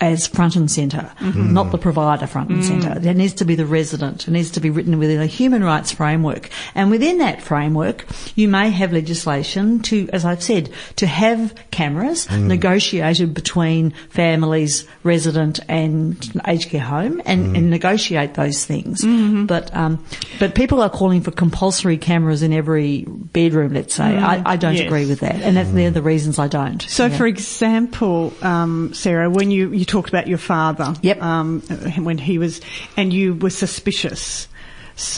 as 0.00 0.26
front 0.26 0.56
and 0.56 0.70
centre, 0.70 1.10
mm-hmm. 1.20 1.52
not 1.52 1.70
the 1.72 1.78
provider 1.78 2.26
front 2.26 2.50
and 2.50 2.62
mm. 2.62 2.64
centre. 2.64 2.98
There 2.98 3.14
needs 3.14 3.34
to 3.34 3.44
be 3.44 3.54
the 3.54 3.66
resident. 3.66 4.28
It 4.28 4.30
needs 4.30 4.50
to 4.52 4.60
be 4.60 4.70
written 4.70 4.98
within 4.98 5.20
a 5.20 5.26
human 5.26 5.64
rights 5.64 5.92
framework. 5.92 6.50
And 6.74 6.90
within 6.90 7.18
that 7.18 7.42
framework, 7.42 8.06
you 8.34 8.48
may 8.48 8.70
have 8.70 8.92
legislation 8.92 9.80
to, 9.82 10.08
as 10.12 10.24
I've 10.24 10.42
said, 10.42 10.70
to 10.96 11.06
have 11.06 11.54
cameras 11.70 12.26
mm. 12.26 12.46
negotiated 12.46 13.34
between 13.34 13.92
families, 14.10 14.86
resident 15.02 15.60
and 15.68 16.42
aged 16.46 16.70
care 16.70 16.80
home 16.80 17.22
and, 17.24 17.54
mm. 17.54 17.58
and 17.58 17.70
negotiate 17.70 18.34
those 18.34 18.64
things. 18.64 19.02
Mm-hmm. 19.02 19.46
But, 19.46 19.74
um, 19.74 20.04
but 20.38 20.54
people 20.54 20.82
are 20.82 20.90
calling 20.90 21.20
for 21.22 21.30
compulsory 21.30 21.98
cameras 21.98 22.42
in 22.42 22.52
every 22.52 23.04
bedroom, 23.06 23.72
let's 23.74 23.94
say. 23.94 24.16
I, 24.16 24.42
I 24.44 24.56
don't 24.56 24.74
Yes. 24.74 24.86
agree 24.86 25.06
with 25.06 25.20
that. 25.20 25.36
And 25.36 25.56
that's, 25.56 25.70
they're 25.70 25.90
the 25.90 26.02
reasons 26.02 26.38
I 26.38 26.48
don't. 26.48 26.82
So, 26.82 27.06
Yeah. 27.06 27.16
for 27.16 27.26
example, 27.26 28.32
um, 28.42 28.92
Sarah, 28.92 29.30
when 29.30 29.50
you, 29.50 29.72
you 29.72 29.83
talked 29.84 30.08
about 30.08 30.26
your 30.26 30.38
father, 30.38 30.94
Yep. 31.02 31.22
um, 31.22 31.60
when 31.98 32.18
he 32.18 32.38
was, 32.38 32.60
and 32.96 33.12
you 33.12 33.34
were 33.34 33.50
suspicious 33.50 34.48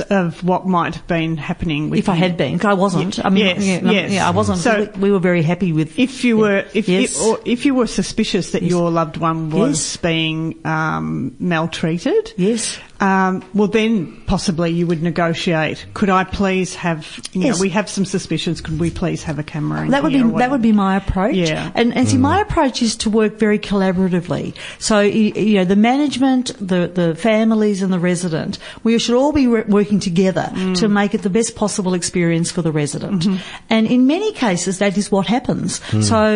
of 0.09 0.43
what 0.43 0.67
might 0.67 0.95
have 0.95 1.07
been 1.07 1.37
happening 1.37 1.91
with 1.91 1.99
If 1.99 2.09
I 2.09 2.15
him. 2.15 2.23
had 2.23 2.37
been, 2.39 2.65
I 2.65 2.73
wasn't. 2.73 3.23
I 3.23 3.29
mean, 3.29 3.45
Yes, 3.45 3.63
yeah, 3.63 3.91
yes. 3.91 4.11
yeah, 4.13 4.27
I 4.27 4.31
wasn't. 4.31 4.59
So- 4.59 4.89
we 4.99 5.11
were 5.13 5.19
very 5.19 5.43
happy 5.43 5.75
with. 5.75 5.99
If 5.99 6.25
you 6.25 6.37
yeah. 6.37 6.43
were, 6.43 6.65
if, 6.73 6.89
yes. 6.89 7.15
if, 7.15 7.23
or 7.23 7.39
if 7.45 7.67
you 7.67 7.75
were 7.75 7.87
suspicious 7.87 8.53
that 8.53 8.63
Yes. 8.63 8.71
your 8.71 8.91
loved 8.91 9.19
one 9.19 9.51
was 9.51 9.79
Yes. 9.79 9.97
being 9.99 10.55
um, 10.65 11.37
maltreated, 11.39 12.33
yes. 12.39 12.79
Um, 13.01 13.43
well, 13.55 13.69
then 13.69 14.21
possibly 14.27 14.71
you 14.71 14.87
would 14.87 15.03
negotiate. 15.03 15.85
Could 15.95 16.09
I 16.11 16.25
please 16.25 16.75
have? 16.77 17.21
You 17.33 17.43
Yes. 17.43 17.57
know, 17.57 17.61
we 17.61 17.69
have 17.71 17.89
some 17.89 18.05
suspicions. 18.05 18.61
Could 18.61 18.79
we 18.81 18.91
please 18.91 19.23
have 19.25 19.39
a 19.39 19.43
camera? 19.43 19.83
In 19.83 19.91
That 19.91 20.03
would 20.03 20.13
be 20.13 20.23
that 20.23 20.51
would 20.51 20.63
be 20.63 20.73
my 20.73 20.97
approach. 20.97 21.35
Yeah. 21.37 21.71
And 21.75 21.95
and 21.95 22.09
see, 22.09 22.17
my 22.17 22.41
approach 22.41 22.81
is 22.83 22.97
to 22.97 23.11
work 23.11 23.39
very 23.39 23.59
collaboratively. 23.59 24.55
So 24.79 25.01
you 25.01 25.55
know, 25.55 25.65
the 25.65 25.77
management, 25.77 26.53
the 26.59 26.91
the 26.93 27.15
families, 27.15 27.83
and 27.83 27.93
the 27.93 27.99
resident, 27.99 28.59
we 28.83 28.99
should 28.99 29.15
all 29.17 29.33
be 29.33 29.47
re- 29.47 29.65
working 29.69 30.01
together 30.01 30.51
to 30.77 30.89
make 30.89 31.15
it 31.15 31.23
the 31.23 31.31
best 31.31 31.55
possible 31.57 31.93
experience 31.95 32.51
for 32.51 32.63
the 32.63 32.73
resident. 32.73 33.27
And 33.69 33.87
in 33.87 34.07
many 34.07 34.33
cases, 34.33 34.79
that 34.79 34.97
is 34.97 35.11
what 35.13 35.27
happens. 35.27 35.81
So, 36.01 36.35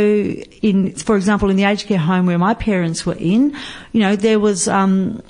in 0.62 0.92
for 0.94 1.16
example, 1.16 1.48
in 1.50 1.56
the 1.56 1.64
aged 1.64 1.86
care 1.86 1.98
home 1.98 2.26
where 2.26 2.38
my 2.38 2.54
parents 2.54 3.06
were 3.06 3.16
in, 3.18 3.54
you 3.92 4.00
know, 4.00 4.14
there 4.16 4.38
was 4.38 4.68
um, 4.68 5.22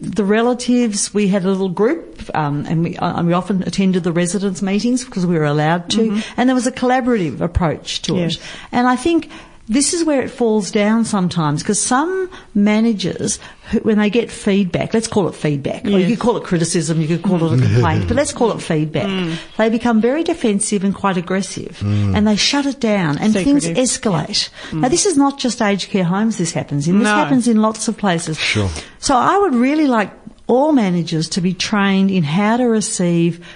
the 0.00 0.24
relatives. 0.68 1.14
We 1.14 1.28
had 1.28 1.44
a 1.44 1.48
little 1.48 1.68
group, 1.68 2.30
um, 2.34 2.64
and 2.66 2.84
we 2.84 2.96
uh, 2.96 3.22
we 3.22 3.32
often 3.32 3.62
attended 3.62 4.04
the 4.04 4.12
residents' 4.12 4.62
meetings 4.62 5.04
because 5.04 5.26
we 5.26 5.38
were 5.38 5.44
allowed 5.44 5.90
to, 5.90 6.10
mm-hmm. 6.10 6.40
and 6.40 6.48
there 6.48 6.54
was 6.54 6.66
a 6.66 6.72
collaborative 6.72 7.40
approach 7.40 8.02
to 8.02 8.14
Yes. 8.14 8.36
it. 8.36 8.42
And 8.72 8.86
I 8.86 8.96
think 8.96 9.30
this 9.68 9.94
is 9.94 10.04
where 10.04 10.20
it 10.20 10.28
falls 10.28 10.70
down 10.72 11.04
sometimes 11.04 11.62
because 11.62 11.80
some 11.80 12.28
managers, 12.52 13.38
who, 13.70 13.78
when 13.80 13.96
they 13.98 14.10
get 14.10 14.30
feedback, 14.30 14.92
let's 14.92 15.06
call 15.06 15.28
it 15.28 15.34
feedback, 15.36 15.84
or 15.84 15.90
you 15.90 15.98
Yes. 15.98 16.10
could 16.10 16.18
call 16.18 16.36
it 16.36 16.42
criticism, 16.44 17.00
you 17.00 17.06
could 17.06 17.22
call 17.22 17.36
it 17.44 17.52
a 17.52 17.56
mm. 17.56 17.62
complaint, 17.62 18.08
but 18.08 18.16
let's 18.20 18.32
call 18.32 18.50
it 18.52 18.60
feedback. 18.60 19.06
Mm. 19.06 19.36
They 19.56 19.70
become 19.70 20.00
very 20.00 20.24
defensive 20.24 20.84
and 20.84 20.92
quite 20.94 21.16
aggressive, 21.16 21.78
mm. 21.80 22.14
and 22.14 22.26
they 22.26 22.36
shut 22.36 22.66
it 22.66 22.80
down, 22.80 23.18
and 23.18 23.32
things 23.32 23.64
Secretive. 23.64 23.76
escalate. 23.84 24.50
Now, 24.72 24.88
this 24.88 25.06
is 25.06 25.16
not 25.16 25.38
just 25.38 25.62
aged 25.62 25.90
care 25.90 26.04
homes. 26.04 26.38
This 26.38 26.52
happens 26.52 26.88
in. 26.88 26.98
This 26.98 27.04
No. 27.06 27.14
happens 27.14 27.46
in 27.46 27.62
lots 27.62 27.86
of 27.88 27.96
places. 27.96 28.38
Sure. 28.38 28.68
So 28.98 29.16
I 29.16 29.38
would 29.38 29.54
really 29.54 29.86
like 29.86 30.10
all 30.46 30.72
managers 30.72 31.28
to 31.30 31.40
be 31.40 31.54
trained 31.54 32.10
in 32.10 32.22
how 32.22 32.56
to 32.56 32.64
receive 32.64 33.46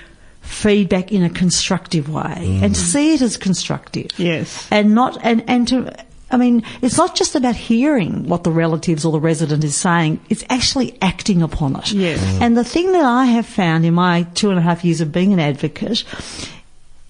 feedback 0.40 1.11
in 1.12 1.25
a 1.25 1.31
constructive 1.31 2.09
way 2.09 2.61
and 2.62 2.77
see 2.77 3.14
it 3.14 3.20
as 3.20 3.37
constructive 3.37 4.11
Yes. 4.16 4.68
and 4.70 4.94
not 4.94 5.18
and 5.25 5.42
and 5.49 5.66
to 5.68 5.92
I 6.31 6.38
mean, 6.38 6.64
it's 6.83 6.96
not 6.96 7.14
just 7.14 7.37
about 7.37 7.55
hearing 7.55 8.29
what 8.29 8.42
the 8.42 8.51
relatives 8.51 9.05
or 9.05 9.12
the 9.12 9.20
resident 9.20 9.62
is 9.62 9.77
saying, 9.77 10.20
it's 10.29 10.44
actually 10.51 10.99
acting 11.01 11.40
upon 11.40 11.77
it. 11.77 11.92
Yes. 11.92 12.18
Mm. 12.20 12.40
And 12.40 12.57
the 12.57 12.64
thing 12.64 12.90
that 12.92 13.05
I 13.05 13.27
have 13.27 13.46
found 13.46 13.85
in 13.85 13.94
my 13.94 14.25
two 14.35 14.51
and 14.51 14.59
a 14.59 14.62
half 14.62 14.85
years 14.85 15.01
of 15.01 15.12
being 15.12 15.33
an 15.33 15.38
advocate 15.38 16.03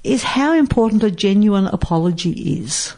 is 0.05 0.23
how 0.23 0.53
important 0.53 1.03
a 1.03 1.11
genuine 1.11 1.67
apology 1.67 2.61
is. 2.61 2.93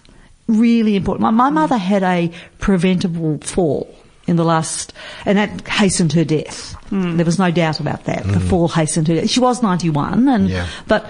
Really 0.49 0.97
important. 0.97 1.23
My, 1.23 1.31
my 1.31 1.51
mother 1.51 1.79
had 1.79 2.03
a 2.03 2.33
preventable 2.59 3.39
fall 3.45 3.95
in 4.29 4.37
the 4.37 4.45
last, 4.45 4.93
and 5.25 5.39
that 5.39 5.67
hastened 5.67 6.13
her 6.13 6.25
death. 6.25 6.75
Hmm. 6.91 7.17
There 7.17 7.27
was 7.27 7.39
no 7.39 7.51
doubt 7.51 7.81
about 7.81 8.05
that. 8.05 8.23
The 8.25 8.39
hmm. 8.39 8.49
fall 8.49 8.69
hastened 8.69 9.09
her 9.09 9.17
death. 9.17 9.31
She 9.31 9.41
was 9.41 9.63
91 9.63 10.29
and, 10.29 10.49
Yeah. 10.49 10.67
but 10.87 11.07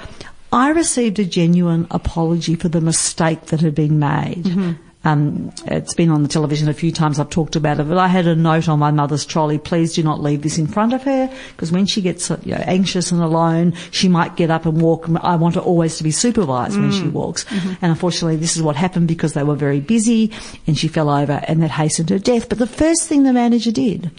I 0.52 0.70
received 0.70 1.18
a 1.18 1.24
genuine 1.24 1.86
apology 1.90 2.54
for 2.54 2.68
the 2.68 2.80
mistake 2.80 3.46
that 3.46 3.60
had 3.60 3.74
been 3.74 3.98
made. 3.98 4.44
Mm-hmm. 4.44 4.72
Um, 5.04 5.52
it's 5.66 5.94
been 5.94 6.10
on 6.10 6.22
the 6.22 6.28
television 6.28 6.68
a 6.68 6.74
few 6.74 6.90
times. 6.90 7.18
I've 7.18 7.30
talked 7.30 7.56
about 7.56 7.78
it, 7.78 7.88
but 7.88 7.98
I 7.98 8.08
had 8.08 8.26
a 8.26 8.34
note 8.34 8.68
on 8.68 8.78
my 8.78 8.90
mother's 8.90 9.24
trolley. 9.24 9.58
Please 9.58 9.94
do 9.94 10.02
not 10.02 10.20
leave 10.20 10.42
this 10.42 10.58
in 10.58 10.66
front 10.66 10.92
of 10.92 11.02
her 11.04 11.32
because 11.52 11.70
when 11.70 11.86
she 11.86 12.02
gets 12.02 12.30
you 12.30 12.52
know, 12.52 12.62
anxious 12.66 13.12
and 13.12 13.22
alone, 13.22 13.74
she 13.90 14.08
might 14.08 14.36
get 14.36 14.50
up 14.50 14.66
and 14.66 14.82
walk. 14.82 15.08
I 15.22 15.36
want 15.36 15.54
her 15.54 15.60
always 15.60 15.96
to 15.98 16.04
be 16.04 16.10
supervised 16.10 16.78
when 16.78 16.92
she 16.92 17.08
walks. 17.08 17.46
And 17.50 17.92
unfortunately, 17.92 18.36
this 18.36 18.56
is 18.56 18.62
what 18.62 18.76
happened 18.76 19.08
because 19.08 19.34
they 19.34 19.44
were 19.44 19.54
very 19.56 19.80
busy 19.80 20.32
and 20.66 20.76
she 20.76 20.88
fell 20.88 21.08
over 21.08 21.44
and 21.46 21.62
that 21.62 21.70
hastened 21.70 22.10
her 22.10 22.18
death. 22.18 22.48
But 22.48 22.58
the 22.58 22.66
first 22.66 23.08
thing 23.08 23.22
the 23.22 23.32
manager 23.32 23.70
did 23.72 24.10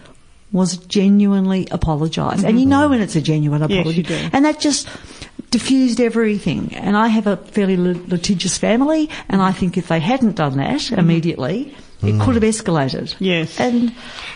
was 0.51 0.77
genuinely 0.77 1.67
apologise. 1.71 2.43
And 2.43 2.59
you 2.59 2.65
mm-hmm. 2.65 2.69
know 2.69 2.89
when 2.89 3.01
it's 3.01 3.15
a 3.15 3.21
genuine 3.21 3.61
Yes, 3.69 3.79
apology. 3.79 4.03
do. 4.03 4.29
And 4.33 4.45
that 4.45 4.59
just 4.59 4.87
diffused 5.51 5.99
everything. 5.99 6.73
And 6.75 6.97
I 6.97 7.07
have 7.07 7.27
a 7.27 7.37
fairly 7.37 7.77
litigious 7.77 8.57
family, 8.57 9.09
and 9.27 9.41
I 9.41 9.51
think 9.51 9.77
if 9.77 9.87
they 9.87 9.99
hadn't 9.99 10.35
done 10.35 10.57
that 10.57 10.91
immediately, 10.91 11.75
it 12.01 12.19
could 12.21 12.35
have 12.35 12.43
hmm. 12.43 12.49
escalated. 12.49 13.15
Yes. 13.19 13.59
And 13.59 13.93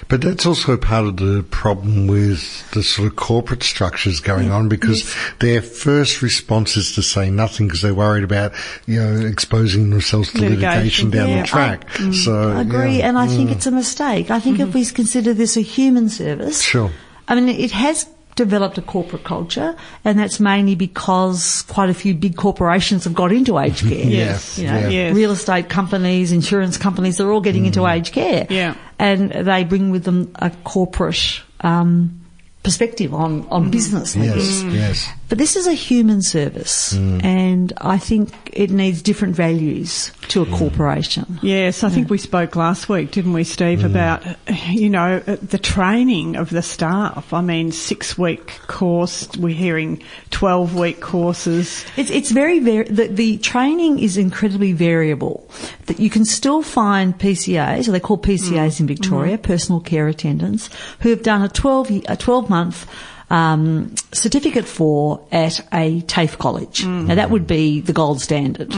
But 0.10 0.22
that's 0.22 0.46
also 0.46 0.76
part 0.76 1.06
of 1.06 1.18
the 1.18 1.46
problem 1.50 2.08
with 2.08 2.70
the 2.72 2.84
sort 2.84 3.08
of 3.08 3.16
corporate 3.16 3.64
structures 3.64 4.20
going 4.20 4.52
on 4.52 4.68
because 4.68 5.16
their 5.40 5.62
first 5.62 6.22
response 6.22 6.76
is 6.76 6.94
to 6.96 7.02
say 7.02 7.30
nothing 7.30 7.68
because 7.68 7.82
they're 7.82 7.94
worried 7.94 8.26
about, 8.26 8.52
you 8.86 9.02
know, 9.02 9.26
exposing 9.26 9.90
themselves 9.92 10.32
to 10.34 10.42
litigation, 10.42 10.70
Litigation. 10.74 11.10
down 11.10 11.30
Yeah, 11.30 11.42
the 11.42 11.48
track. 11.48 12.00
I- 12.00 12.12
so 12.12 12.52
I 12.52 12.62
agree, 12.62 12.98
yeah. 12.98 13.08
and 13.08 13.18
I 13.18 13.28
think 13.28 13.50
mm. 13.50 13.54
it's 13.54 13.66
a 13.66 13.72
mistake. 13.72 14.30
I 14.30 14.40
think 14.40 14.60
if 14.60 14.68
mm-hmm. 14.70 14.80
we 14.80 14.86
consider 14.86 15.34
this 15.34 15.56
a 15.56 15.62
human 15.62 16.10
service, 16.10 16.62
Sure. 16.62 16.92
I 17.28 17.36
mean, 17.36 17.48
it 17.48 17.72
has 17.72 18.06
developed 18.36 18.78
a 18.78 18.82
corporate 18.82 19.24
culture, 19.24 19.76
and 20.04 20.18
that's 20.18 20.40
mainly 20.40 20.76
because 20.76 21.64
quite 21.64 21.90
a 21.90 21.94
few 21.94 22.14
big 22.16 22.36
corporations 22.36 23.04
have 23.04 23.14
got 23.14 23.32
into 23.32 23.60
aged 23.60 23.82
care. 23.90 24.06
Yes. 24.06 24.58
You 24.58 24.68
know, 24.68 24.80
Yeah. 24.80 24.90
Yes. 24.90 25.16
real 25.16 25.32
estate 25.32 25.70
companies, 25.70 26.32
insurance 26.32 26.78
companies, 26.78 27.18
they're 27.18 27.32
all 27.32 27.42
getting 27.42 27.66
into 27.66 27.86
aged 27.88 28.14
care. 28.14 28.48
Yeah. 28.50 28.76
And 29.00 29.32
they 29.32 29.64
bring 29.64 29.92
with 29.92 30.04
them 30.04 30.32
a 30.36 30.50
corporate 30.64 31.42
um, 31.62 32.22
perspective 32.64 33.14
on, 33.14 33.46
on 33.50 33.70
business. 33.72 34.16
I 34.16 34.26
guess. 34.26 34.64
Yes, 34.64 34.74
yes. 34.74 35.10
But 35.30 35.38
this 35.38 35.56
is 35.56 35.68
a 35.68 35.74
human 35.74 36.22
service, 36.22 36.94
mm. 36.94 37.24
and 37.24 37.74
I 37.78 37.98
think 37.98 38.32
it 38.54 38.70
needs 38.70 39.02
different 39.02 39.36
values 39.36 40.12
to 40.30 40.44
a 40.44 40.46
corporation. 40.46 41.40
Yes, 41.42 41.84
I 41.84 41.90
think 41.90 42.10
we 42.10 42.18
spoke 42.18 42.56
last 42.56 42.88
week, 42.88 43.12
didn't 43.12 43.34
we, 43.34 43.44
Steve, 43.44 43.80
mm. 43.80 43.86
about, 43.86 44.24
you 44.70 44.90
know, 44.90 45.22
uh, 45.26 45.38
the 45.42 45.58
training 45.58 46.36
of 46.36 46.50
the 46.50 46.62
staff. 46.62 47.34
I 47.34 47.42
mean, 47.42 47.72
six 47.72 48.18
week 48.18 48.60
course, 48.68 49.28
we're 49.38 49.56
hearing 49.56 50.02
12 50.32 50.76
week 50.76 51.02
courses. 51.02 51.86
It's, 51.98 52.10
it's 52.10 52.32
very, 52.32 52.60
very, 52.60 52.86
the, 52.86 53.08
the 53.08 53.38
training 53.40 54.00
is 54.00 54.18
incredibly 54.18 54.72
variable. 54.74 55.50
That 55.88 56.00
you 56.00 56.10
can 56.10 56.26
still 56.26 56.62
find 56.62 57.18
PCAs, 57.18 57.88
or 57.88 57.92
they 57.92 58.00
call 58.00 58.14
called 58.14 58.26
PCAs 58.26 58.76
mm. 58.76 58.80
in 58.82 58.88
Victoria, 58.88 59.38
personal 59.38 59.80
care 59.80 60.08
attendants, 60.08 60.70
who 61.00 61.10
have 61.10 61.24
done 61.24 61.42
a 61.42 61.50
12, 61.50 61.92
ye- 61.92 62.04
a 62.08 62.18
12 62.18 62.50
month 62.50 62.88
um, 63.30 63.94
certificate 64.12 64.66
for 64.66 65.20
at 65.32 65.60
a 65.74 66.02
TAFE 66.02 66.38
college. 66.38 66.86
Now 66.86 67.16
that 67.16 67.30
would 67.30 67.48
be 67.48 67.80
the 67.82 67.94
gold 67.94 68.22
standard. 68.22 68.74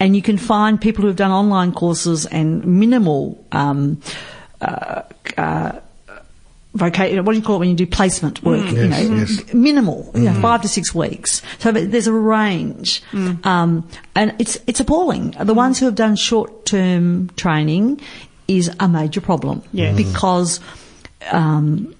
And 0.00 0.14
you 0.16 0.22
can 0.22 0.38
find 0.38 0.80
people 0.80 1.02
who 1.02 1.08
have 1.08 1.16
done 1.16 1.30
online 1.32 1.72
courses 1.72 2.26
and 2.26 2.64
minimal 2.64 3.44
um, 3.52 4.00
uh, 4.60 5.02
uh, 5.36 5.72
voca- 6.76 7.24
what 7.24 7.32
do 7.32 7.38
you 7.38 7.44
call 7.44 7.56
it 7.56 7.58
when 7.60 7.68
you 7.68 7.74
do 7.74 7.86
placement 7.86 8.42
work? 8.42 8.64
You 8.70 8.84
Yes, 8.84 9.08
know, 9.08 9.16
yes. 9.16 9.54
minimal, 9.54 10.10
you 10.14 10.22
know, 10.22 10.40
five 10.40 10.62
to 10.62 10.68
six 10.68 10.94
weeks. 10.94 11.42
So 11.58 11.72
there's 11.72 12.06
a 12.06 12.12
range, 12.12 13.02
um, 13.44 13.88
and 14.14 14.34
it's 14.38 14.58
it's 14.66 14.80
appalling. 14.80 15.34
The 15.40 15.54
ones 15.54 15.78
who 15.80 15.86
have 15.86 15.94
done 15.96 16.16
short 16.16 16.64
term 16.66 17.30
training 17.36 18.00
is 18.46 18.70
a 18.80 18.88
major 18.88 19.20
problem. 19.20 19.62
Yes. 19.72 19.96
because. 19.96 20.60
Um, 21.32 21.94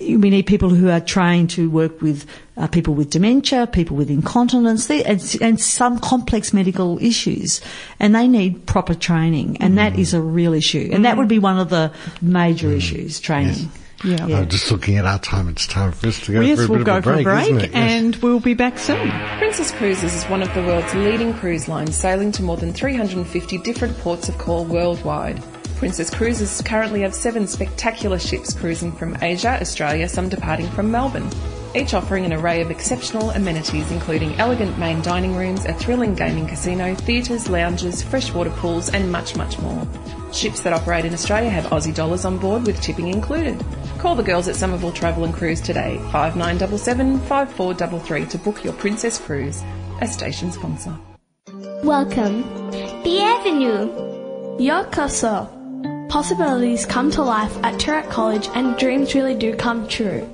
we 0.00 0.30
need 0.30 0.46
people 0.46 0.70
who 0.70 0.88
are 0.88 1.00
trained 1.00 1.50
to 1.50 1.70
work 1.70 2.00
with 2.00 2.26
uh, 2.56 2.66
people 2.66 2.94
with 2.94 3.10
dementia, 3.10 3.66
people 3.66 3.96
with 3.96 4.10
incontinence, 4.10 4.90
and, 4.90 5.36
and 5.40 5.60
some 5.60 5.98
complex 5.98 6.52
medical 6.52 6.98
issues, 7.02 7.60
and 7.98 8.14
they 8.14 8.28
need 8.28 8.66
proper 8.66 8.94
training, 8.94 9.56
and 9.58 9.78
that 9.78 9.98
is 9.98 10.12
a 10.14 10.20
real 10.20 10.52
issue, 10.52 10.90
and 10.92 11.04
that 11.04 11.16
would 11.16 11.28
be 11.28 11.38
one 11.38 11.58
of 11.58 11.70
the 11.70 11.92
major 12.20 12.70
issues: 12.70 13.20
training. 13.20 13.70
Yeah. 14.04 14.24
I'm 14.24 14.48
just 14.48 14.70
looking 14.70 14.96
at 14.96 15.04
our 15.04 15.18
time. 15.18 15.48
It's 15.48 15.66
time 15.66 15.92
for 15.92 16.06
us 16.06 16.20
to 16.20 16.32
go 16.32 16.40
yes, 16.40 16.58
for 16.58 16.64
a 16.64 16.68
we'll 16.68 16.78
bit 16.78 16.86
go 16.86 16.96
of 16.96 17.06
a 17.06 17.12
break, 17.12 17.24
for 17.24 17.30
a 17.32 17.40
isn't 17.42 17.54
break 17.56 17.68
it? 17.68 17.72
Yes. 17.74 17.90
and 17.92 18.16
we'll 18.16 18.40
be 18.40 18.54
back 18.54 18.78
soon. 18.78 19.10
Princess 19.38 19.70
Cruises 19.72 20.14
is 20.14 20.24
one 20.24 20.42
of 20.42 20.52
the 20.54 20.62
world's 20.62 20.94
leading 20.94 21.34
cruise 21.34 21.68
lines, 21.68 21.96
sailing 21.96 22.32
to 22.32 22.42
more 22.42 22.56
than 22.56 22.72
350 22.72 23.58
different 23.58 23.96
ports 23.98 24.28
of 24.28 24.38
call 24.38 24.64
worldwide. 24.64 25.42
Princess 25.80 26.10
Cruises 26.10 26.60
currently 26.60 27.00
have 27.00 27.14
seven 27.14 27.46
spectacular 27.46 28.18
ships 28.18 28.52
cruising 28.52 28.92
from 28.92 29.16
Asia, 29.22 29.58
Australia, 29.62 30.06
some 30.10 30.28
departing 30.28 30.68
from 30.72 30.90
Melbourne. 30.90 31.26
Each 31.74 31.94
offering 31.94 32.26
an 32.26 32.34
array 32.34 32.60
of 32.60 32.70
exceptional 32.70 33.30
amenities, 33.30 33.90
including 33.90 34.38
elegant 34.38 34.78
main 34.78 35.00
dining 35.00 35.34
rooms, 35.34 35.64
a 35.64 35.72
thrilling 35.72 36.14
gaming 36.14 36.46
casino, 36.46 36.94
theatres, 36.94 37.48
lounges, 37.48 38.02
freshwater 38.02 38.50
pools, 38.50 38.90
and 38.90 39.10
much, 39.10 39.36
much 39.36 39.58
more. 39.60 39.88
Ships 40.34 40.60
that 40.60 40.74
operate 40.74 41.06
in 41.06 41.14
Australia 41.14 41.48
have 41.48 41.64
Aussie 41.72 41.94
dollars 41.94 42.26
on 42.26 42.36
board 42.36 42.66
with 42.66 42.78
tipping 42.82 43.08
included. 43.08 43.58
Call 43.96 44.14
the 44.14 44.22
girls 44.22 44.48
at 44.48 44.56
Somerville 44.56 44.92
Travel 44.92 45.24
and 45.24 45.32
Cruise 45.32 45.62
today, 45.62 45.96
5977 46.12 47.20
5433 47.20 48.26
to 48.26 48.36
book 48.36 48.62
your 48.62 48.74
Princess 48.74 49.16
Cruise, 49.16 49.62
a 50.02 50.06
station 50.06 50.52
sponsor. 50.52 50.94
Welcome. 51.82 52.42
Bienvenue. 53.02 53.88
Yokoso. 54.58 55.59
Possibilities 56.10 56.84
come 56.84 57.10
to 57.12 57.22
life 57.22 57.56
at 57.62 57.74
Toorak 57.74 58.10
College 58.10 58.48
and 58.56 58.76
dreams 58.76 59.14
really 59.14 59.36
do 59.36 59.54
come 59.54 59.86
true. 59.86 60.28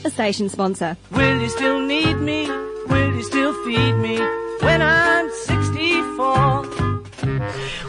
a 0.05 0.09
station 0.09 0.49
sponsor. 0.49 0.97
Will 1.11 1.41
you 1.41 1.49
still 1.49 1.80
need 1.80 2.15
me? 2.15 2.47
Will 2.88 3.15
you 3.15 3.24
still 3.24 3.53
feed 3.65 3.93
me 3.95 4.18
when 4.61 4.82
I'm 4.82 5.30
64? 5.32 6.47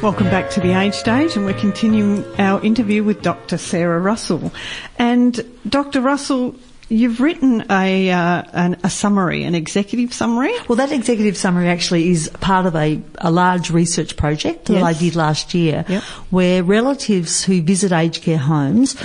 Welcome 0.03 0.26
back 0.31 0.51
to 0.51 0.61
the 0.61 0.79
Age 0.79 0.95
Stage, 0.95 1.35
and 1.37 1.45
we're 1.45 1.59
continuing 1.59 2.24
our 2.41 2.61
interview 2.64 3.03
with 3.03 3.20
Dr. 3.22 3.59
Sarah 3.59 3.99
Russell. 3.99 4.53
And 4.99 5.41
Dr. 5.68 6.01
Russell, 6.01 6.55
you've 6.89 7.20
written 7.20 7.64
a 7.70 8.11
uh, 8.11 8.43
an, 8.53 8.76
a 8.82 8.91
summary, 8.91 9.45
an 9.45 9.55
executive 9.55 10.12
summary. 10.14 10.53
Well, 10.68 10.76
that 10.76 10.93
executive 10.93 11.36
summary 11.36 11.68
actually 11.68 12.11
is 12.11 12.28
part 12.41 12.66
of 12.66 12.74
a, 12.76 13.01
a 13.18 13.30
large 13.30 13.70
research 13.70 14.16
project 14.16 14.66
that 14.66 14.82
I 14.82 14.93
did 14.93 15.16
last 15.16 15.55
year, 15.55 15.84
Yep. 15.89 16.03
where 16.30 16.62
relatives 16.62 17.45
who 17.45 17.61
visit 17.62 17.93
aged 17.93 18.22
care 18.22 18.39
homes 18.39 18.97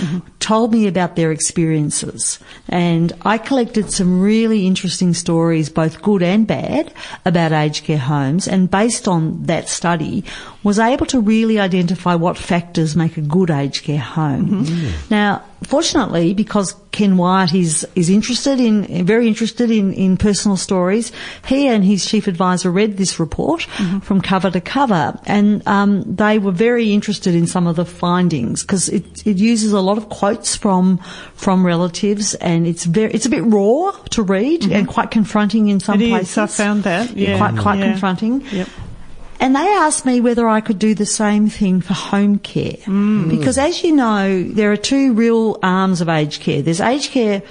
told 0.44 0.72
me 0.72 0.86
about 0.86 1.16
their 1.16 1.32
experiences. 1.32 2.38
And 2.68 3.14
I 3.22 3.38
collected 3.38 3.90
some 3.90 4.20
really 4.20 4.66
interesting 4.66 5.14
stories, 5.14 5.70
both 5.70 6.02
good 6.02 6.22
and 6.22 6.46
bad, 6.46 6.92
about 7.24 7.52
aged 7.52 7.84
care 7.84 7.96
homes. 7.96 8.46
And 8.46 8.70
based 8.70 9.08
on 9.08 9.44
that 9.44 9.70
study, 9.70 10.22
was 10.62 10.78
able 10.78 11.06
to 11.06 11.20
really 11.20 11.58
identify 11.58 12.14
what 12.14 12.36
factors 12.36 12.94
make 12.94 13.16
a 13.16 13.22
good 13.22 13.50
aged 13.50 13.84
care 13.84 13.98
home. 13.98 14.66
Now, 15.10 15.42
fortunately, 15.62 16.34
because 16.34 16.74
Ken 16.90 17.16
Wyatt 17.16 17.54
is, 17.54 17.86
is 17.94 18.08
interested 18.08 18.60
in, 18.60 19.04
very 19.04 19.26
interested 19.28 19.70
in, 19.70 19.92
in 19.92 20.16
personal 20.16 20.56
stories, 20.56 21.12
he 21.46 21.68
and 21.68 21.84
his 21.84 22.06
chief 22.06 22.26
advisor 22.26 22.70
read 22.70 22.96
this 22.96 23.18
report 23.18 23.62
from 24.02 24.20
cover 24.20 24.50
to 24.50 24.60
cover 24.60 25.18
and 25.26 25.66
um, 25.66 26.02
they 26.16 26.38
were 26.38 26.52
very 26.52 26.92
interested 26.92 27.34
in 27.34 27.46
some 27.46 27.66
of 27.66 27.76
the 27.76 27.84
findings 27.84 28.62
because 28.62 28.88
it, 28.88 29.26
it 29.26 29.36
uses 29.36 29.72
a 29.72 29.80
lot 29.80 29.98
of 29.98 30.08
quotes 30.08 30.33
from 30.56 30.98
from 31.34 31.64
relatives 31.64 32.34
and 32.34 32.66
it's 32.66 32.84
very 32.84 33.12
it's 33.12 33.26
a 33.26 33.30
bit 33.30 33.44
raw 33.44 33.92
to 34.10 34.22
read 34.22 34.62
mm-hmm. 34.62 34.72
and 34.72 34.88
quite 34.88 35.10
confronting 35.10 35.68
in 35.68 35.80
some 35.80 36.00
It 36.00 36.04
is, 36.04 36.10
places. 36.10 36.38
I 36.38 36.46
found 36.46 36.84
that, 36.84 37.16
yeah, 37.16 37.36
quite 37.36 37.56
quite 37.58 37.78
yeah. 37.78 37.90
confronting. 37.90 38.40
Yep. 38.50 38.68
And 39.40 39.54
they 39.54 39.66
asked 39.66 40.06
me 40.06 40.20
whether 40.20 40.48
I 40.48 40.60
could 40.60 40.78
do 40.78 40.94
the 40.94 41.04
same 41.04 41.48
thing 41.50 41.80
for 41.80 41.92
home 41.92 42.38
care. 42.38 42.78
Mm. 42.86 43.28
Because 43.28 43.58
as 43.58 43.82
you 43.82 43.94
know, 43.94 44.42
there 44.42 44.72
are 44.72 44.76
two 44.76 45.12
real 45.12 45.58
arms 45.62 46.00
of 46.00 46.08
aged 46.08 46.40
care. 46.40 46.62
There's 46.62 46.80
aged 46.80 47.10
care 47.10 47.42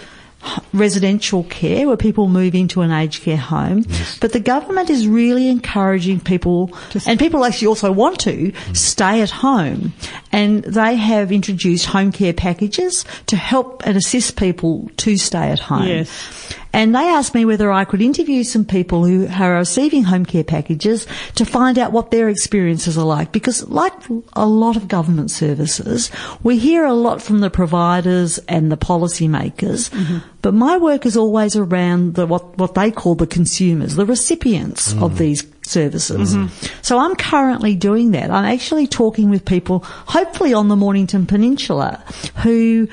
residential 0.74 1.44
care 1.46 1.88
where 1.88 1.98
people 1.98 2.28
move 2.28 2.56
into 2.56 2.82
an 2.82 2.92
aged 2.92 3.24
care 3.24 3.38
home. 3.38 3.86
But 4.20 4.34
the 4.34 4.40
government 4.40 4.90
is 4.90 5.08
really 5.08 5.50
encouraging 5.50 6.20
people, 6.20 6.72
and 7.06 7.20
people 7.20 7.46
actually 7.46 7.68
also 7.68 7.92
want 7.92 8.20
to, 8.22 8.52
stay 8.74 9.22
at 9.22 9.30
home. 9.30 9.94
And 10.32 10.64
they 10.64 10.96
have 10.96 11.32
introduced 11.32 11.86
home 11.86 12.12
care 12.12 12.34
packages 12.34 13.06
to 13.28 13.36
help 13.36 13.86
and 13.86 13.98
assist 13.98 14.36
people 14.38 14.90
to 14.98 15.18
stay 15.18 15.50
at 15.52 15.60
home. 15.60 15.88
Yes. 15.88 16.56
And 16.74 16.96
they 16.96 17.08
asked 17.08 17.36
me 17.36 17.46
whether 17.46 17.72
I 17.72 17.86
could 17.86 18.02
interview 18.02 18.44
some 18.44 18.66
people 18.66 19.06
who 19.06 19.28
are 19.28 19.58
receiving 19.58 20.04
home 20.04 20.26
care 20.26 20.44
packages 20.44 21.06
to 21.36 21.46
find 21.46 21.78
out 21.78 21.92
what 21.92 22.10
their 22.10 22.30
experiences 22.30 22.98
are 22.98 23.06
like. 23.06 23.32
Because 23.32 23.68
like 23.70 23.94
a 24.34 24.48
lot 24.48 24.76
of 24.76 24.88
government 24.88 25.30
services, 25.30 26.10
we 26.42 26.58
hear 26.58 26.84
a 26.84 26.94
lot 26.94 27.22
from 27.22 27.40
the 27.40 27.52
providers 27.52 28.40
and 28.50 28.72
the 28.72 28.78
policymakers. 28.78 29.92
Mm-hmm. 29.92 30.18
But 30.42 30.56
my 30.56 30.78
work 30.78 31.06
is 31.06 31.16
always 31.16 31.56
around 31.56 32.16
the, 32.16 32.26
what, 32.26 32.58
what 32.58 32.74
they 32.74 32.92
call 32.92 33.16
the 33.16 33.28
consumers, 33.28 33.96
the 33.96 34.06
recipients 34.06 34.92
of 34.94 35.14
mm. 35.14 35.18
these 35.18 35.46
services. 35.62 36.36
Mm-hmm. 36.36 36.82
So 36.82 37.00
I'm 37.00 37.16
currently 37.16 37.76
doing 37.76 38.12
that. 38.12 38.30
I'm 38.30 38.46
actually 38.46 38.88
talking 38.88 39.30
with 39.30 39.46
people, 39.46 39.80
hopefully 39.86 40.54
on 40.54 40.68
the 40.68 40.76
Mornington 40.76 41.26
Peninsula, 41.26 42.04
who 42.44 42.90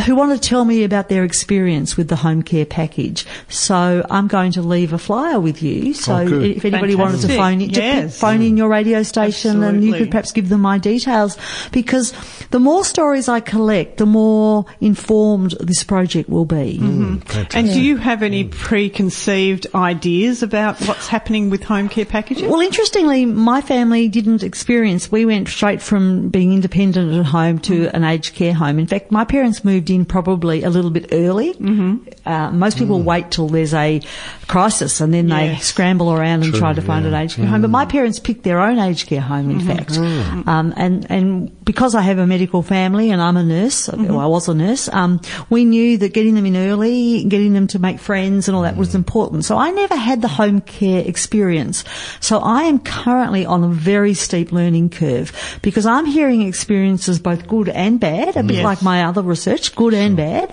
who 0.00 0.14
want 0.14 0.40
to 0.40 0.48
tell 0.48 0.64
me 0.64 0.84
about 0.84 1.08
their 1.08 1.24
experience 1.24 1.96
with 1.96 2.08
the 2.08 2.16
home 2.16 2.42
care 2.42 2.66
package. 2.66 3.26
So 3.48 4.04
I'm 4.10 4.28
going 4.28 4.52
to 4.52 4.62
leave 4.62 4.92
a 4.92 4.98
flyer 4.98 5.40
with 5.40 5.62
you. 5.62 5.90
Oh, 5.90 5.92
so 5.92 6.14
Oh, 6.18 6.40
if 6.40 6.64
anybody 6.64 6.94
wanted 6.94 7.20
to 7.22 7.28
phone 7.28 7.60
in, 7.60 7.70
Yes. 7.70 8.18
phone 8.18 8.42
in 8.42 8.56
your 8.56 8.68
radio 8.68 9.02
station, 9.02 9.62
and 9.62 9.84
you 9.84 9.94
could 9.94 10.10
perhaps 10.10 10.32
give 10.32 10.48
them 10.48 10.60
my 10.60 10.78
details, 10.78 11.36
because 11.72 12.12
the 12.50 12.58
more 12.58 12.84
stories 12.84 13.28
I 13.28 13.40
collect, 13.40 13.98
the 13.98 14.06
more 14.06 14.66
informed 14.80 15.52
this 15.60 15.84
project 15.84 16.28
will 16.28 16.44
be. 16.44 16.78
Mm-hmm. 16.80 17.16
Mm. 17.16 17.54
And 17.54 17.68
do 17.68 17.80
you 17.80 17.96
have 17.96 18.22
any 18.22 18.44
preconceived 18.44 19.66
ideas 19.74 20.42
about 20.42 20.80
what's 20.82 21.06
happening 21.08 21.50
with 21.50 21.62
home 21.62 21.88
care 21.88 22.04
packages? 22.04 22.44
Well, 22.44 22.60
interestingly, 22.60 23.26
my 23.26 23.60
family 23.60 24.08
didn't 24.08 24.42
experience. 24.42 25.10
We 25.10 25.24
went 25.24 25.48
straight 25.48 25.82
from 25.82 26.28
being 26.28 26.52
independent 26.52 27.12
at 27.12 27.26
home 27.26 27.58
to 27.60 27.86
mm. 27.86 27.94
an 27.94 28.04
aged 28.04 28.34
care 28.34 28.54
home. 28.54 28.78
In 28.78 28.86
fact, 28.86 29.10
my 29.10 29.24
parents 29.24 29.64
moved 29.64 29.87
in 29.90 30.04
probably 30.04 30.62
a 30.62 30.70
little 30.70 30.90
bit 30.90 31.08
early. 31.12 31.54
Mm-hmm. 31.54 32.08
Uh, 32.26 32.50
most 32.50 32.78
people 32.78 33.02
wait 33.02 33.30
till 33.30 33.48
there's 33.48 33.74
a 33.74 34.00
crisis 34.46 35.00
and 35.00 35.12
then 35.12 35.28
they 35.28 35.56
scramble 35.56 36.12
around 36.12 36.42
and 36.42 36.52
True, 36.52 36.60
try 36.60 36.72
to 36.72 36.82
find 36.82 37.04
yeah. 37.04 37.12
an 37.12 37.14
aged 37.14 37.36
care 37.36 37.46
home. 37.46 37.62
But 37.62 37.70
my 37.70 37.84
parents 37.84 38.18
picked 38.18 38.44
their 38.44 38.60
own 38.60 38.78
aged 38.78 39.08
care 39.08 39.20
home, 39.20 39.50
in 39.50 39.60
fact. 39.60 39.96
Um, 39.98 40.74
and 40.76 41.06
and 41.10 41.57
because 41.68 41.94
I 41.94 42.00
have 42.00 42.16
a 42.16 42.26
medical 42.26 42.62
family 42.62 43.10
and 43.10 43.20
I'm 43.20 43.36
a 43.36 43.42
nurse, 43.42 43.88
mm-hmm. 43.88 44.06
well, 44.06 44.20
I 44.20 44.24
was 44.24 44.48
a 44.48 44.54
nurse, 44.54 44.88
um, 44.88 45.20
we 45.50 45.66
knew 45.66 45.98
that 45.98 46.14
getting 46.14 46.34
them 46.34 46.46
in 46.46 46.56
early, 46.56 47.24
getting 47.24 47.52
them 47.52 47.66
to 47.66 47.78
make 47.78 47.98
friends 47.98 48.48
and 48.48 48.56
all 48.56 48.62
that 48.62 48.78
was 48.78 48.92
mm. 48.92 48.94
important. 48.94 49.44
So 49.44 49.58
I 49.58 49.70
never 49.72 49.94
had 49.94 50.22
the 50.22 50.28
home 50.28 50.62
care 50.62 51.04
experience. 51.04 51.84
So 52.20 52.38
I 52.38 52.62
am 52.62 52.78
currently 52.78 53.44
on 53.44 53.64
a 53.64 53.68
very 53.68 54.14
steep 54.14 54.50
learning 54.50 54.88
curve 54.88 55.58
because 55.60 55.84
I'm 55.84 56.06
hearing 56.06 56.40
experiences 56.40 57.18
both 57.18 57.46
good 57.46 57.68
and 57.68 58.00
bad, 58.00 58.38
a 58.38 58.42
bit 58.42 58.56
Yes. 58.56 58.64
like 58.64 58.82
my 58.82 59.04
other 59.04 59.20
research, 59.20 59.76
good 59.76 59.92
and 59.92 60.16
bad. 60.16 60.50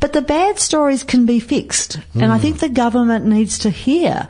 But 0.00 0.12
the 0.12 0.20
bad 0.20 0.58
stories 0.58 1.02
can 1.02 1.24
be 1.24 1.40
fixed. 1.40 1.98
And 2.14 2.30
I 2.30 2.36
mm. 2.36 2.42
think 2.42 2.58
the 2.58 2.68
government 2.68 3.24
needs 3.24 3.60
to 3.60 3.70
hear 3.70 4.28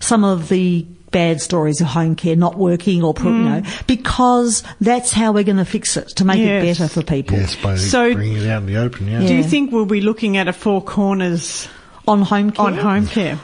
some 0.00 0.24
of 0.24 0.48
the 0.48 0.84
bad 1.12 1.40
stories 1.40 1.80
of 1.80 1.86
home 1.86 2.16
care 2.16 2.34
not 2.34 2.56
working 2.56 3.02
or, 3.04 3.14
pro- 3.14 3.30
you 3.30 3.38
know, 3.44 3.60
mm. 3.60 3.86
because 3.86 4.64
that's 4.80 5.12
how 5.12 5.30
we're 5.32 5.44
going 5.44 5.58
to 5.58 5.64
fix 5.64 5.96
it 5.96 6.08
to 6.16 6.24
make 6.24 6.38
Yes. 6.38 6.64
it 6.64 6.80
better 6.80 6.88
for 6.92 7.02
people. 7.04 7.36
Yes, 7.38 7.54
by 7.56 7.76
So- 7.76 8.12
bringing 8.14 8.38
it 8.38 8.48
out 8.48 8.62
in 8.62 8.66
the 8.66 8.76
open, 8.76 9.06
yeah. 9.08 9.20
do 9.26 9.34
you 9.34 9.44
think 9.44 9.70
we'll 9.70 9.84
be 9.86 10.00
looking 10.00 10.36
at 10.36 10.48
a 10.48 10.52
four 10.52 10.82
corners 10.82 11.68
On 12.08 12.22
home 12.22 12.50
care? 12.50 12.66
on 12.66 12.74
home 12.74 13.06
care? 13.06 13.38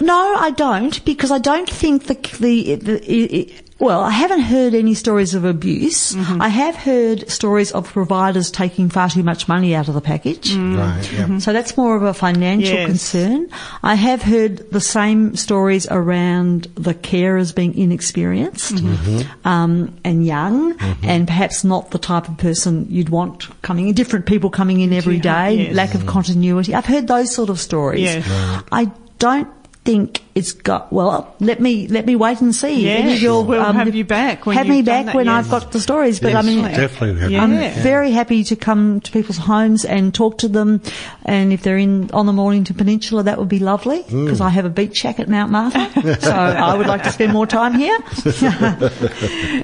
No, 0.00 0.34
I 0.36 0.50
don't, 0.50 1.04
because 1.04 1.30
I 1.30 1.38
don't 1.38 1.68
think 1.68 2.06
the, 2.06 2.14
the, 2.40 2.74
the 2.76 2.94
i 3.08 3.38
i 3.38 3.61
well, 3.82 4.00
I 4.00 4.10
haven't 4.10 4.42
heard 4.42 4.74
any 4.74 4.94
stories 4.94 5.34
of 5.34 5.44
abuse. 5.44 6.12
Mm-hmm. 6.12 6.40
I 6.40 6.46
have 6.46 6.76
heard 6.76 7.28
stories 7.28 7.72
of 7.72 7.88
providers 7.92 8.52
taking 8.52 8.88
far 8.88 9.10
too 9.10 9.24
much 9.24 9.48
money 9.48 9.74
out 9.74 9.88
of 9.88 9.94
the 9.94 10.00
package. 10.00 10.52
Mm. 10.52 10.78
Right, 10.78 11.12
yeah. 11.12 11.22
Mm-hmm. 11.24 11.38
So 11.40 11.52
that's 11.52 11.76
more 11.76 11.96
of 11.96 12.04
a 12.04 12.14
financial 12.14 12.76
Yes. 12.76 12.86
concern. 12.86 13.48
I 13.82 13.96
have 13.96 14.22
heard 14.22 14.70
the 14.70 14.80
same 14.80 15.34
stories 15.34 15.88
around 15.90 16.68
the 16.76 16.94
carers 16.94 17.52
being 17.52 17.76
inexperienced 17.76 18.76
mm-hmm. 18.76 19.48
um, 19.48 19.92
and 20.04 20.24
young, 20.24 20.78
and 21.02 21.26
perhaps 21.26 21.64
not 21.64 21.90
the 21.90 21.98
type 21.98 22.28
of 22.28 22.38
person 22.38 22.86
you'd 22.88 23.08
want 23.08 23.48
coming 23.62 23.88
in. 23.88 23.94
Different 23.96 24.26
people 24.26 24.48
coming 24.48 24.80
in 24.80 24.92
every 24.92 25.18
day, 25.18 25.28
Yeah, 25.28 25.56
day, 25.56 25.66
yes. 25.66 25.74
lack 25.74 25.94
of 25.94 26.06
continuity. 26.06 26.72
I've 26.72 26.86
heard 26.86 27.08
those 27.08 27.34
sort 27.34 27.50
of 27.50 27.58
stories. 27.58 28.02
Yes. 28.02 28.28
Right. 28.28 28.62
I 28.70 28.92
don't 29.18 29.48
think 29.84 30.21
it's 30.34 30.52
got 30.52 30.92
well 30.92 31.34
let 31.40 31.60
me 31.60 31.86
let 31.88 32.06
me 32.06 32.16
wait 32.16 32.40
and 32.40 32.54
see 32.54 32.86
Yeah, 32.86 32.92
Any 32.92 33.14
of 33.14 33.22
your, 33.22 33.44
we'll 33.44 33.60
um, 33.60 33.76
have 33.76 33.94
you 33.94 34.04
back 34.04 34.46
when 34.46 34.56
have 34.56 34.66
me 34.66 34.80
back 34.82 35.06
that, 35.06 35.14
when 35.14 35.26
yes. 35.26 35.44
I've 35.44 35.50
got 35.50 35.72
the 35.72 35.80
stories 35.80 36.20
but 36.20 36.32
Yes, 36.32 36.44
I 36.44 36.46
mean 36.48 36.64
definitely. 36.64 37.20
have 37.20 37.30
Yeah. 37.30 37.38
to- 37.38 37.44
I'm 37.44 37.82
very 37.82 38.10
happy 38.12 38.42
to 38.44 38.56
come 38.56 39.00
to 39.02 39.12
people's 39.12 39.36
homes 39.36 39.84
and 39.84 40.14
talk 40.14 40.38
to 40.38 40.48
them. 40.48 40.80
And 41.24 41.52
if 41.52 41.62
they're 41.62 41.76
in 41.78 42.10
on 42.12 42.26
the 42.26 42.32
Mornington 42.32 42.76
Peninsula, 42.76 43.22
that 43.24 43.38
would 43.38 43.48
be 43.48 43.58
lovely 43.58 44.02
Mm. 44.04 44.24
because 44.24 44.40
I 44.40 44.48
have 44.48 44.64
a 44.64 44.70
beach 44.70 44.96
shack 44.96 45.20
at 45.20 45.28
Mount 45.28 45.50
Martha. 45.52 45.90
so 46.20 46.32
I 46.32 46.74
would 46.76 46.86
like 46.86 47.02
to 47.04 47.10
spend 47.12 47.32
more 47.32 47.46
time 47.46 47.74
here. 47.74 47.98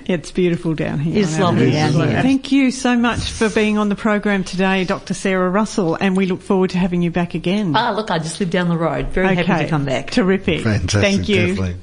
It's 0.06 0.30
beautiful 0.30 0.74
down 0.74 0.98
here. 1.00 1.22
It's 1.22 1.34
I 1.36 1.38
know. 1.38 1.44
lovely 1.46 1.70
down 1.70 1.92
here. 1.92 2.22
Thank 2.22 2.52
you 2.52 2.70
so 2.70 2.96
much 2.96 3.30
for 3.30 3.48
being 3.50 3.78
on 3.78 3.88
the 3.88 3.94
program 3.96 4.44
today, 4.44 4.84
Dr. 4.84 5.14
Sarah 5.14 5.50
Russell, 5.50 5.96
and 6.00 6.16
we 6.16 6.26
look 6.26 6.40
forward 6.42 6.70
to 6.70 6.78
having 6.78 7.02
you 7.02 7.10
back 7.10 7.34
again. 7.34 7.74
ah, 7.76 7.90
look, 7.92 8.10
I 8.10 8.18
just 8.18 8.40
live 8.40 8.50
down 8.50 8.68
the 8.68 8.76
road. 8.76 9.08
Very 9.08 9.34
happy 9.34 9.64
to 9.64 9.70
come 9.70 9.84
back. 9.84 10.10
Terrific. 10.10 10.57
Fantastic, 10.62 11.00
Thank 11.00 11.28
you. 11.28 11.48
definitely. 11.48 11.76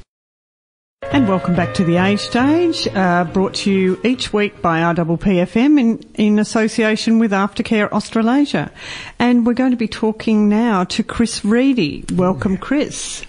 And 1.11 1.30
welcome 1.30 1.55
back 1.55 1.76
to 1.76 1.84
the 1.84 1.97
Age 1.97 2.19
Stage, 2.19 2.88
uh, 2.93 3.26
brought 3.26 3.53
to 3.55 3.71
you 3.71 4.01
each 4.03 4.34
week 4.34 4.61
by 4.61 4.80
RPPFM 4.80 5.80
in, 5.80 6.05
in 6.15 6.39
association 6.39 7.19
with 7.19 7.32
Aftercare 7.32 7.89
Australasia. 7.91 8.71
And 9.19 9.45
we're 9.45 9.53
going 9.53 9.71
to 9.71 9.78
be 9.78 9.88
talking 9.88 10.49
now 10.49 10.84
to 10.86 11.03
Chris 11.03 11.45
Reedy. 11.45 12.05
Welcome, 12.11 12.57
Chris. 12.57 13.23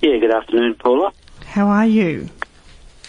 Yeah, 0.00 0.18
good 0.18 0.34
afternoon, 0.34 0.74
Paula. 0.74 1.12
How 1.46 1.68
are 1.68 1.86
you? 1.86 2.28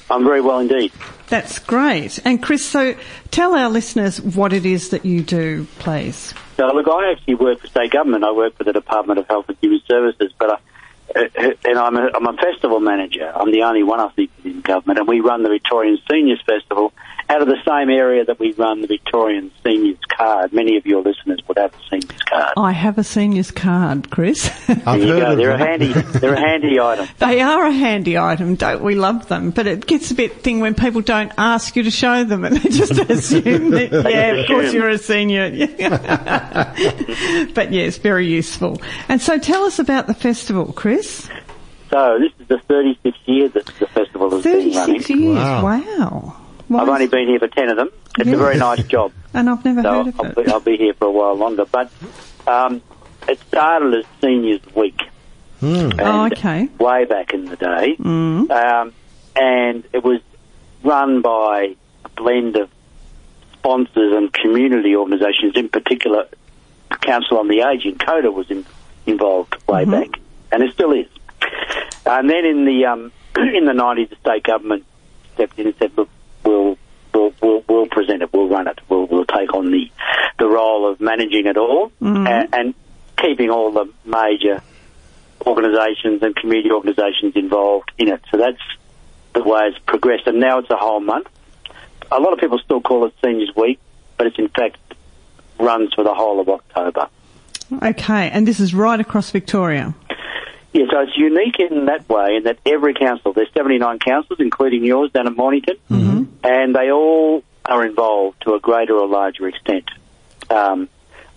I'm 0.10 0.24
very 0.24 0.42
well 0.42 0.60
indeed. 0.60 0.92
That's 1.28 1.60
great. 1.60 2.20
And 2.26 2.44
Chris, 2.44 2.66
so 2.66 2.96
tell 3.32 3.56
our 3.56 3.70
listeners 3.70 4.22
what 4.22 4.54
it 4.54 4.66
is 4.66 4.90
that 4.90 5.06
you 5.06 5.24
do, 5.24 5.66
please. 5.80 6.34
So, 6.58 6.68
look, 6.68 6.88
I 6.88 7.12
actually 7.12 7.36
work 7.36 7.62
for 7.62 7.68
state 7.68 7.92
government. 7.92 8.24
I 8.24 8.32
work 8.32 8.58
for 8.58 8.66
the 8.66 8.74
Department 8.74 9.20
of 9.20 9.28
Health 9.28 9.46
and 9.48 9.58
Human 9.62 9.82
Services, 9.88 10.34
but 10.38 10.52
I, 10.52 10.58
Uh, 11.16 11.52
and 11.66 11.78
I'm 11.78 11.96
a, 11.98 12.12
I'm 12.16 12.28
a 12.28 12.34
festival 12.34 12.80
manager. 12.80 13.32
I'm 13.34 13.52
the 13.52 13.64
only 13.64 13.84
one, 13.84 14.00
I 14.00 14.10
think, 14.10 14.32
in 14.44 14.62
government, 14.62 15.00
and 15.00 15.08
we 15.08 15.20
run 15.20 15.44
the 15.44 15.50
Victorian 15.50 16.00
Seniors 16.10 16.42
Festival 16.46 16.94
out 17.32 17.42
of 17.42 17.48
the 17.48 17.58
same 17.66 17.90
area 17.90 18.26
that 18.26 18.40
we 18.40 18.52
run 18.54 18.82
the 18.82 18.88
Victorian 18.88 19.52
Seniors 19.64 19.98
Card. 20.18 20.52
Many 20.52 20.76
of 20.76 20.86
your 20.86 21.02
listeners 21.02 21.40
would 21.48 21.58
have 21.58 21.72
the 21.72 21.78
Seniors 21.90 22.22
Card. 22.24 22.54
I 22.58 22.74
have 22.74 22.98
a 22.98 23.06
senior's 23.06 23.52
card, 23.52 24.12
Chris. 24.12 24.52
I've 24.68 24.84
there 24.84 24.98
you 24.98 25.08
heard 25.08 25.20
go. 25.22 25.36
They're 25.38 25.52
a 25.52 25.58
handy. 25.58 25.94
They're 25.94 26.34
a 26.34 26.40
handy 26.40 26.80
item. 26.80 27.08
They 27.20 27.40
are 27.40 27.66
a 27.66 27.72
handy 27.72 28.18
item, 28.18 28.56
don't 28.56 28.84
we? 28.84 28.96
Love 28.96 29.30
them, 29.30 29.52
but 29.52 29.66
it 29.66 29.88
gets 29.88 30.12
a 30.12 30.16
bit 30.16 30.42
thing 30.42 30.60
when 30.60 30.76
people 30.76 31.00
don't 31.02 31.32
ask 31.38 31.76
you 31.78 31.84
to 31.84 31.92
show 31.92 32.26
them, 32.26 32.44
and 32.44 32.58
they 32.58 32.70
just 32.70 32.92
assume 33.10 33.70
that 33.72 33.92
yeah, 33.92 34.34
of 34.34 34.48
course 34.48 34.74
you're 34.74 34.90
a 34.90 34.98
senior. 34.98 35.50
but 37.54 37.72
yes, 37.72 37.98
very 37.98 38.28
useful. 38.28 38.82
And 39.08 39.22
so, 39.22 39.38
tell 39.38 39.64
us 39.64 39.80
about 39.80 40.08
the 40.08 40.14
festival, 40.14 40.74
Chris. 40.74 41.30
So 41.90 42.20
this 42.20 42.32
is 42.40 42.48
the 42.48 42.58
36th 42.74 43.14
year 43.26 43.50
that 43.50 43.66
the 43.66 43.88
festival 43.88 44.30
has 44.32 44.44
been 44.44 44.54
running. 44.54 44.74
Thirty-six 44.74 45.10
years. 45.10 45.36
Wow. 45.38 45.64
Wow. 45.64 46.41
Why 46.72 46.82
I've 46.82 46.90
only 46.90 47.08
been 47.08 47.28
here 47.28 47.40
for 47.40 47.48
10 47.48 47.70
of 47.70 47.78
them. 47.78 47.90
It's 48.18 48.30
a 48.32 48.38
very 48.38 48.58
nice 48.58 48.84
job. 48.88 49.12
and 49.34 49.50
I've 49.50 49.64
never 49.66 49.82
So 49.82 49.90
heard 50.04 50.08
of 50.08 50.20
I'll 50.20 50.26
it. 50.28 50.36
be, 50.36 50.48
I'll 50.52 50.60
be 50.60 50.78
here 50.78 50.94
for 50.94 51.06
a 51.08 51.12
while 51.12 51.36
longer. 51.36 51.66
But 51.66 51.92
um, 52.48 52.82
it 53.28 53.40
started 53.48 53.94
as 53.94 54.06
Seniors 54.22 54.62
Week. 54.76 55.00
And 55.62 56.00
Oh, 56.02 56.26
okay. 56.32 56.68
Way 56.80 57.06
back 57.06 57.34
in 57.34 57.46
the 57.46 57.56
day. 57.56 57.96
Mm. 58.00 58.50
Um, 58.50 58.94
and 59.36 59.84
it 59.94 60.04
was 60.04 60.22
run 60.84 61.22
by 61.22 61.76
a 62.06 62.10
blend 62.10 62.56
of 62.58 62.70
sponsors 63.54 64.14
and 64.16 64.32
community 64.34 64.96
organisations, 64.96 65.56
in 65.56 65.70
particular, 65.70 66.28
Council 67.02 67.38
on 67.38 67.48
the 67.48 67.62
Aging, 67.62 67.98
COTA 67.98 68.32
was 68.32 68.50
in, 68.50 68.66
involved 69.06 69.56
way 69.68 69.84
Mm-hmm. 69.86 69.92
back, 69.92 70.20
and 70.52 70.64
it 70.64 70.74
still 70.74 70.92
is. 70.94 71.08
And 72.06 72.30
then 72.30 72.46
in 72.46 72.66
the 72.66 72.86
um, 72.86 73.12
in 73.38 73.66
the 73.66 73.74
nineties, 73.74 74.10
the 74.10 74.16
state 74.18 74.44
government 74.44 74.84
stepped 75.36 75.58
in 75.60 75.68
and 75.68 75.76
said, 75.78 75.92
"Look, 75.96 76.10
we'll 76.44 76.78
we'll 77.14 77.34
we'll, 77.42 77.64
we'll 77.68 77.88
present 77.88 78.22
it, 78.22 78.32
we'll 78.34 78.50
run 78.50 78.68
it, 78.68 78.80
we'll 78.90 79.08
we'll 79.08 79.26
take 79.26 79.54
on 79.54 79.72
the 79.72 79.92
the 80.40 80.48
role 80.48 80.90
of 80.90 81.00
managing 81.00 81.46
it 81.46 81.58
all 81.58 81.92
mm. 82.02 82.28
and, 82.28 82.54
and 82.54 82.74
keeping 83.18 83.50
all 83.50 83.72
the 83.72 83.92
major 84.06 84.62
organisations 85.46 86.22
and 86.24 86.36
community 86.36 86.72
organisations 86.72 87.36
involved 87.36 87.92
in 87.98 88.10
it." 88.10 88.22
So 88.32 88.38
that's 88.38 88.62
the 89.34 89.44
way 89.44 89.68
it's 89.68 89.80
progressed, 89.80 90.28
and 90.28 90.40
now 90.40 90.60
it's 90.60 90.70
a 90.70 90.78
whole 90.78 91.00
month. 91.00 91.28
A 92.12 92.20
lot 92.20 92.34
of 92.34 92.40
people 92.40 92.60
still 92.60 92.82
call 92.82 93.06
it 93.06 93.14
Seniors 93.24 93.56
Week, 93.56 93.80
but 94.18 94.28
it's 94.28 94.38
in 94.38 94.50
fact 94.50 94.78
runs 95.60 95.94
for 95.94 96.04
the 96.04 96.14
whole 96.14 96.40
of 96.40 96.50
October. 96.50 97.08
Okay, 97.82 98.30
and 98.30 98.46
this 98.46 98.60
is 98.60 98.74
right 98.74 99.00
across 99.00 99.32
Victoria. 99.32 99.96
Yeah, 100.74 100.86
so 100.90 101.02
it's 101.02 101.18
unique 101.18 101.60
in 101.60 101.86
that 101.86 102.08
way, 102.08 102.38
in 102.38 102.44
that 102.44 102.60
every 102.66 102.94
council, 102.94 103.34
there's 103.34 103.52
79 103.54 104.00
councils, 104.00 104.40
including 104.40 104.86
yours 104.86 105.12
down 105.12 105.28
at 105.28 105.36
Mornington, 105.36 105.76
and 106.44 106.74
they 106.76 106.92
all 106.92 107.44
are 107.66 107.86
involved 107.86 108.42
to 108.44 108.54
a 108.54 108.60
greater 108.60 108.96
or 108.96 109.08
larger 109.08 109.48
extent. 109.48 109.90
Um, 110.50 110.88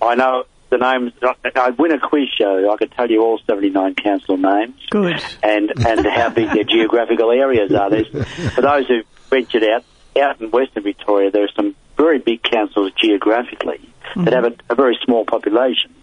I 0.00 0.14
know 0.14 0.44
the 0.70 0.78
names, 0.78 1.12
I 1.56 1.70
win 1.70 1.92
a 1.92 2.00
quiz 2.00 2.28
show, 2.36 2.72
I 2.72 2.76
could 2.76 2.92
tell 2.92 3.10
you 3.10 3.22
all 3.22 3.38
79 3.46 3.94
council 3.96 4.36
names 4.36 4.74
Good. 4.90 5.22
and, 5.42 5.72
and 5.84 6.06
how 6.06 6.30
big 6.30 6.50
their 6.50 6.64
geographical 6.64 7.30
areas 7.30 7.72
are. 7.72 7.90
There's, 7.90 8.08
for 8.54 8.62
those 8.62 8.86
who've 8.86 9.06
ventured 9.30 9.64
out, 9.64 9.84
out 10.20 10.40
in 10.40 10.50
Western 10.50 10.84
Victoria, 10.84 11.30
there 11.30 11.44
are 11.44 11.52
some 11.56 11.74
very 11.96 12.18
big 12.18 12.42
councils 12.42 12.92
geographically 13.00 13.80
that 14.16 14.32
have 14.32 14.44
a, 14.44 14.54
a 14.70 14.74
very 14.74 14.98
small 15.04 15.24
population. 15.24 15.94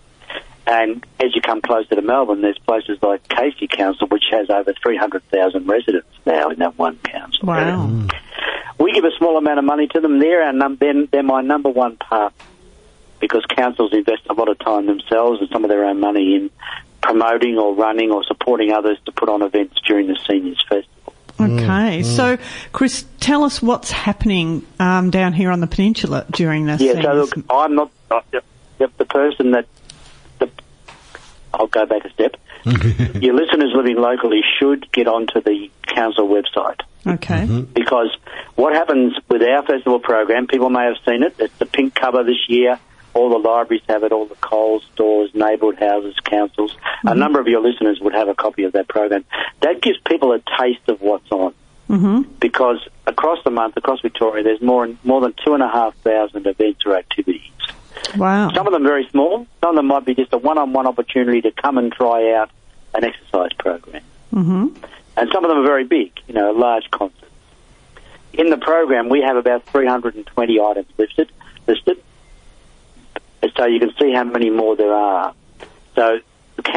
And 0.68 1.06
as 1.20 1.36
you 1.36 1.42
come 1.42 1.62
closer 1.62 1.96
to 1.96 2.02
Melbourne, 2.02 2.42
there's 2.42 2.58
places 2.60 3.00
like 3.02 3.28
Casey 3.28 3.68
Council, 3.68 4.08
which 4.08 4.26
has 4.32 4.50
over 4.50 4.74
300,000 4.74 5.68
residents 5.68 6.08
now 6.26 6.50
in 6.50 6.60
that 6.60 6.78
one 6.78 6.98
council. 6.98 7.48
Wow. 7.48 8.08
We 8.80 8.94
give 8.94 9.04
a 9.04 9.12
small 9.18 9.38
amount 9.38 9.60
of 9.60 9.66
money 9.66 9.88
to 9.88 10.00
them. 10.00 10.20
They're, 10.20 10.44
our 10.44 10.54
num- 10.54 10.78
they're, 10.78 11.06
they're 11.08 11.24
my 11.24 11.42
number 11.42 11.70
one 11.70 11.98
part 11.98 12.34
because 13.20 13.46
councils 13.56 13.94
invest 13.94 14.24
a 14.30 14.34
lot 14.34 14.50
of 14.50 14.60
time 14.60 14.88
themselves 14.88 15.42
and 15.42 15.50
some 15.50 15.64
of 15.64 15.70
their 15.70 15.86
own 15.86 16.00
money 16.00 16.36
in 16.36 16.50
promoting 17.02 17.58
or 17.58 17.76
running 17.76 18.12
or 18.12 18.24
supporting 18.24 18.72
others 18.72 18.98
to 19.06 19.12
put 19.12 19.30
on 19.30 19.42
events 19.42 19.80
during 19.88 20.08
the 20.08 20.18
Seniors 20.28 20.64
Festival. 20.68 21.14
Okay, 21.40 22.04
so 22.04 22.38
Chris, 22.72 23.06
tell 23.20 23.44
us 23.44 23.62
what's 23.62 23.90
happening 23.90 24.66
um, 24.80 25.10
down 25.10 25.34
here 25.34 25.50
on 25.50 25.60
the 25.60 25.66
peninsula 25.66 26.26
during 26.30 26.68
this. 26.68 26.82
Yeah, 26.82 27.02
so 27.02 27.14
look, 27.14 27.34
I'm 27.50 27.74
not 27.74 27.92
uh, 28.12 28.22
the, 28.78 28.92
the 28.98 29.06
person 29.06 29.52
that. 29.52 29.66
The, 31.52 31.58
I'll 31.58 31.68
go 31.68 31.86
back 31.86 32.06
a 32.06 32.10
step. 32.12 32.36
Your 32.66 33.34
listeners 33.34 33.72
living 33.76 33.98
locally 33.98 34.42
should 34.60 34.92
get 34.92 35.08
onto 35.08 35.42
the 35.42 35.70
council 35.88 36.28
website 36.28 36.82
Okay. 37.08 37.46
because 37.74 38.16
what 38.56 38.74
happens 38.74 39.14
with 39.30 39.42
our 39.42 39.64
festival 39.66 40.00
program, 40.00 40.48
people 40.48 40.70
may 40.70 40.86
have 40.86 40.98
seen 41.06 41.24
it. 41.24 41.36
It's 41.40 41.58
the 41.58 41.66
pink 41.66 41.96
cover 41.96 42.24
this 42.24 42.48
year. 42.48 42.80
All 43.14 43.30
the 43.30 43.38
libraries 43.40 43.82
have 43.90 44.04
it, 44.04 44.12
all 44.14 44.26
the 44.26 44.36
Coles 44.36 44.86
stores, 44.94 45.32
neighbourhood 45.34 45.80
houses, 45.80 46.16
councils. 46.24 46.76
A 47.04 47.14
number 47.16 47.40
of 47.42 47.48
your 47.48 47.60
listeners 47.62 48.00
would 48.00 48.14
have 48.14 48.30
a 48.30 48.36
copy 48.36 48.64
of 48.64 48.74
that 48.74 48.88
program. 48.88 49.26
That 49.62 49.82
gives 49.82 49.98
people 50.08 50.32
a 50.32 50.40
taste 50.62 50.88
of 50.88 51.02
what's 51.02 51.30
on. 51.32 51.54
hmm 51.88 52.22
Because 52.40 52.78
across 53.06 53.40
the 53.44 53.50
month, 53.52 53.76
across 53.76 54.00
Victoria, 54.02 54.44
there's 54.44 54.62
more 54.62 54.88
more 55.04 55.20
than 55.20 55.34
two 55.44 55.54
and 55.56 55.62
a 55.64 55.68
half 55.68 55.94
thousand 55.98 56.48
events 56.48 56.84
or 56.86 56.96
activities. 56.96 57.42
Wow. 58.18 58.52
Some 58.54 58.68
of 58.68 58.74
them 58.74 58.84
very 58.84 59.08
small. 59.10 59.48
Some 59.62 59.72
of 59.72 59.76
them 59.76 59.88
might 59.88 60.06
be 60.06 60.16
just 60.16 60.34
a 60.34 60.38
one-on-one 60.38 60.88
opportunity 60.88 61.42
to 61.42 61.52
come 61.52 61.78
and 61.78 61.92
try 61.92 62.34
out 62.34 62.50
an 62.94 63.04
exercise 63.04 63.54
program. 63.58 64.04
hmm 64.32 64.68
And 65.18 65.30
some 65.32 65.44
of 65.46 65.50
them 65.50 65.60
are 65.60 65.66
very 65.66 65.86
big, 65.86 66.12
you 66.28 66.34
know, 66.34 66.52
large 66.52 66.90
concerts. 66.92 67.18
In 68.34 68.50
the 68.50 68.58
program, 68.58 69.10
we 69.10 69.22
have 69.22 69.36
about 69.36 69.66
320 69.68 70.60
items 70.60 70.88
listed. 70.98 71.32
listed. 71.68 72.02
And 73.42 73.52
So 73.58 73.66
you 73.66 73.80
can 73.80 73.94
see 74.00 74.14
how 74.14 74.24
many 74.24 74.50
more 74.50 74.76
there 74.76 74.94
are. 74.94 75.34
So 75.96 76.20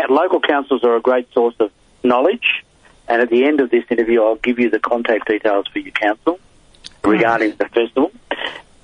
local 0.09 0.41
councils 0.41 0.83
are 0.85 0.97
a 0.97 1.01
great 1.01 1.33
source 1.33 1.55
of 1.61 1.71
knowledge. 2.03 2.65
And 3.07 3.21
at 3.21 3.29
the 3.29 3.45
end 3.45 3.61
of 3.61 3.71
this 3.71 3.85
interview, 3.91 4.23
I'll 4.23 4.37
give 4.37 4.59
you 4.59 4.71
the 4.71 4.79
contact 4.79 5.29
details 5.29 5.67
for 5.69 5.79
your 5.79 5.93
council 5.93 6.41
regarding 7.05 7.55
the 7.57 7.69
festival. 7.69 8.11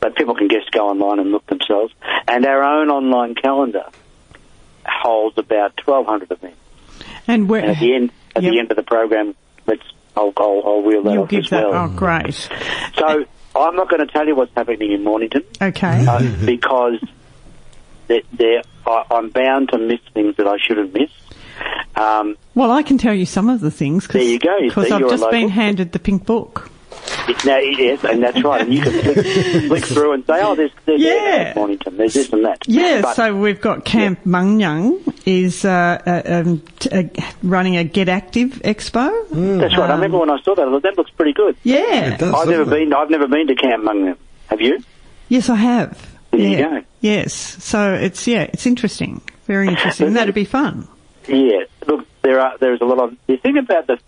But 0.01 0.17
people 0.17 0.35
can 0.35 0.49
just 0.49 0.71
go 0.73 0.89
online 0.89 1.19
and 1.19 1.31
look 1.31 1.47
themselves. 1.47 1.93
And 2.27 2.47
our 2.47 2.63
own 2.63 2.89
online 2.91 3.35
calendar 3.35 3.85
holds 4.87 5.37
about 5.39 5.73
1,200 5.85 6.31
events. 6.31 6.57
And 7.27 7.49
where 7.49 7.61
And 7.63 7.71
at 7.73 7.81
the 7.81 7.95
end, 7.95 8.11
at 8.35 8.43
Yep. 8.43 8.53
the 8.53 8.59
end 8.59 8.71
of 8.71 8.77
the 8.77 8.83
program, 8.83 9.35
let's 9.67 9.83
I'll, 10.17 10.33
I'll, 10.37 10.63
I'll 10.65 10.83
wheel 10.83 11.03
that 11.05 11.13
you'll 11.13 11.23
off 11.25 11.29
give 11.29 11.45
as 11.45 11.51
that? 11.51 11.69
well. 11.71 11.85
Oh, 11.85 11.89
great. 11.97 12.35
So 12.97 13.25
I'm 13.57 13.77
not 13.77 13.89
going 13.89 14.05
to 14.07 14.13
tell 14.13 14.27
you 14.27 14.35
what's 14.35 14.53
happening 14.57 14.91
in 14.93 15.05
Mornington 15.05 15.43
Okay. 15.61 16.07
uh, 16.07 16.47
because 16.47 16.99
there, 18.09 18.23
there, 18.33 18.63
I, 18.87 19.05
I'm 19.11 19.29
bound 19.31 19.69
to 19.71 19.79
miss 19.79 20.01
things 20.15 20.37
that 20.37 20.47
I 20.47 20.57
shouldn't 20.67 20.95
miss. 20.95 21.11
Um, 21.95 22.37
Well, 22.55 22.71
I 22.71 22.83
can 22.83 22.97
tell 22.99 23.13
you 23.15 23.27
some 23.27 23.49
of 23.51 23.61
the 23.61 23.71
things 23.71 24.09
There 24.09 24.23
you 24.23 24.39
go, 24.39 24.57
because 24.63 24.91
I've 24.91 25.01
just 25.03 25.21
local. 25.23 25.31
been 25.31 25.49
handed 25.51 25.93
the 25.93 25.99
pink 25.99 26.25
book. 26.25 26.70
It, 27.29 27.45
now, 27.45 27.59
yes, 27.59 28.03
and 28.05 28.23
that's 28.23 28.43
right. 28.43 28.63
And 28.63 28.75
you 28.75 28.83
can 28.83 28.93
flick, 28.93 29.27
flick 29.67 29.85
through 29.87 30.13
and 30.13 30.27
say, 30.27 30.41
"Oh, 30.43 30.55
there's, 30.55 30.71
there's 30.87 31.01
Yeah. 31.01 31.53
Mornington, 31.55 31.97
there's 31.97 32.15
this 32.15 32.33
and 32.33 32.45
that." 32.45 32.67
Yeah, 32.67 33.03
But- 33.03 33.15
so 33.15 33.37
we've 33.37 33.61
got 33.61 33.85
Camp 33.85 34.25
Manyung 34.25 35.01
is 35.27 35.65
uh, 35.65 36.01
uh, 36.07 36.23
um, 36.27 36.63
t- 36.81 36.91
uh, 36.91 37.03
running 37.43 37.77
a 37.77 37.85
Get 37.85 38.09
Active 38.09 38.61
Expo. 38.65 39.29
that's 39.61 39.77
right. 39.79 39.91
I 39.91 39.95
remember 39.95 40.19
when 40.19 40.31
I 40.31 40.41
saw 40.43 40.55
that. 40.55 40.67
I 40.67 40.71
thought 40.71 40.83
that 40.83 40.97
looks 40.97 41.11
pretty 41.13 41.33
good. 41.33 41.57
Yeah. 41.63 42.17
does, 42.17 42.35
I've 42.35 42.49
never 42.49 42.63
it? 42.63 42.71
been. 42.71 42.93
I've 42.93 43.11
never 43.11 43.29
been 43.29 43.47
to 43.47 43.55
Camp 43.55 43.85
Manyung. 43.85 44.17
Have 44.49 44.61
you? 44.61 44.83
Yes, 45.29 45.49
I 45.49 45.57
have. 45.57 46.17
There 46.33 46.41
you 46.41 46.49
yeah. 46.49 46.81
go. 46.81 46.85
Yes. 47.01 47.33
So 47.35 47.95
it's 47.95 48.27
yeah, 48.27 48.43
it's 48.53 48.67
interesting. 48.67 49.21
Very 49.47 49.69
interesting. 49.69 50.13
That'd 50.15 50.35
be 50.35 50.45
fun. 50.45 50.89
Yeah, 51.29 51.65
look, 51.87 52.07
there 52.23 52.41
are 52.41 52.59
there's 52.59 52.81
a 52.81 52.85
lot 52.85 52.99
of 52.99 53.17
the 53.27 53.37
thing 53.37 53.59
about 53.59 53.87
the 53.87 53.99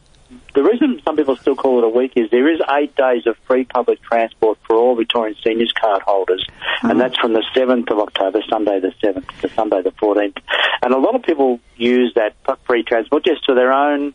the 0.54 0.62
reason 0.62 1.00
some 1.04 1.16
people 1.16 1.36
still 1.36 1.56
call 1.56 1.78
it 1.78 1.84
a 1.84 1.88
week 1.88 2.12
is 2.16 2.30
there 2.30 2.48
is 2.52 2.60
eight 2.70 2.94
days 2.96 3.26
of 3.26 3.36
free 3.46 3.64
public 3.64 4.02
transport 4.02 4.58
for 4.66 4.76
all 4.76 4.94
Victorian 4.96 5.36
seniors 5.42 5.72
card 5.72 6.02
holders, 6.02 6.46
and 6.82 7.00
that's 7.00 7.16
from 7.18 7.32
the 7.32 7.44
seventh 7.54 7.90
of 7.90 7.98
October, 7.98 8.40
Sunday 8.48 8.80
the 8.80 8.92
seventh 9.00 9.26
to 9.40 9.48
Sunday 9.50 9.82
the 9.82 9.92
fourteenth, 9.92 10.36
and 10.82 10.92
a 10.92 10.98
lot 10.98 11.14
of 11.14 11.22
people 11.22 11.60
use 11.76 12.12
that 12.14 12.34
free 12.64 12.82
transport 12.82 13.24
just 13.24 13.44
to 13.46 13.54
their 13.54 13.72
own 13.72 14.14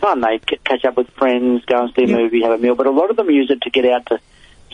fun. 0.00 0.20
They 0.20 0.40
c- 0.48 0.58
catch 0.64 0.84
up 0.84 0.96
with 0.96 1.08
friends, 1.10 1.64
go 1.66 1.82
and 1.84 1.94
see 1.94 2.02
a 2.04 2.06
Yep. 2.08 2.18
movie, 2.18 2.42
have 2.42 2.52
a 2.52 2.58
meal, 2.58 2.74
but 2.74 2.86
a 2.86 2.90
lot 2.90 3.10
of 3.10 3.16
them 3.16 3.30
use 3.30 3.50
it 3.50 3.62
to 3.62 3.70
get 3.70 3.84
out 3.84 4.06
to 4.06 4.18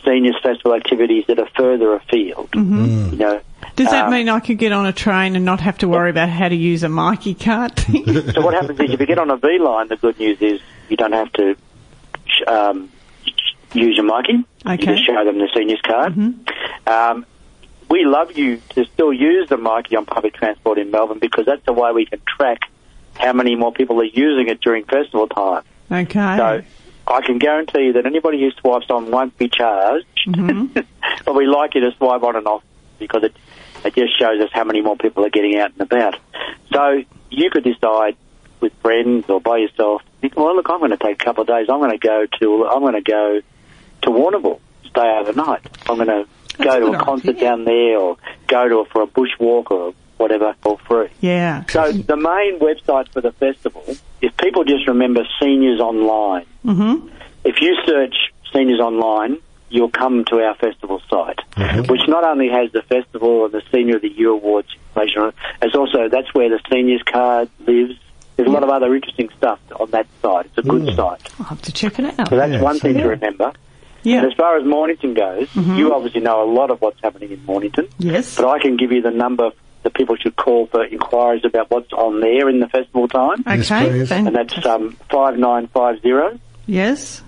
seniors 0.03 0.37
festival 0.43 0.75
activities 0.75 1.25
that 1.27 1.39
are 1.39 1.49
further 1.55 1.93
afield. 1.93 2.51
Mm-hmm. 2.51 3.13
You 3.13 3.17
know. 3.17 3.41
Does 3.75 3.89
that 3.89 4.05
Um, 4.05 4.11
mean 4.11 4.29
I 4.29 4.39
could 4.39 4.59
get 4.59 4.71
on 4.71 4.85
a 4.85 4.93
train 4.93 5.35
and 5.35 5.43
not 5.43 5.59
have 5.61 5.79
to 5.79 5.87
worry 5.87 6.11
about 6.11 6.29
how 6.29 6.47
to 6.47 6.55
use 6.55 6.83
a 6.83 6.87
Myki 6.87 7.33
cart? 7.43 7.79
So 8.33 8.41
what 8.41 8.53
happens 8.53 8.79
is 8.79 8.91
if 8.93 8.99
you 8.99 9.05
get 9.07 9.17
on 9.17 9.31
a 9.31 9.37
V/Line, 9.37 9.87
the 9.87 9.95
good 9.97 10.19
news 10.19 10.39
is 10.41 10.61
you 10.89 10.97
don't 10.97 11.13
have 11.13 11.31
to 11.33 11.55
sh- 12.25 12.47
um, 12.47 12.91
use 13.73 13.97
your 13.97 14.05
Myki. 14.09 14.43
Okay. 14.65 14.71
You 14.73 14.77
just 14.77 15.05
show 15.05 15.23
them 15.25 15.37
the 15.37 15.49
seniors 15.55 15.81
card. 15.81 16.17
Um, 16.87 17.25
we 17.89 18.03
love 18.05 18.37
you 18.37 18.61
to 18.69 18.85
still 18.85 19.13
use 19.13 19.47
the 19.49 19.57
Myki 19.57 19.97
on 19.97 20.05
public 20.05 20.33
transport 20.33 20.77
in 20.77 20.91
Melbourne 20.91 21.19
because 21.19 21.45
that's 21.45 21.63
the 21.65 21.73
way 21.73 21.91
we 21.91 22.05
can 22.05 22.21
track 22.25 22.59
how 23.15 23.33
many 23.33 23.55
more 23.55 23.71
people 23.71 23.99
are 24.01 24.05
using 24.05 24.49
it 24.49 24.59
during 24.61 24.83
festival 24.85 25.27
time. 25.27 25.63
okay. 25.91 26.37
So 26.37 26.63
I 27.07 27.21
can 27.21 27.37
guarantee 27.37 27.83
you 27.85 27.93
that 27.93 28.05
anybody 28.05 28.39
who 28.41 28.51
swipes 28.59 28.87
on 28.89 29.11
won't 29.11 29.37
be 29.37 29.47
charged. 29.47 30.05
but 31.25 31.35
we 31.35 31.45
like 31.45 31.75
you 31.75 31.81
to 31.81 31.91
swipe 31.97 32.23
on 32.23 32.35
and 32.35 32.47
off 32.47 32.63
because 32.97 33.23
it, 33.23 33.35
it 33.83 33.93
just 33.93 34.17
shows 34.17 34.41
us 34.41 34.49
how 34.51 34.63
many 34.63 34.81
more 34.81 34.97
people 34.97 35.23
are 35.25 35.29
getting 35.29 35.57
out 35.57 35.71
and 35.73 35.81
about. 35.81 36.17
So 36.73 37.03
you 37.29 37.49
could 37.51 37.63
decide 37.63 38.17
with 38.65 38.73
friends 38.81 39.25
or 39.29 39.39
by 39.41 39.57
yourself, 39.57 40.01
think, 40.21 40.35
well, 40.35 40.55
look, 40.55 40.69
I'm 40.69 40.79
going 40.79 40.91
to 40.91 40.97
take 40.97 41.21
a 41.21 41.25
couple 41.25 41.41
of 41.41 41.47
days. 41.47 41.67
I'm 41.69 41.79
going 41.79 41.91
to 41.91 41.97
go 41.97 42.25
to, 42.39 42.65
I'm 42.67 42.81
going 42.81 42.93
to 42.93 43.01
go 43.01 43.41
to 44.03 44.09
Warrnambool, 44.09 44.59
stay 44.89 45.17
overnight. 45.19 45.61
I'm 45.89 45.95
going 45.97 46.07
to 46.07 46.27
That's 46.57 46.63
go 46.69 46.77
a 46.77 46.91
to 46.91 46.99
a 46.99 47.03
concert 47.03 47.29
idea. 47.37 47.41
down 47.41 47.65
there 47.65 47.97
or 47.97 48.17
go 48.47 48.67
to 48.69 48.85
for 48.91 49.01
a 49.03 49.07
bush 49.07 49.31
walk 49.39 49.71
or 49.71 49.93
whatever 50.17 50.55
for 50.61 50.77
free. 50.87 51.09
yeah. 51.19 51.65
So 51.69 51.91
the 51.91 52.15
main 52.15 52.59
website 52.59 53.09
for 53.09 53.21
the 53.21 53.33
festival, 53.33 53.83
if 54.21 54.35
people 54.37 54.63
just 54.63 54.87
remember 54.87 55.21
Seniors 55.41 55.79
Online, 55.79 56.45
hmm 56.63 57.09
if 57.43 57.61
you 57.61 57.75
search 57.85 58.15
Seniors 58.53 58.79
Online, 58.79 59.37
you'll 59.69 59.91
come 59.91 60.23
to 60.25 60.37
our 60.41 60.55
festival 60.55 61.01
site, 61.09 61.39
which 61.89 62.01
not 62.07 62.23
only 62.23 62.49
has 62.49 62.71
the 62.71 62.81
festival 62.83 63.45
and 63.45 63.53
the 63.53 63.61
Senior 63.71 63.97
of 63.97 64.01
the 64.01 64.09
Year 64.09 64.29
awards 64.29 64.69
information 64.95 65.21
on 65.21 65.27
it, 65.29 65.35
it's 65.61 65.75
also 65.75 66.07
that's 66.09 66.33
where 66.33 66.49
the 66.49 66.59
seniors 66.71 67.03
card 67.03 67.49
lives. 67.67 67.99
There's 68.35 68.47
a 68.49 68.51
lot 68.51 68.63
of 68.63 68.69
other 68.69 68.93
interesting 68.95 69.29
stuff 69.37 69.59
on 69.79 69.91
that 69.91 70.07
site. 70.21 70.47
It's 70.47 70.57
a 70.57 70.61
good 70.63 70.93
site. 70.95 71.21
I'll 71.39 71.45
have 71.47 71.61
to 71.63 71.71
check 71.71 71.99
it 71.99 72.19
out. 72.19 72.29
So 72.29 72.35
that's 72.35 72.51
Yeah, 72.53 72.61
one 72.61 72.79
thing 72.79 72.95
yeah. 72.95 73.03
to 73.03 73.09
remember. 73.09 73.53
Yeah. 74.03 74.17
And 74.17 74.27
as 74.27 74.33
far 74.37 74.57
as 74.57 74.65
Mornington 74.65 75.13
goes, 75.15 75.47
you 75.55 75.93
obviously 75.93 76.21
know 76.21 76.43
a 76.43 76.49
lot 76.51 76.69
of 76.69 76.79
what's 76.81 76.99
happening 77.01 77.31
in 77.31 77.43
Mornington. 77.45 77.87
Yes. 77.97 78.35
But 78.35 78.47
I 78.47 78.59
can 78.59 78.77
give 78.77 78.91
you 78.91 79.01
the 79.01 79.09
number 79.11 79.51
that 79.83 79.93
people 79.93 80.15
should 80.15 80.35
call 80.35 80.67
for 80.67 80.83
inquiries 80.83 81.43
about 81.45 81.71
what's 81.71 81.91
on 81.93 82.19
there 82.19 82.49
in 82.49 82.59
the 82.59 82.67
festival 82.67 83.07
time. 83.07 83.43
Yes, 83.47 83.71
Okay. 83.71 83.89
please. 83.89 84.09
fan- 84.09 84.27
And 84.27 84.35
that's 84.35 84.65
um, 84.65 84.91
5950 85.09 86.39
yes. 86.67 87.21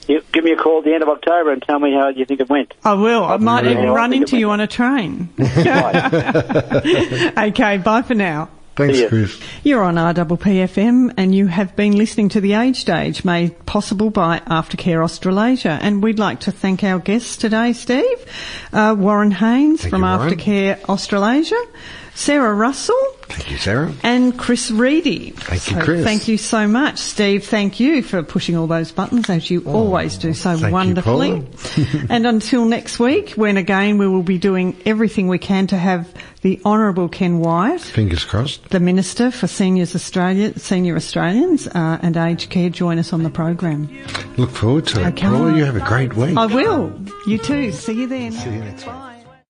You, 0.08 0.22
give 0.32 0.44
me 0.44 0.52
a 0.52 0.56
call 0.56 0.78
at 0.78 0.84
the 0.84 0.94
end 0.94 1.02
of 1.02 1.08
October 1.08 1.52
and 1.52 1.62
tell 1.62 1.78
me 1.78 1.92
how 1.92 2.08
you 2.08 2.24
think 2.24 2.40
it 2.40 2.48
went. 2.48 2.74
I 2.84 2.94
will. 2.94 3.24
I 3.24 3.36
might 3.38 3.62
really 3.62 3.74
even 3.74 3.90
run 3.90 4.12
into 4.12 4.38
you 4.38 4.50
on 4.50 4.60
a 4.60 4.66
train. 4.66 5.28
Okay. 7.36 7.78
Bye 7.78 8.02
for 8.02 8.14
now. 8.14 8.48
Thanks, 8.76 8.98
See. 8.98 9.08
Chris. 9.08 9.40
You're 9.64 9.82
on 9.82 9.94
RPPFM 9.94 11.14
and 11.16 11.34
you 11.34 11.46
have 11.46 11.74
been 11.76 11.96
listening 11.96 12.28
to 12.30 12.42
The 12.42 12.52
Age 12.52 12.76
Stage 12.76 13.24
made 13.24 13.64
possible 13.64 14.10
by 14.10 14.40
Aftercare 14.40 15.02
Australasia. 15.02 15.78
And 15.80 16.02
we'd 16.02 16.18
like 16.18 16.40
to 16.40 16.52
thank 16.52 16.84
our 16.84 16.98
guests 16.98 17.38
today, 17.38 17.72
Steve, 17.72 18.04
uh, 18.74 18.94
Warren 18.96 19.30
Haynes 19.30 19.80
Thank 19.80 19.90
from 19.90 20.02
you, 20.02 20.08
Warren. 20.08 20.30
Aftercare 20.30 20.84
Australasia, 20.84 21.56
Sarah 22.18 22.54
Russell, 22.54 22.96
Thank 23.28 23.50
you, 23.50 23.58
Sarah. 23.58 23.92
and 24.02 24.38
Chris 24.38 24.70
Reedy. 24.70 25.30
Thank 25.32 25.70
you, 25.70 25.76
So 25.76 25.82
Chris. 25.84 26.02
Thank 26.02 26.28
you 26.28 26.38
so 26.38 26.66
much, 26.66 26.96
Steve. 26.98 27.44
Thank 27.44 27.78
you 27.78 28.02
for 28.02 28.22
pushing 28.22 28.56
all 28.56 28.66
those 28.66 28.90
buttons 28.90 29.28
as 29.28 29.50
you 29.50 29.60
always 29.66 30.16
do 30.16 30.32
so 30.32 30.52
Oh, 30.52 30.56
thank 30.56 30.66
you, 30.70 30.72
wonderfully. 30.72 31.46
and 32.08 32.26
until 32.26 32.64
next 32.64 32.98
week, 32.98 33.32
when 33.32 33.58
again 33.58 33.98
we 33.98 34.08
will 34.08 34.22
be 34.22 34.38
doing 34.38 34.74
everything 34.86 35.28
we 35.28 35.36
can 35.38 35.66
to 35.66 35.76
have 35.76 36.08
the 36.40 36.58
Honourable 36.64 37.10
Ken 37.10 37.38
Wyatt, 37.40 37.82
Fingers 37.82 38.24
crossed. 38.24 38.66
the 38.70 38.80
Minister 38.80 39.30
for 39.30 39.46
Seniors 39.46 39.94
Australia, 39.94 40.58
Senior 40.58 40.96
Australians 40.96 41.66
uh, 41.68 41.98
and 42.00 42.16
Aged 42.16 42.48
Care, 42.48 42.70
join 42.70 42.98
us 42.98 43.12
on 43.12 43.24
the 43.24 43.30
program. 43.30 43.90
Look 44.38 44.50
forward 44.52 44.86
to 44.86 45.02
it. 45.02 45.06
Okay. 45.08 45.26
Paula, 45.26 45.54
you 45.54 45.64
have 45.66 45.76
a 45.76 45.80
great 45.80 46.14
week. 46.16 46.36
I 46.38 46.46
will. 46.46 46.98
You 47.26 47.36
too. 47.36 47.72
See 47.72 47.92
you 47.92 48.06
then. 48.06 48.32
See 48.32 48.50
you 48.50 48.60
next 48.60 48.86
week. 48.86 48.94
Bye. 48.94 49.15